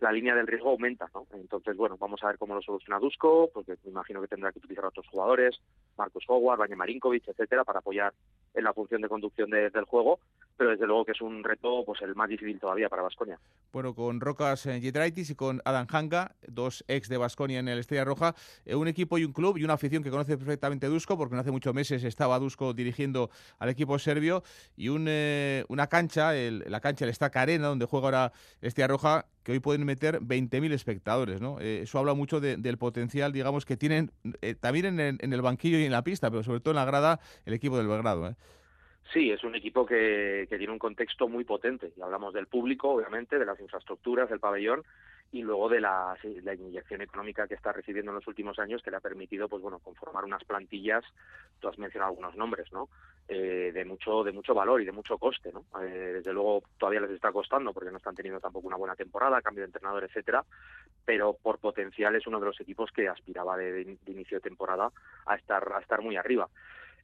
la 0.00 0.12
línea 0.12 0.34
del 0.34 0.46
riesgo 0.46 0.70
aumenta, 0.70 1.08
¿no? 1.14 1.26
Entonces, 1.32 1.76
bueno, 1.76 1.96
vamos 1.98 2.22
a 2.22 2.28
ver 2.28 2.38
cómo 2.38 2.54
lo 2.54 2.62
soluciona 2.62 2.98
Dusko, 2.98 3.50
porque 3.52 3.76
me 3.84 3.90
imagino 3.90 4.20
que 4.20 4.28
tendrá 4.28 4.52
que 4.52 4.58
utilizar 4.58 4.84
a 4.84 4.88
otros 4.88 5.06
jugadores, 5.08 5.60
Marcus 5.96 6.24
Howard, 6.28 6.58
Vanya 6.58 6.76
Marinkovic, 6.76 7.28
etcétera, 7.28 7.64
para 7.64 7.78
apoyar 7.78 8.12
en 8.54 8.64
la 8.64 8.72
función 8.72 9.02
de 9.02 9.08
conducción 9.08 9.50
del 9.50 9.84
juego, 9.84 10.20
pero 10.56 10.70
desde 10.70 10.86
luego 10.86 11.04
que 11.04 11.12
es 11.12 11.20
un 11.20 11.42
reto 11.42 11.82
pues 11.84 12.00
el 12.02 12.14
más 12.14 12.28
difícil 12.28 12.58
todavía 12.60 12.88
para 12.88 13.02
Vasconia. 13.02 13.38
Bueno, 13.72 13.94
con 13.94 14.20
Rocas 14.20 14.62
Giedraitis 14.62 15.30
y 15.30 15.34
con 15.34 15.60
Adam 15.64 15.86
Hanga, 15.90 16.36
dos 16.46 16.84
ex 16.86 17.08
de 17.08 17.16
Vasconia 17.16 17.58
en 17.58 17.68
el 17.68 17.80
Estrella 17.80 18.04
Roja, 18.04 18.34
eh, 18.64 18.74
un 18.74 18.86
equipo 18.86 19.18
y 19.18 19.24
un 19.24 19.32
club 19.32 19.58
y 19.58 19.64
una 19.64 19.74
afición 19.74 20.02
que 20.02 20.10
conoce 20.10 20.38
perfectamente 20.38 20.86
Dusko, 20.86 21.18
porque 21.18 21.34
no 21.34 21.40
hace 21.40 21.50
muchos 21.50 21.74
meses 21.74 22.04
estaba 22.04 22.38
Dusko 22.38 22.72
dirigiendo 22.72 23.30
al 23.58 23.68
equipo 23.68 23.98
serbio, 23.98 24.42
y 24.76 24.88
un, 24.88 25.06
eh, 25.08 25.64
una 25.68 25.88
cancha, 25.88 26.32
la 26.32 26.80
cancha, 26.80 27.04
el 27.04 27.10
Estaca 27.10 27.42
Arena, 27.42 27.68
donde 27.68 27.86
juega 27.86 28.06
ahora 28.06 28.32
Estrella 28.60 28.88
Roja, 28.88 29.26
que 29.42 29.52
hoy 29.52 29.60
pueden 29.60 29.84
meter 29.84 30.20
20.000 30.20 30.72
espectadores, 30.72 31.40
¿no? 31.40 31.60
Eh, 31.60 31.80
eso 31.82 31.98
habla 31.98 32.14
mucho 32.14 32.40
del 32.40 32.78
potencial, 32.78 33.32
digamos, 33.32 33.66
que 33.66 33.76
tienen 33.76 34.10
también 34.60 34.98
en, 34.98 35.18
en 35.20 35.32
el 35.32 35.42
banquillo 35.42 35.78
y 35.78 35.84
en 35.84 35.92
la 35.92 36.02
pista, 36.02 36.30
pero 36.30 36.42
sobre 36.42 36.60
todo 36.60 36.70
en 36.70 36.76
la 36.76 36.84
grada, 36.84 37.20
el 37.44 37.52
equipo 37.54 37.76
del 37.76 37.88
Belgrado, 37.88 38.28
¿eh? 38.28 38.36
Sí, 39.12 39.30
es 39.30 39.44
un 39.44 39.54
equipo 39.54 39.84
que, 39.84 40.46
tiene 40.48 40.72
un 40.72 40.78
contexto 40.78 41.28
muy 41.28 41.44
potente. 41.44 41.92
Y 41.96 42.00
hablamos 42.00 42.32
del 42.32 42.46
público, 42.46 42.90
obviamente, 42.90 43.38
de 43.38 43.44
las 43.44 43.60
infraestructuras, 43.60 44.28
del 44.28 44.40
pabellón 44.40 44.82
y 45.34 45.42
luego 45.42 45.68
de 45.68 45.80
la, 45.80 46.16
inyección 46.22 47.02
económica 47.02 47.48
que 47.48 47.54
está 47.54 47.72
recibiendo 47.72 48.12
en 48.12 48.16
los 48.16 48.26
últimos 48.28 48.58
años 48.60 48.82
que 48.82 48.90
le 48.92 48.98
ha 48.98 49.00
permitido 49.00 49.48
pues 49.48 49.62
bueno 49.62 49.80
conformar 49.80 50.24
unas 50.24 50.44
plantillas 50.44 51.02
tú 51.58 51.66
has 51.66 51.76
mencionado 51.76 52.10
algunos 52.10 52.36
nombres 52.36 52.72
no 52.72 52.88
eh, 53.26 53.72
de 53.74 53.84
mucho 53.84 54.22
de 54.22 54.30
mucho 54.30 54.54
valor 54.54 54.80
y 54.80 54.84
de 54.84 54.92
mucho 54.92 55.18
coste 55.18 55.50
no 55.52 55.64
eh, 55.82 56.12
desde 56.14 56.32
luego 56.32 56.62
todavía 56.78 57.00
les 57.00 57.10
está 57.10 57.32
costando 57.32 57.72
porque 57.72 57.90
no 57.90 57.96
están 57.96 58.14
teniendo 58.14 58.38
tampoco 58.38 58.68
una 58.68 58.76
buena 58.76 58.94
temporada 58.94 59.42
cambio 59.42 59.62
de 59.62 59.66
entrenador 59.66 60.04
etcétera 60.04 60.44
pero 61.04 61.36
por 61.42 61.58
potencial 61.58 62.14
es 62.14 62.28
uno 62.28 62.38
de 62.38 62.46
los 62.46 62.60
equipos 62.60 62.92
que 62.92 63.08
aspiraba 63.08 63.56
de, 63.56 63.72
de 63.72 64.12
inicio 64.12 64.38
de 64.38 64.42
temporada 64.42 64.92
a 65.26 65.34
estar 65.34 65.72
a 65.72 65.80
estar 65.80 66.00
muy 66.00 66.16
arriba 66.16 66.48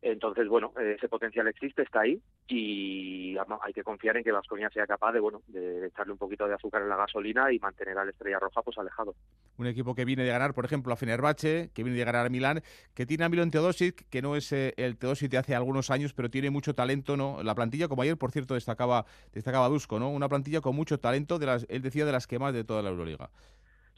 Entonces, 0.03 0.49
bueno, 0.49 0.73
ese 0.79 1.09
potencial 1.09 1.47
existe, 1.49 1.83
está 1.83 2.01
ahí 2.01 2.19
y 2.49 3.37
hay 3.63 3.73
que 3.75 3.83
confiar 3.83 4.17
en 4.17 4.25
que 4.25 4.33
Vasconia 4.33 4.71
sea 4.71 4.87
capaz 4.87 5.13
de, 5.13 5.21
bueno, 5.21 5.43
de 5.49 5.89
echarle 5.89 6.13
un 6.13 6.19
poquito 6.19 6.49
de 6.49 6.55
azúcar 6.55 6.83
en 6.83 6.89
la 6.89 6.97
gasolina 6.97 7.53
y 7.53 7.59
mantener 7.59 7.99
al 7.99 8.09
Estrella 8.09 8.39
Roja 8.39 8.63
pues 8.63 8.79
alejado. 8.79 9.15
Un 9.59 9.67
equipo 9.67 9.95
que 9.95 10.07
viene 10.07 10.25
de 10.25 10.31
ganar, 10.31 10.55
por 10.55 10.65
ejemplo, 10.65 10.93
a 10.93 10.97
Fenerbahce, 10.97 11.71
que 11.75 11.83
viene 11.83 11.99
de 11.99 12.05
ganar 12.05 12.27
a 12.27 12.31
Milán, 12.31 12.63
que 12.95 13.05
tiene 13.05 13.25
a 13.25 13.29
Milan 13.29 13.51
Teodosic, 13.51 14.09
que 14.09 14.23
no 14.23 14.37
es 14.37 14.51
eh, 14.53 14.73
el 14.79 14.97
Teodosic 14.97 15.31
de 15.31 15.39
hace 15.39 15.55
algunos 15.55 15.91
años, 15.91 16.15
pero 16.15 16.31
tiene 16.31 16.49
mucho 16.49 16.75
talento, 16.75 17.19
¿no? 17.19 17.43
La 17.43 17.55
plantilla, 17.55 17.89
como 17.89 18.01
ayer, 18.01 18.17
por 18.17 18.31
cierto, 18.31 18.55
destacaba, 18.55 19.05
destacaba 19.33 19.69
Dusko, 19.69 19.99
¿no? 19.99 20.09
Una 20.09 20.31
plantilla 20.31 20.63
con 20.63 20.75
mucho 20.75 20.99
talento, 20.99 21.39
de 21.39 21.47
las, 21.47 21.67
él 21.69 21.83
decía, 21.83 22.07
de 22.07 22.13
las 22.13 22.27
que 22.27 22.39
más 22.39 22.55
de 22.55 22.65
toda 22.65 22.81
la 22.81 22.89
Euroliga. 22.89 23.29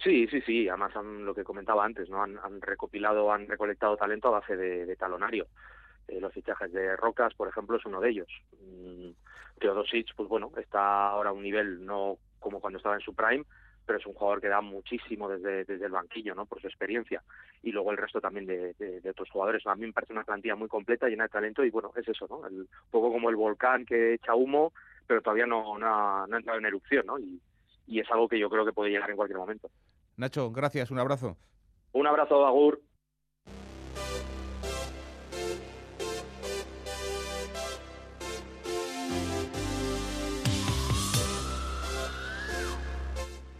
Sí, 0.03 0.27
sí, 0.29 0.41
sí. 0.41 0.69
Además, 0.69 0.93
lo 0.95 1.35
que 1.35 1.45
comentaba 1.45 1.85
antes, 1.85 2.11
¿no? 2.11 2.23
Han, 2.23 2.61
recopilado, 2.61 3.33
han 3.33 3.47
recolectado 3.47 3.97
talento 3.97 4.29
a 4.29 4.41
base 4.41 4.57
de, 4.57 4.97
talonario. 4.97 5.47
Eh, 6.09 6.21
los 6.21 6.33
fichajes 6.33 6.73
de 6.73 6.97
Rocas, 6.97 7.35
por 7.35 7.49
ejemplo, 7.49 7.77
es 7.77 7.85
uno 7.87 8.01
de 8.01 8.11
ellos. 8.11 8.29
Mm, 8.61 9.11
Teodosic, 9.59 10.15
pues 10.17 10.29
bueno, 10.29 10.51
está 10.57 11.09
ahora 11.09 11.31
a 11.31 11.33
un 11.33 11.43
nivel 11.43 11.85
no 11.85 12.19
como 12.41 12.61
cuando 12.61 12.79
estaba 12.79 12.97
en 12.97 13.01
su 13.01 13.15
prime, 13.15 13.45
pero 13.87 13.99
es 13.99 14.07
un 14.07 14.15
jugador 14.15 14.41
que 14.41 14.49
da 14.49 14.61
muchísimo 14.61 15.29
desde, 15.29 15.65
desde 15.65 15.87
el 15.87 15.93
banquillo, 15.93 16.35
¿no? 16.35 16.47
Por 16.47 16.61
su 16.61 16.67
experiencia. 16.67 17.23
Y 17.63 17.71
luego 17.73 17.93
el 17.93 17.99
resto 17.99 18.21
también 18.21 18.47
de, 18.47 18.75
de, 18.75 19.11
otros 19.11 19.31
jugadores. 19.31 19.67
A 19.67 19.75
mí 19.75 19.87
me 19.87 19.93
parece 19.93 20.13
una 20.13 20.25
plantilla 20.25 20.57
muy 20.57 20.69
completa, 20.69 21.09
llena 21.09 21.25
de 21.25 21.31
talento 21.31 21.65
y 21.65 21.71
bueno, 21.71 21.93
es 21.97 22.09
eso, 22.09 22.27
¿no? 22.29 22.39
un 22.39 22.69
poco 22.91 23.13
como 23.13 23.31
el 23.31 23.37
volcán 23.37 23.85
que 23.85 24.15
echa 24.15 24.35
humo, 24.35 24.73
pero 25.07 25.23
todavía 25.23 25.47
no, 25.47 25.79
no, 25.79 25.87
ha, 25.87 26.27
no 26.29 26.37
ha 26.37 26.39
entrado 26.39 26.59
en 26.59 26.67
erupción, 26.67 27.07
¿no? 27.07 27.19
Y, 27.19 27.41
y 27.87 28.01
es 28.01 28.11
algo 28.11 28.29
que 28.29 28.39
yo 28.39 28.49
creo 28.49 28.65
que 28.65 28.73
puede 28.73 28.91
llegar 28.91 29.11
en 29.11 29.17
cualquier 29.17 29.39
momento. 29.39 29.71
Nacho, 30.17 30.51
gracias, 30.51 30.91
un 30.91 30.99
abrazo. 30.99 31.37
Un 31.93 32.07
abrazo, 32.07 32.47
Agur. 32.47 32.81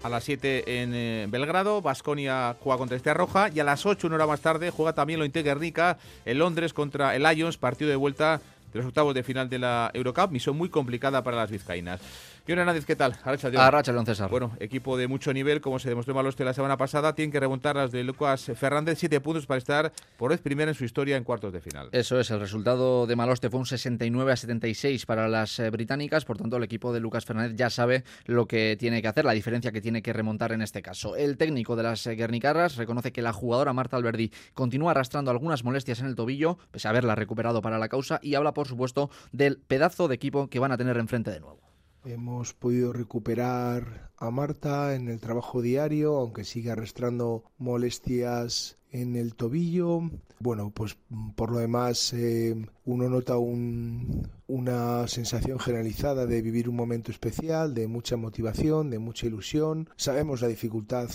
A 0.03 0.09
las 0.09 0.25
7 0.25 0.83
en 0.83 0.95
eh, 0.95 1.27
Belgrado, 1.29 1.81
Basconia 1.81 2.57
juega 2.61 2.77
contra 2.77 2.97
Estrella 2.97 3.15
Roja 3.15 3.51
y 3.55 3.61
a 3.61 3.65
las 3.65 3.87
8, 3.87 4.09
una 4.09 4.17
hora 4.17 4.27
más 4.27 4.41
tarde, 4.41 4.71
juega 4.71 4.95
también 4.95 5.21
lo 5.21 5.27
Guernica 5.27 5.97
en 6.25 6.39
Londres 6.39 6.73
contra 6.73 7.15
el 7.15 7.23
Lions, 7.23 7.57
partido 7.57 7.89
de 7.89 7.97
vuelta 7.97 8.41
de 8.73 8.79
los 8.81 8.89
octavos 8.89 9.15
de 9.15 9.23
final 9.23 9.49
de 9.49 9.61
la 9.61 9.93
Eurocup, 9.95 10.33
misión 10.33 10.57
muy 10.57 10.71
complicada 10.71 11.23
para 11.23 11.37
las 11.37 11.51
vizcaínas. 11.51 12.01
Y 12.45 12.51
Hernández, 12.51 12.85
¿qué 12.85 12.97
tal? 12.97 13.17
Arracha, 13.25 13.93
León 13.93 14.05
César. 14.05 14.29
Bueno, 14.29 14.57
equipo 14.59 14.97
de 14.97 15.07
mucho 15.07 15.33
nivel, 15.33 15.61
como 15.61 15.79
se 15.79 15.89
demostró 15.89 16.11
en 16.11 16.17
Maloste 16.17 16.45
la 16.45 16.53
semana 16.53 16.77
pasada, 16.77 17.15
tienen 17.15 17.31
que 17.31 17.39
remontar 17.39 17.77
las 17.77 17.93
de 17.93 18.03
Lucas 18.03 18.51
Fernández, 18.57 18.99
siete 18.99 19.21
puntos 19.21 19.47
para 19.47 19.59
estar 19.59 19.93
por 20.17 20.33
vez 20.33 20.41
primera 20.41 20.69
en 20.69 20.75
su 20.75 20.85
historia 20.85 21.17
en 21.17 21.23
cuartos 21.23 21.53
de 21.53 21.61
final. 21.61 21.89
Eso 21.93 22.19
es, 22.19 22.33
el 22.33 22.41
resultado 22.41 23.07
de 23.07 23.15
Maloste 23.15 23.49
fue 23.49 23.61
un 23.61 23.67
69 23.67 24.33
a 24.33 24.37
76 24.37 25.07
para 25.07 25.29
las 25.29 25.57
eh, 25.61 25.71
británicas, 25.71 26.25
por 26.25 26.37
tanto 26.37 26.57
el 26.57 26.65
equipo 26.65 26.93
de 26.93 26.99
Lucas 26.99 27.25
Fernández 27.25 27.55
ya 27.55 27.71
sabe 27.71 28.03
lo 28.27 28.47
que 28.47 28.77
tiene 28.77 29.03
que 29.03 29.07
hacer, 29.09 29.25
la 29.25 29.35
diferencia 29.35 29.71
que 29.71 29.81
tiene 29.81 30.03
que 30.03 30.13
remontar 30.13 30.51
en 30.51 30.63
este 30.63 30.83
caso. 30.83 31.15
El 31.15 31.37
técnico 31.37 31.77
de 31.77 31.85
las 31.85 32.05
eh, 32.09 32.17
Guernicarras 32.17 32.75
reconoce 32.75 33.13
que 33.13 33.23
la 33.23 33.33
jugadora 33.33 33.73
Marta 33.73 33.97
Alberdi 33.97 34.33
continúa 34.53 34.91
arrastrando 34.91 35.31
algunas 35.31 35.63
molestias 35.63 36.01
en 36.01 36.07
el 36.07 36.17
tobillo, 36.17 36.59
pese 36.73 36.89
a 36.89 36.91
haberla 36.91 37.15
recuperado 37.15 37.63
para 37.63 37.79
la 37.79 37.89
causa, 37.89 38.19
y 38.21 38.35
habla 38.35 38.53
por 38.53 38.67
supuesto 38.67 39.11
del 39.31 39.59
pedazo 39.59 40.09
de 40.09 40.17
equipo 40.17 40.49
que 40.49 40.59
van 40.59 40.73
a 40.73 40.77
tener 40.77 40.97
enfrente 40.97 41.31
de 41.31 41.39
nuevo. 41.39 41.72
Hemos 42.05 42.53
podido 42.53 42.93
recuperar 42.93 44.11
a 44.17 44.31
Marta 44.33 44.97
en 44.97 45.09
el 45.09 45.21
trabajo 45.21 45.63
diario, 45.63 46.17
aunque 46.17 46.45
sigue 46.45 46.73
arrastrando 46.73 47.45
molestias 47.59 48.77
en 48.91 49.15
el 49.15 49.37
tobillo. 49.37 50.11
Bueno, 50.41 50.71
pues 50.71 50.97
por 51.37 51.53
lo 51.53 51.59
demás 51.59 52.13
eh, 52.13 52.57
uno 52.85 53.09
nota 53.09 53.37
una 53.39 55.07
sensación 55.07 55.61
generalizada 55.61 56.27
de 56.27 56.43
vivir 56.43 56.69
un 56.69 56.75
momento 56.75 57.13
especial, 57.13 57.73
de 57.73 57.87
mucha 57.87 58.17
motivación, 58.17 58.91
de 58.91 58.99
mucha 58.99 59.27
ilusión. 59.27 59.89
Sabemos 59.97 60.43
la 60.43 60.49
dificultad 60.49 61.09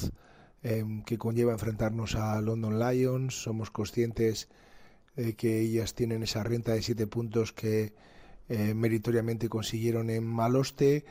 eh, 0.64 0.86
que 1.06 1.18
conlleva 1.18 1.52
enfrentarnos 1.52 2.16
a 2.16 2.40
London 2.40 2.80
Lions, 2.80 3.44
somos 3.44 3.72
conscientes 3.72 4.48
de 5.18 5.36
que 5.36 5.60
ellas 5.60 5.94
tienen 5.94 6.24
esa 6.24 6.44
renta 6.44 6.74
de 6.74 6.82
siete 6.82 7.08
puntos 7.08 7.52
que 7.52 7.94
eh, 8.50 8.74
meritoriamente 8.74 9.50
consiguieron 9.50 10.10
en 10.10 10.26
Maloste, 10.26 11.06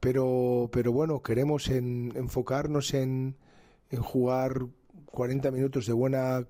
pero, 0.00 0.68
pero 0.72 0.92
bueno, 0.92 1.22
queremos 1.22 1.68
enfocarnos 1.68 2.94
en, 2.94 3.36
en 3.90 4.02
jugar 4.02 4.66
40 5.06 5.50
minutos 5.50 5.86
de 5.86 5.92
buena 5.92 6.46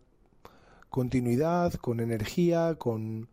continuidad, 0.91 1.75
con 1.75 2.01
energía, 2.01 2.77
con 2.77 3.29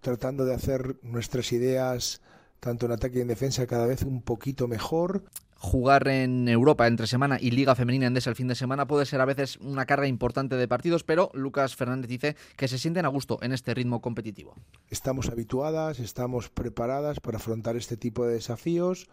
tratando 0.00 0.44
de 0.44 0.54
hacer 0.54 0.96
nuestras 1.02 1.52
ideas 1.52 2.20
tanto 2.60 2.86
en 2.86 2.92
ataque 2.92 3.18
y 3.18 3.22
en 3.22 3.28
defensa 3.28 3.66
cada 3.66 3.86
vez 3.86 4.02
un 4.02 4.22
poquito 4.22 4.68
mejor 4.68 5.24
jugar 5.60 6.08
en 6.08 6.48
Europa 6.48 6.86
entre 6.86 7.06
semana 7.06 7.36
y 7.38 7.50
Liga 7.50 7.74
Femenina 7.74 8.06
Endesa 8.06 8.30
el 8.30 8.36
fin 8.36 8.48
de 8.48 8.54
semana 8.54 8.86
puede 8.86 9.04
ser 9.04 9.20
a 9.20 9.26
veces 9.26 9.58
una 9.58 9.84
carga 9.84 10.06
importante 10.06 10.56
de 10.56 10.66
partidos, 10.66 11.04
pero 11.04 11.30
Lucas 11.34 11.76
Fernández 11.76 12.08
dice 12.08 12.36
que 12.56 12.66
se 12.66 12.78
sienten 12.78 13.04
a 13.04 13.08
gusto 13.08 13.38
en 13.42 13.52
este 13.52 13.74
ritmo 13.74 14.00
competitivo. 14.00 14.54
Estamos 14.88 15.28
habituadas, 15.28 16.00
estamos 16.00 16.48
preparadas 16.48 17.20
para 17.20 17.36
afrontar 17.36 17.76
este 17.76 17.98
tipo 17.98 18.24
de 18.26 18.34
desafíos 18.34 19.08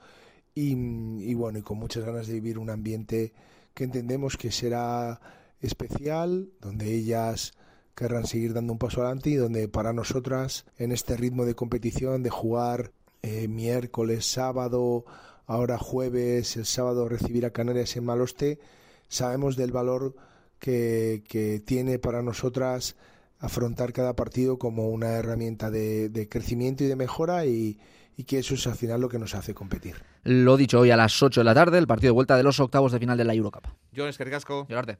y, 0.56 1.34
bueno, 1.34 1.60
y 1.60 1.64
con 1.64 1.80
muchas 1.80 2.06
ganas 2.06 2.28
de 2.28 2.36
vivir 2.36 2.60
un 2.60 2.70
ambiente 2.70 3.34
que 3.74 3.84
entendemos 3.84 4.38
que 4.38 4.50
será 4.50 5.20
especial, 5.60 6.48
donde 6.62 6.96
ellas 6.96 7.56
querrán 7.94 8.26
seguir 8.26 8.54
dando 8.54 8.72
un 8.72 8.80
paso 8.80 9.02
adelante 9.02 9.32
y 9.32 9.36
donde 9.36 9.68
para 9.68 9.92
nosotras 9.92 10.66
en 10.78 10.94
este 10.94 11.18
ritmo 11.18 11.44
de 11.44 11.56
competición 11.56 12.24
de 12.24 12.30
jugar 12.30 12.94
eh, 13.22 13.50
miércoles, 13.50 14.26
sábado, 14.26 15.04
ahora 15.48 15.78
jueves, 15.78 16.58
el 16.58 16.66
sábado 16.66 17.10
recibir 17.10 17.46
a 17.46 17.50
Canarias 17.50 17.96
en 17.96 18.06
Maloste, 18.06 18.60
sabemos 19.08 19.56
del 19.56 19.72
valor 19.72 20.14
que, 20.60 21.64
tiene 21.66 21.98
para 21.98 22.22
nosotras 22.22 22.96
afrontar 23.40 23.94
cada 23.94 24.16
partido 24.16 24.58
como 24.58 24.90
una 24.90 25.14
herramienta 25.14 25.72
de, 25.72 26.28
crecimiento 26.30 26.84
y 26.84 26.88
de 26.88 26.96
mejora 26.96 27.46
y, 27.46 27.80
que 28.28 28.40
eso 28.40 28.56
es 28.56 28.68
al 28.68 28.76
final 28.76 29.00
lo 29.02 29.10
que 29.10 29.20
nos 29.20 29.36
hace 29.36 29.54
competir. 29.54 29.96
Lo 30.24 30.58
dicho 30.58 30.80
hoy 30.80 30.92
a 30.92 30.98
las 30.98 31.22
8 31.24 31.42
de 31.42 31.46
la 31.46 31.56
tarde, 31.56 31.78
el 31.78 31.88
partido 31.88 32.10
de 32.10 32.16
vuelta 32.16 32.36
de 32.36 32.44
los 32.44 32.60
octavos 32.60 32.92
de 32.92 33.00
final 33.00 33.18
de 33.18 33.24
la 33.24 33.34
Eurocup. 33.34 33.66
John 33.96 34.10
Escargasco. 34.10 34.68
Llorarte. 34.68 34.98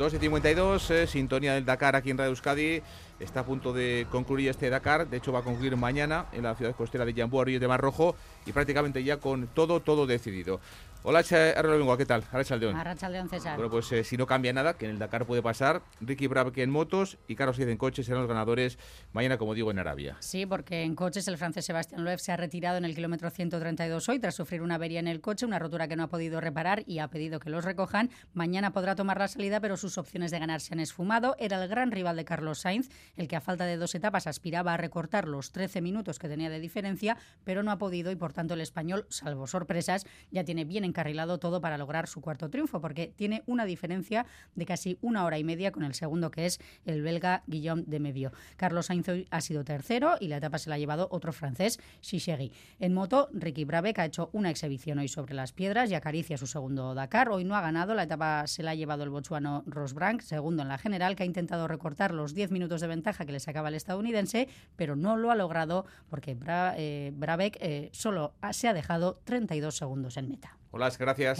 2 0.00 0.14
y 0.14 0.18
52, 0.18 0.90
eh, 0.92 1.06
sintonía 1.06 1.52
del 1.52 1.66
Dakar 1.66 1.94
aquí 1.94 2.08
en 2.08 2.16
Radio 2.16 2.30
Euskadi. 2.30 2.80
Está 3.20 3.40
a 3.40 3.44
punto 3.44 3.74
de 3.74 4.06
concluir 4.10 4.48
este 4.48 4.70
Dakar. 4.70 5.06
De 5.06 5.18
hecho, 5.18 5.30
va 5.30 5.40
a 5.40 5.42
concluir 5.42 5.76
mañana 5.76 6.24
en 6.32 6.44
la 6.44 6.54
ciudad 6.54 6.74
costera 6.74 7.04
de 7.04 7.12
Jambú, 7.12 7.44
Río 7.44 7.60
de 7.60 7.68
Mar 7.68 7.82
Rojo. 7.82 8.16
Y 8.46 8.52
prácticamente 8.52 9.04
ya 9.04 9.18
con 9.18 9.48
todo, 9.48 9.80
todo 9.80 10.06
decidido. 10.06 10.58
Hola, 11.02 11.24
Arrolengua, 11.56 11.96
¿qué 11.96 12.04
tal? 12.04 12.24
Arrachaldeón. 12.30 12.76
Arrachaldeón, 12.76 13.30
César. 13.30 13.56
Bueno, 13.56 13.70
pues 13.70 13.90
eh, 13.90 14.04
si 14.04 14.18
no 14.18 14.26
cambia 14.26 14.52
nada, 14.52 14.74
que 14.74 14.84
en 14.84 14.90
el 14.90 14.98
Dakar 14.98 15.24
puede 15.24 15.40
pasar, 15.40 15.80
Ricky 16.02 16.26
Brabeck 16.26 16.58
en 16.58 16.68
motos 16.68 17.16
y 17.26 17.36
Carlos 17.36 17.56
Sainz 17.56 17.70
en 17.70 17.78
coches 17.78 18.04
serán 18.04 18.20
los 18.20 18.28
ganadores 18.28 18.78
mañana, 19.14 19.38
como 19.38 19.54
digo, 19.54 19.70
en 19.70 19.78
Arabia. 19.78 20.18
Sí, 20.20 20.44
porque 20.44 20.82
en 20.82 20.94
coches 20.94 21.26
el 21.28 21.38
francés 21.38 21.64
Sebastián 21.64 22.04
Loeb 22.04 22.18
se 22.18 22.32
ha 22.32 22.36
retirado 22.36 22.76
en 22.76 22.84
el 22.84 22.94
kilómetro 22.94 23.30
132 23.30 24.10
hoy 24.10 24.18
tras 24.18 24.34
sufrir 24.34 24.60
una 24.60 24.74
avería 24.74 25.00
en 25.00 25.08
el 25.08 25.22
coche, 25.22 25.46
una 25.46 25.58
rotura 25.58 25.88
que 25.88 25.96
no 25.96 26.02
ha 26.02 26.08
podido 26.08 26.38
reparar 26.38 26.82
y 26.86 26.98
ha 26.98 27.08
pedido 27.08 27.40
que 27.40 27.48
los 27.48 27.64
recojan. 27.64 28.10
Mañana 28.34 28.74
podrá 28.74 28.94
tomar 28.94 29.18
la 29.18 29.28
salida, 29.28 29.58
pero 29.58 29.78
sus 29.78 29.96
opciones 29.96 30.30
de 30.30 30.38
ganar 30.38 30.60
se 30.60 30.74
han 30.74 30.80
esfumado. 30.80 31.34
Era 31.38 31.62
el 31.62 31.68
gran 31.70 31.92
rival 31.92 32.16
de 32.16 32.26
Carlos 32.26 32.60
Sainz, 32.60 32.90
el 33.16 33.26
que 33.26 33.36
a 33.36 33.40
falta 33.40 33.64
de 33.64 33.78
dos 33.78 33.94
etapas 33.94 34.26
aspiraba 34.26 34.74
a 34.74 34.76
recortar 34.76 35.26
los 35.26 35.50
13 35.50 35.80
minutos 35.80 36.18
que 36.18 36.28
tenía 36.28 36.50
de 36.50 36.60
diferencia, 36.60 37.16
pero 37.42 37.62
no 37.62 37.70
ha 37.70 37.78
podido 37.78 38.12
y 38.12 38.16
por 38.16 38.34
tanto 38.34 38.52
el 38.52 38.60
español, 38.60 39.06
salvo 39.08 39.46
sorpresas, 39.46 40.04
ya 40.30 40.44
tiene 40.44 40.66
bien 40.66 40.89
encarrilado 40.90 41.38
todo 41.38 41.60
para 41.60 41.78
lograr 41.78 42.06
su 42.06 42.20
cuarto 42.20 42.50
triunfo, 42.50 42.80
porque 42.80 43.12
tiene 43.16 43.42
una 43.46 43.64
diferencia 43.64 44.26
de 44.54 44.66
casi 44.66 44.98
una 45.00 45.24
hora 45.24 45.38
y 45.38 45.44
media 45.44 45.72
con 45.72 45.84
el 45.84 45.94
segundo, 45.94 46.30
que 46.30 46.46
es 46.46 46.60
el 46.84 47.02
belga 47.02 47.42
Guillaume 47.46 47.84
de 47.86 48.00
Medio. 48.00 48.32
Carlos 48.56 48.86
Sainz 48.86 49.08
ha 49.30 49.40
sido 49.40 49.64
tercero 49.64 50.16
y 50.20 50.28
la 50.28 50.36
etapa 50.36 50.58
se 50.58 50.68
la 50.68 50.76
ha 50.76 50.78
llevado 50.78 51.08
otro 51.10 51.32
francés, 51.32 51.80
Shishegi. 52.02 52.52
En 52.78 52.92
moto, 52.92 53.28
Ricky 53.32 53.64
Brabeck 53.64 53.98
ha 53.98 54.04
hecho 54.04 54.30
una 54.32 54.50
exhibición 54.50 54.98
hoy 54.98 55.08
sobre 55.08 55.34
las 55.34 55.52
piedras 55.52 55.90
y 55.90 55.94
acaricia 55.94 56.36
su 56.36 56.46
segundo 56.46 56.94
Dakar. 56.94 57.30
Hoy 57.30 57.44
no 57.44 57.56
ha 57.56 57.60
ganado, 57.60 57.94
la 57.94 58.02
etapa 58.02 58.46
se 58.46 58.62
la 58.62 58.72
ha 58.72 58.74
llevado 58.74 59.04
el 59.04 59.10
bochuano 59.10 59.62
Rosbrank, 59.66 60.20
segundo 60.20 60.62
en 60.62 60.68
la 60.68 60.78
general, 60.78 61.16
que 61.16 61.22
ha 61.22 61.26
intentado 61.26 61.68
recortar 61.68 62.12
los 62.12 62.34
10 62.34 62.50
minutos 62.50 62.80
de 62.80 62.88
ventaja 62.88 63.24
que 63.24 63.32
le 63.32 63.40
sacaba 63.40 63.68
el 63.68 63.74
estadounidense, 63.74 64.48
pero 64.76 64.96
no 64.96 65.16
lo 65.16 65.30
ha 65.30 65.34
logrado 65.34 65.86
porque 66.08 66.36
eh, 66.76 67.12
Brabeck 67.14 67.56
eh, 67.60 67.90
solo 67.92 68.34
se 68.52 68.68
ha 68.68 68.74
dejado 68.74 69.20
32 69.24 69.76
segundos 69.76 70.16
en 70.16 70.28
meta. 70.28 70.59
Hola, 70.72 70.88
gracias. 70.96 71.38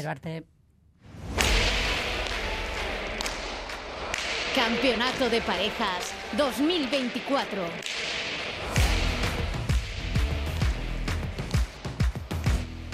Campeonato 4.54 5.30
de 5.30 5.40
Parejas 5.42 6.12
2024. 6.36 7.62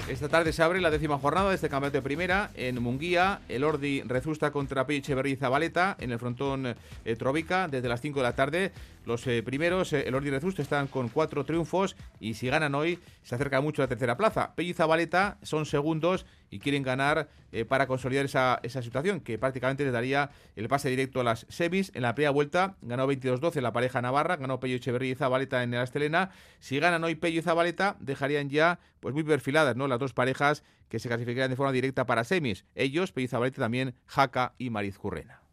Esta 0.07 0.29
tarde 0.29 0.53
se 0.53 0.63
abre 0.63 0.79
la 0.79 0.89
décima 0.89 1.17
jornada 1.17 1.49
de 1.49 1.55
este 1.55 1.67
campeonato 1.67 1.97
de 1.97 2.01
primera 2.01 2.51
en 2.53 2.81
Munguía. 2.81 3.41
El 3.49 3.65
Ordi 3.65 4.03
rezusta 4.03 4.51
contra 4.51 4.85
y 4.87 5.35
Zabaleta 5.35 5.97
en 5.99 6.11
el 6.11 6.19
frontón 6.19 6.75
eh, 7.03 7.15
Trovica 7.17 7.67
desde 7.67 7.89
las 7.89 7.99
5 7.99 8.19
de 8.19 8.23
la 8.23 8.35
tarde. 8.35 8.71
Los 9.07 9.25
eh, 9.25 9.41
primeros, 9.41 9.93
eh, 9.93 10.03
el 10.05 10.15
Ordi 10.15 10.27
y 10.27 10.31
Rezusta, 10.31 10.61
están 10.61 10.87
con 10.87 11.07
cuatro 11.07 11.45
triunfos 11.45 11.95
y 12.19 12.33
si 12.33 12.49
ganan 12.49 12.75
hoy 12.75 12.99
se 13.23 13.35
acerca 13.35 13.61
mucho 13.61 13.81
a 13.81 13.85
la 13.85 13.87
tercera 13.87 14.17
plaza. 14.17 14.53
Pello 14.53 14.71
y 14.71 14.73
Zabaleta 14.73 15.37
son 15.43 15.65
segundos 15.65 16.25
y 16.49 16.59
quieren 16.59 16.83
ganar 16.83 17.29
para 17.69 17.87
consolidar 17.87 18.25
esa, 18.25 18.59
esa, 18.63 18.81
situación 18.81 19.21
que 19.21 19.37
prácticamente 19.37 19.85
les 19.85 19.93
daría 19.93 20.31
el 20.57 20.67
pase 20.67 20.89
directo 20.89 21.21
a 21.21 21.23
las 21.23 21.45
semis. 21.47 21.91
En 21.95 22.01
la 22.01 22.15
primera 22.15 22.31
vuelta 22.31 22.75
ganó 22.81 23.07
22-12 23.07 23.61
la 23.61 23.71
pareja 23.71 24.01
Navarra, 24.01 24.35
ganó 24.35 24.59
Pello 24.59 24.75
Echeverría 24.75 25.13
y 25.13 25.15
Zabaleta 25.15 25.63
en 25.63 25.73
el 25.73 25.79
Astelena. 25.79 26.31
Si 26.59 26.77
ganan 26.77 27.01
hoy 27.05 27.15
Pello 27.15 27.39
y 27.39 27.43
Zabaleta 27.43 27.95
dejarían 28.01 28.49
ya 28.49 28.79
pues 28.99 29.13
muy 29.13 29.23
perfiladas 29.23 29.77
¿no? 29.77 29.87
las 29.87 29.99
dos 29.99 30.11
parejas 30.11 30.63
que 30.89 30.99
se 30.99 31.07
clasificarían 31.07 31.49
de 31.49 31.55
forma 31.55 31.71
directa 31.71 32.05
para 32.05 32.25
semis. 32.25 32.65
Ellos, 32.75 33.13
Pello 33.13 33.25
y 33.25 33.29
Zabaleta 33.29 33.61
también, 33.61 33.95
Jaca 34.05 34.53
y 34.57 34.69
Mariz 34.69 34.97
Currena. 34.97 35.46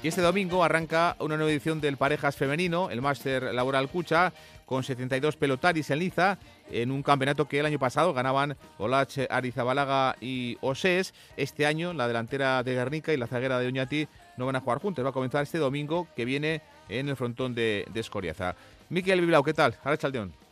Y 0.00 0.06
este 0.06 0.20
domingo 0.20 0.62
arranca 0.62 1.16
una 1.18 1.36
nueva 1.36 1.50
edición 1.50 1.80
del 1.80 1.96
Parejas 1.96 2.36
Femenino, 2.36 2.88
el 2.88 3.02
Máster 3.02 3.52
Laboral 3.52 3.88
Cucha, 3.88 4.32
con 4.64 4.84
72 4.84 5.34
pelotaris 5.34 5.90
en 5.90 5.98
liza, 5.98 6.38
en 6.70 6.92
un 6.92 7.02
campeonato 7.02 7.48
que 7.48 7.58
el 7.58 7.66
año 7.66 7.80
pasado 7.80 8.14
ganaban 8.14 8.56
Olach, 8.78 9.18
Arizabalaga 9.28 10.14
y 10.20 10.56
Osés. 10.60 11.14
Este 11.36 11.66
año 11.66 11.94
la 11.94 12.06
delantera 12.06 12.62
de 12.62 12.74
Guernica 12.74 13.12
y 13.12 13.16
la 13.16 13.26
zaguera 13.26 13.58
de 13.58 13.66
Oñati 13.66 14.06
no 14.36 14.46
van 14.46 14.54
a 14.54 14.60
jugar 14.60 14.78
juntos. 14.78 15.04
Va 15.04 15.10
a 15.10 15.12
comenzar 15.12 15.42
este 15.42 15.58
domingo 15.58 16.06
que 16.14 16.24
viene 16.24 16.62
en 16.88 17.08
el 17.08 17.16
frontón 17.16 17.56
de, 17.56 17.84
de 17.92 17.98
Escoriaza. 17.98 18.54
Miquel 18.90 19.20
Bilbao, 19.20 19.42
¿qué 19.42 19.52
tal? 19.52 19.74
Ahora 19.82 19.98
Chaldeón. 19.98 20.47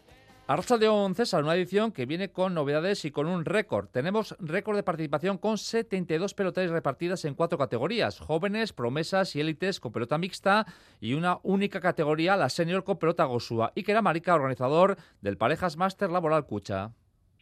Arrastra 0.49 0.79
César, 1.15 1.43
una 1.43 1.57
edición 1.57 1.91
que 1.91 2.07
viene 2.07 2.29
con 2.31 2.55
novedades 2.55 3.05
y 3.05 3.11
con 3.11 3.27
un 3.27 3.45
récord. 3.45 3.89
Tenemos 3.89 4.37
récord 4.39 4.77
de 4.77 4.85
participación 4.85 5.39
con 5.39 5.59
72 5.59 6.35
pelotas 6.35 6.71
repartidas 6.71 7.25
en 7.25 7.35
cuatro 7.35 7.59
categorías: 7.59 8.21
jóvenes, 8.21 8.73
promesas 8.73 9.35
y 9.35 9.41
élites 9.41 9.81
con 9.81 9.91
pelota 9.91 10.19
mixta 10.19 10.65
y 11.01 11.15
una 11.15 11.39
única 11.43 11.81
categoría, 11.81 12.37
la 12.37 12.49
senior 12.49 12.85
con 12.85 12.97
pelota 12.97 13.25
gosúa. 13.25 13.73
Y 13.75 13.83
que 13.83 13.91
era 13.91 14.03
Marica, 14.03 14.37
organizador 14.37 14.97
del 15.21 15.37
Parejas 15.37 15.77
Master 15.77 16.11
Laboral 16.11 16.47
Cucha. 16.47 16.93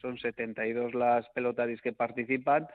Son 0.01 0.17
72 0.17 0.95
las 0.95 1.29
pelotaris 1.35 1.83
que 1.83 1.93
participan 1.93 2.69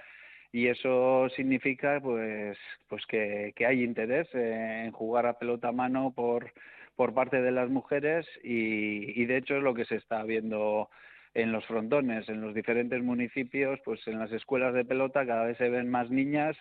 y 0.51 0.67
eso 0.67 1.27
significa 1.35 1.99
pues 2.01 2.55
pues 2.87 3.03
que, 3.07 3.51
que 3.55 3.65
hay 3.65 3.83
interés 3.83 4.27
en 4.35 4.91
jugar 4.91 5.25
a 5.25 5.39
pelota 5.39 5.69
a 5.69 5.71
mano 5.71 6.13
por 6.15 6.53
por 6.99 7.13
parte 7.13 7.41
de 7.41 7.51
las 7.51 7.69
mujeres 7.69 8.27
y, 8.43 9.23
de 9.23 9.37
hecho 9.37 9.55
es 9.55 9.63
lo 9.63 9.73
que 9.73 9.85
se 9.85 9.95
está 9.95 10.21
viendo 10.23 10.89
en 11.33 11.53
los 11.53 11.65
frontones, 11.65 12.27
en 12.27 12.41
los 12.41 12.53
diferentes 12.53 13.01
municipios, 13.01 13.79
pues 13.85 14.05
en 14.07 14.19
las 14.19 14.29
escuelas 14.33 14.73
de 14.73 14.83
pelota 14.83 15.25
cada 15.25 15.45
vez 15.45 15.57
se 15.57 15.69
ven 15.69 15.89
más 15.89 16.09
niñas 16.09 16.57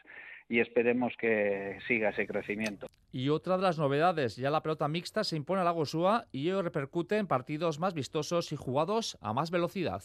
y 0.49 0.61
esperemos 0.61 1.13
que 1.19 1.81
siga 1.89 2.11
ese 2.11 2.29
crecimiento. 2.29 2.87
Y 3.11 3.31
otra 3.31 3.57
de 3.57 3.65
las 3.65 3.81
novedades, 3.81 4.37
ya 4.37 4.53
la 4.53 4.63
pelota 4.63 4.87
mixta 4.87 5.25
se 5.25 5.35
impone 5.35 5.63
a 5.63 5.65
la 5.65 5.73
Gosúa 5.73 6.27
y 6.31 6.47
ello 6.47 6.63
repercute 6.63 7.17
en 7.17 7.27
partidos 7.27 7.81
más 7.81 7.93
vistosos 7.93 8.53
y 8.53 8.57
jugados 8.57 9.19
a 9.21 9.33
más 9.33 9.51
velocidad 9.51 10.05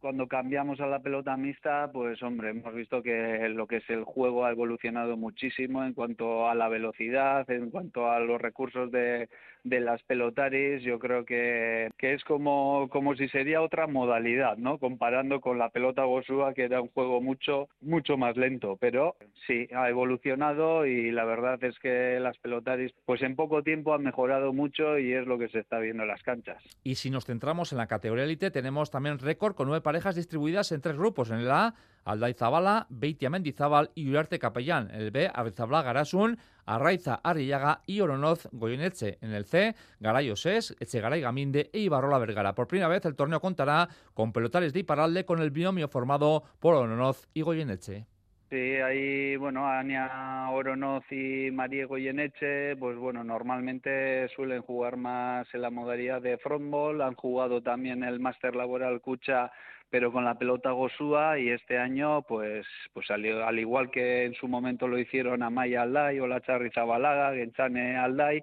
cuando 0.00 0.26
cambiamos 0.26 0.80
a 0.80 0.86
la 0.86 1.00
pelota 1.00 1.36
mixta, 1.36 1.90
pues 1.92 2.22
hombre, 2.22 2.50
hemos 2.50 2.74
visto 2.74 3.02
que 3.02 3.48
lo 3.50 3.66
que 3.66 3.76
es 3.76 3.90
el 3.90 4.04
juego 4.04 4.44
ha 4.44 4.50
evolucionado 4.50 5.16
muchísimo 5.16 5.84
en 5.84 5.92
cuanto 5.92 6.48
a 6.48 6.54
la 6.54 6.68
velocidad, 6.68 7.48
en 7.50 7.70
cuanto 7.70 8.10
a 8.10 8.18
los 8.20 8.40
recursos 8.40 8.90
de, 8.90 9.28
de 9.64 9.80
las 9.80 10.02
pelotaris. 10.02 10.82
Yo 10.82 10.98
creo 10.98 11.24
que, 11.24 11.90
que 11.98 12.14
es 12.14 12.24
como, 12.24 12.88
como 12.90 13.14
si 13.14 13.28
sería 13.28 13.62
otra 13.62 13.86
modalidad, 13.86 14.56
¿no? 14.56 14.78
Comparando 14.78 15.40
con 15.40 15.58
la 15.58 15.68
pelota 15.68 16.04
Bosúa, 16.04 16.54
que 16.54 16.64
era 16.64 16.80
un 16.80 16.88
juego 16.88 17.20
mucho, 17.20 17.68
mucho 17.80 18.16
más 18.16 18.36
lento. 18.36 18.76
Pero 18.80 19.16
sí, 19.46 19.68
ha 19.74 19.88
evolucionado 19.88 20.86
y 20.86 21.10
la 21.10 21.24
verdad 21.24 21.62
es 21.62 21.78
que 21.78 22.18
las 22.20 22.38
pelotaris, 22.38 22.92
pues 23.04 23.22
en 23.22 23.36
poco 23.36 23.62
tiempo 23.62 23.94
han 23.94 24.02
mejorado 24.02 24.52
mucho 24.52 24.98
y 24.98 25.12
es 25.12 25.26
lo 25.26 25.38
que 25.38 25.48
se 25.48 25.60
está 25.60 25.78
viendo 25.78 26.02
en 26.04 26.08
las 26.08 26.22
canchas. 26.22 26.62
Y 26.82 26.94
si 26.94 27.10
nos 27.10 27.26
centramos 27.26 27.72
en 27.72 27.78
la 27.78 27.86
categoría 27.86 28.24
élite, 28.24 28.50
tenemos 28.50 28.90
también 28.90 29.18
récord 29.18 29.54
con 29.54 29.68
nueve 29.68 29.82
parejas 29.90 30.14
distribuidas 30.14 30.70
en 30.70 30.80
tres 30.80 30.96
grupos. 30.96 31.32
En 31.32 31.40
el 31.40 31.50
A, 31.50 31.74
Aldai 32.04 32.32
Zabala, 32.34 32.86
Beitia 32.90 33.28
Mendizábal 33.28 33.90
y 33.96 34.08
Uriarte 34.08 34.38
Capellán. 34.38 34.88
En 34.92 35.00
el 35.00 35.10
B, 35.10 35.28
Arizabla 35.34 35.82
Garasun, 35.82 36.38
Arraiza 36.64 37.16
Arrillaga 37.24 37.82
y 37.86 38.00
Oronoz 38.00 38.48
Goyeneche. 38.52 39.18
En 39.20 39.32
el 39.32 39.46
C, 39.46 39.74
Garay 39.98 40.30
Osés, 40.30 40.76
Echegaray 40.78 41.20
Gaminde 41.20 41.70
e 41.72 41.80
Ibarrola 41.80 42.18
Vergara. 42.18 42.54
Por 42.54 42.68
primera 42.68 42.86
vez 42.86 43.04
el 43.04 43.16
torneo 43.16 43.40
contará 43.40 43.88
con 44.14 44.32
pelotares 44.32 44.72
de 44.72 44.78
Iparralde 44.78 45.24
con 45.24 45.42
el 45.42 45.50
binomio 45.50 45.88
formado 45.88 46.44
por 46.60 46.76
Oronoz 46.76 47.26
y 47.34 47.42
Goyeneche. 47.42 48.06
Sí, 48.50 48.56
ahí, 48.56 49.36
bueno, 49.36 49.68
Ania 49.68 50.48
Oronoz 50.50 51.04
y 51.12 51.52
María 51.52 51.86
Goyeneche, 51.86 52.74
pues 52.76 52.96
bueno, 52.96 53.22
normalmente 53.22 54.28
suelen 54.34 54.62
jugar 54.62 54.96
más 54.96 55.46
en 55.54 55.62
la 55.62 55.70
modalidad 55.70 56.20
de 56.20 56.36
frontball, 56.36 57.00
han 57.00 57.14
jugado 57.14 57.62
también 57.62 58.02
el 58.02 58.18
Máster 58.18 58.56
Laboral 58.56 59.00
Cucha 59.00 59.52
pero 59.90 60.12
con 60.12 60.24
la 60.24 60.38
pelota 60.38 60.70
Gosúa 60.70 61.38
y 61.38 61.50
este 61.50 61.76
año, 61.76 62.22
pues, 62.22 62.64
pues 62.92 63.10
al, 63.10 63.58
igual 63.58 63.90
que 63.90 64.24
en 64.24 64.34
su 64.34 64.46
momento 64.46 64.86
lo 64.86 64.98
hicieron 64.98 65.42
Amaya 65.42 65.82
Alday 65.82 66.20
o 66.20 66.28
la 66.28 66.40
Charri 66.40 66.70
Zabalaga, 66.70 67.34
Genchane 67.34 67.96
Alday, 67.96 68.40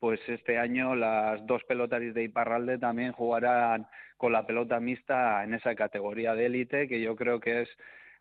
pues 0.00 0.20
este 0.26 0.58
año 0.58 0.94
las 0.94 1.46
dos 1.46 1.62
pelotaris 1.64 2.14
de 2.14 2.24
Iparralde 2.24 2.78
también 2.78 3.12
jugarán 3.12 3.86
con 4.16 4.32
la 4.32 4.46
pelota 4.46 4.80
mixta 4.80 5.44
en 5.44 5.54
esa 5.54 5.74
categoría 5.74 6.34
de 6.34 6.46
élite, 6.46 6.88
que 6.88 7.00
yo 7.00 7.14
creo 7.14 7.40
que 7.40 7.62
es 7.62 7.68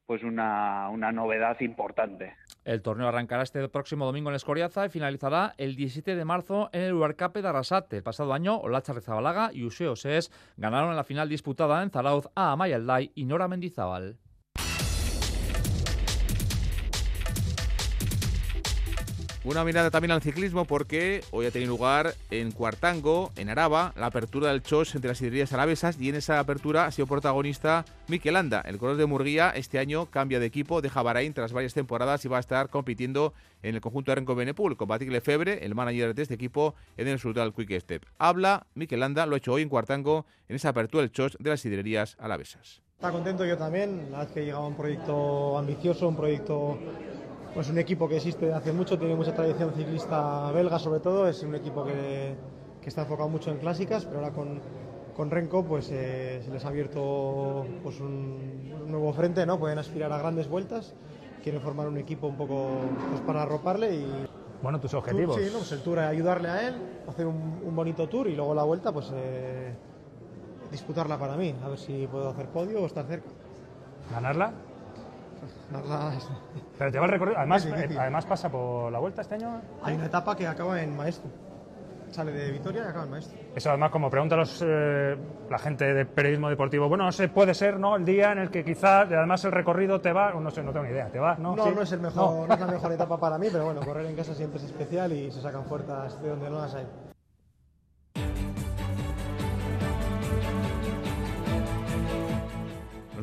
pues 0.05 0.23
una, 0.23 0.89
una 0.89 1.11
novedad 1.11 1.59
importante. 1.61 2.35
El 2.63 2.81
torneo 2.81 3.07
arrancará 3.07 3.43
este 3.43 3.67
próximo 3.69 4.05
domingo 4.05 4.29
en 4.29 4.35
Escoriaza 4.35 4.85
y 4.85 4.89
finalizará 4.89 5.53
el 5.57 5.75
17 5.75 6.15
de 6.15 6.25
marzo 6.25 6.69
en 6.73 6.81
el 6.81 6.93
Uarcape 6.93 7.41
de 7.41 7.47
Arrasate. 7.47 7.97
El 7.97 8.03
pasado 8.03 8.33
año, 8.33 8.57
Olacha 8.57 8.93
Rezabalaga 8.93 9.51
y 9.53 9.63
Useo 9.63 9.95
Ses 9.95 10.31
ganaron 10.57 10.89
en 10.89 10.95
la 10.95 11.03
final 11.03 11.29
disputada 11.29 11.81
en 11.83 11.91
Zarauz 11.91 12.27
a 12.35 12.51
Amaya 12.51 12.77
Alday 12.77 13.11
y 13.15 13.25
Nora 13.25 13.47
Mendizábal. 13.47 14.17
Una 19.45 19.63
mirada 19.63 19.91
también 19.91 20.09
al 20.09 20.23
ciclismo 20.23 20.65
porque 20.65 21.23
hoy 21.29 21.45
ha 21.45 21.51
tenido 21.51 21.69
lugar 21.69 22.15
en 22.31 22.51
Cuartango, 22.51 23.31
en 23.35 23.49
Araba, 23.49 23.93
la 23.95 24.07
apertura 24.07 24.49
del 24.49 24.63
CHOS 24.63 24.95
entre 24.95 25.09
las 25.09 25.21
hidrerías 25.21 25.53
alavesas 25.53 26.01
y 26.01 26.09
en 26.09 26.15
esa 26.15 26.39
apertura 26.39 26.87
ha 26.87 26.91
sido 26.91 27.05
protagonista 27.05 27.85
Mikel 28.07 28.37
Anda. 28.37 28.61
El 28.61 28.79
color 28.79 28.97
de 28.97 29.05
Murguía 29.05 29.51
este 29.51 29.77
año 29.77 30.07
cambia 30.07 30.39
de 30.39 30.47
equipo, 30.47 30.81
deja 30.81 31.03
Bahrein 31.03 31.35
tras 31.35 31.53
varias 31.53 31.75
temporadas 31.75 32.25
y 32.25 32.27
va 32.27 32.37
a 32.37 32.39
estar 32.39 32.69
compitiendo 32.69 33.35
en 33.61 33.75
el 33.75 33.81
conjunto 33.81 34.09
de 34.09 34.15
Renko 34.15 34.33
Benepul 34.33 34.77
con 34.77 34.87
Patrick 34.87 35.11
Lefebvre, 35.11 35.63
el 35.63 35.75
manager 35.75 36.15
de 36.15 36.23
este 36.23 36.33
equipo, 36.33 36.73
en 36.97 37.07
el 37.07 37.19
Sudal 37.19 37.53
Quick 37.53 37.79
Step. 37.81 38.03
Habla 38.17 38.65
Mikel 38.73 39.03
Anda, 39.03 39.27
lo 39.27 39.35
ha 39.35 39.37
hecho 39.37 39.53
hoy 39.53 39.61
en 39.61 39.69
Cuartango 39.69 40.25
en 40.49 40.55
esa 40.55 40.69
apertura 40.69 41.03
del 41.03 41.11
CHOS 41.11 41.37
de 41.39 41.51
las 41.51 41.63
hidrerías 41.63 42.17
alavesas. 42.19 42.81
Está 43.05 43.11
contento 43.11 43.45
yo 43.45 43.57
también, 43.57 44.09
la 44.09 44.19
vez 44.21 44.31
que 44.31 44.45
llegado 44.45 44.65
un 44.65 44.73
proyecto 44.73 45.57
ambicioso, 45.57 46.07
un 46.07 46.15
proyecto 46.15 46.77
pues 47.53 47.69
un 47.69 47.77
equipo 47.77 48.07
que 48.07 48.15
existe 48.15 48.51
hace 48.53 48.71
mucho, 48.71 48.97
tiene 48.97 49.15
mucha 49.15 49.31
tradición 49.31 49.73
ciclista 49.75 50.49
belga 50.51 50.79
sobre 50.79 51.01
todo, 51.01 51.27
es 51.27 51.43
un 51.43 51.53
equipo 51.55 51.83
que, 51.83 52.35
que 52.81 52.89
está 52.89 53.01
enfocado 53.01 53.27
mucho 53.29 53.51
en 53.51 53.57
clásicas, 53.57 54.05
pero 54.05 54.19
ahora 54.19 54.31
con, 54.31 54.61
con 55.13 55.29
Renko 55.29 55.65
pues 55.65 55.89
eh, 55.91 56.41
se 56.43 56.49
les 56.49 56.63
ha 56.63 56.69
abierto 56.69 57.67
pues 57.83 57.99
un, 57.99 58.89
nuevo 58.89 59.11
frente, 59.11 59.45
¿no? 59.45 59.59
Pueden 59.59 59.77
aspirar 59.77 60.11
a 60.13 60.17
grandes 60.17 60.47
vueltas, 60.47 60.95
quieren 61.43 61.61
formar 61.61 61.87
un 61.87 61.97
equipo 61.97 62.27
un 62.27 62.37
poco 62.37 62.79
pues, 63.09 63.21
para 63.21 63.43
arroparle 63.43 63.93
y... 63.93 64.27
Bueno, 64.63 64.79
tus 64.79 64.93
objetivos. 64.93 65.35
sí, 65.35 65.49
¿no? 65.51 65.59
pues 65.59 65.71
el 65.73 65.81
tour 65.81 65.99
ayudarle 65.99 66.49
a 66.49 66.67
él, 66.69 66.75
hacer 67.07 67.27
un, 67.27 67.61
un, 67.63 67.75
bonito 67.75 68.07
tour 68.07 68.27
y 68.29 68.35
luego 68.35 68.55
la 68.55 68.63
vuelta 68.63 68.91
pues 68.91 69.11
eh, 69.13 69.75
disputarla 70.75 71.17
para 71.17 71.35
mí, 71.35 71.55
a 71.63 71.69
ver 71.69 71.77
si 71.77 72.07
puedo 72.07 72.29
hacer 72.29 72.47
podio 72.47 72.81
o 72.81 72.85
estar 72.85 73.05
cerca. 73.05 73.29
¿Ganarla? 74.11 74.51
Pero 76.77 76.91
te 76.91 76.99
va 76.99 77.05
el 77.05 77.11
recorrido. 77.11 77.37
Además, 77.37 77.65
eh, 77.65 77.89
además 77.99 78.25
pasa 78.25 78.49
por 78.49 78.91
la 78.91 78.99
vuelta 78.99 79.21
este 79.21 79.35
año. 79.35 79.61
Hay 79.83 79.95
una 79.95 80.05
etapa 80.05 80.35
que 80.35 80.47
acaba 80.47 80.81
en 80.81 80.95
Maestro. 80.95 81.29
Sale 82.11 82.31
de 82.31 82.51
Vitoria 82.51 82.83
y 82.85 82.87
acaba 82.87 83.05
en 83.05 83.11
Maestro. 83.11 83.37
Eso 83.55 83.69
además, 83.69 83.91
como 83.91 84.09
pregunta 84.09 84.35
los, 84.35 84.63
eh, 84.65 85.17
la 85.49 85.57
gente 85.57 85.93
de 85.93 86.05
periodismo 86.05 86.49
deportivo, 86.49 86.87
bueno, 86.87 87.05
no 87.05 87.11
sé, 87.11 87.27
puede 87.29 87.53
ser, 87.53 87.79
¿no? 87.79 87.95
El 87.95 88.05
día 88.05 88.31
en 88.31 88.39
el 88.39 88.49
que 88.51 88.63
quizás, 88.63 89.11
además 89.11 89.43
el 89.45 89.51
recorrido 89.51 89.99
te 89.99 90.13
va, 90.13 90.31
no 90.31 90.51
sé, 90.51 90.63
no 90.63 90.71
tengo 90.71 90.85
ni 90.85 90.91
idea, 90.91 91.09
te 91.09 91.19
va, 91.19 91.35
¿no? 91.35 91.55
No, 91.55 91.71
no 91.71 91.81
es 91.81 91.91
el 91.91 91.99
mejor, 91.99 92.47
no. 92.47 92.53
es 92.53 92.59
la 92.59 92.67
mejor 92.67 92.91
etapa 92.91 93.19
para 93.19 93.37
mí, 93.37 93.47
pero 93.51 93.65
bueno, 93.65 93.81
correr 93.81 94.05
en 94.05 94.15
casa 94.15 94.33
siempre 94.33 94.59
es 94.59 94.65
especial 94.65 95.11
y 95.11 95.31
se 95.31 95.41
sacan 95.41 95.65
fuerzas 95.65 96.21
de 96.21 96.29
donde 96.29 96.49
no 96.49 96.59
las 96.59 96.75
hay. 96.75 96.85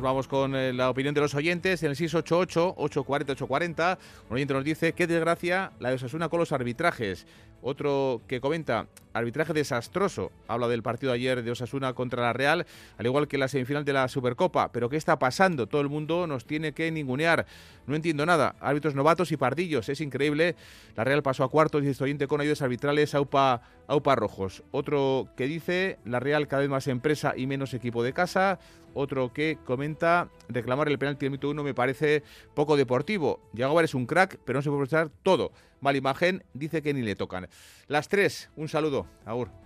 Vamos 0.03 0.27
con 0.27 0.55
eh, 0.55 0.73
la 0.73 0.89
opinión 0.89 1.13
de 1.15 1.21
los 1.21 1.33
oyentes. 1.33 1.81
En 1.81 1.91
el 1.91 1.97
688-840-840, 1.97 3.97
un 4.29 4.35
oyente 4.35 4.53
nos 4.53 4.63
dice, 4.63 4.93
qué 4.93 5.07
desgracia 5.07 5.71
la 5.79 5.89
de 5.89 5.95
Osasuna 5.95 6.29
con 6.29 6.39
los 6.39 6.51
arbitrajes. 6.51 7.25
Otro 7.65 8.21
que 8.27 8.41
comenta, 8.41 8.87
arbitraje 9.13 9.53
desastroso. 9.53 10.33
Habla 10.49 10.67
del 10.67 10.83
partido 10.83 11.13
ayer 11.13 11.43
de 11.43 11.51
Osasuna 11.51 11.93
contra 11.93 12.21
la 12.21 12.33
Real, 12.33 12.65
al 12.97 13.05
igual 13.05 13.29
que 13.29 13.37
la 13.37 13.47
semifinal 13.47 13.85
de 13.85 13.93
la 13.93 14.09
Supercopa. 14.09 14.73
Pero 14.73 14.89
¿qué 14.89 14.97
está 14.97 15.17
pasando? 15.17 15.67
Todo 15.67 15.79
el 15.79 15.87
mundo 15.87 16.27
nos 16.27 16.45
tiene 16.45 16.73
que 16.73 16.91
ningunear. 16.91 17.45
No 17.87 17.95
entiendo 17.95 18.25
nada. 18.25 18.55
Árbitros 18.59 18.95
novatos 18.95 19.31
y 19.31 19.37
pardillos. 19.37 19.87
Es 19.87 20.01
increíble. 20.01 20.57
La 20.97 21.05
Real 21.05 21.23
pasó 21.23 21.45
a 21.45 21.49
cuartos 21.49 21.85
y 21.85 21.87
este 21.87 22.03
oyente 22.03 22.27
con 22.27 22.41
ayudas 22.41 22.61
arbitrales 22.61 23.15
aupa, 23.15 23.61
aupa 23.87 24.15
rojos. 24.15 24.63
Otro 24.71 25.27
que 25.35 25.47
dice, 25.47 25.99
la 26.05 26.19
Real 26.19 26.47
cada 26.47 26.61
vez 26.61 26.69
más 26.69 26.87
empresa 26.87 27.33
y 27.35 27.47
menos 27.47 27.73
equipo 27.73 28.03
de 28.03 28.13
casa. 28.13 28.59
Otro 28.93 29.33
que 29.33 29.57
comenta, 29.65 30.29
reclamar 30.49 30.87
el 30.87 30.99
penalti 30.99 31.25
del 31.25 31.31
mito 31.31 31.49
1 31.49 31.63
me 31.63 31.73
parece 31.73 32.23
poco 32.53 32.77
deportivo. 32.77 33.39
Jaguar 33.55 33.85
es 33.85 33.95
un 33.95 34.05
crack, 34.05 34.39
pero 34.45 34.59
no 34.59 34.61
se 34.61 34.69
puede 34.69 34.83
aprovechar 34.83 35.09
todo. 35.23 35.51
Mala 35.81 35.97
imagen, 35.97 36.43
dice 36.53 36.81
que 36.81 36.93
ni 36.93 37.01
le 37.01 37.15
tocan. 37.15 37.47
Las 37.87 38.07
tres, 38.07 38.49
un 38.55 38.67
saludo. 38.67 39.07
Agur. 39.25 39.62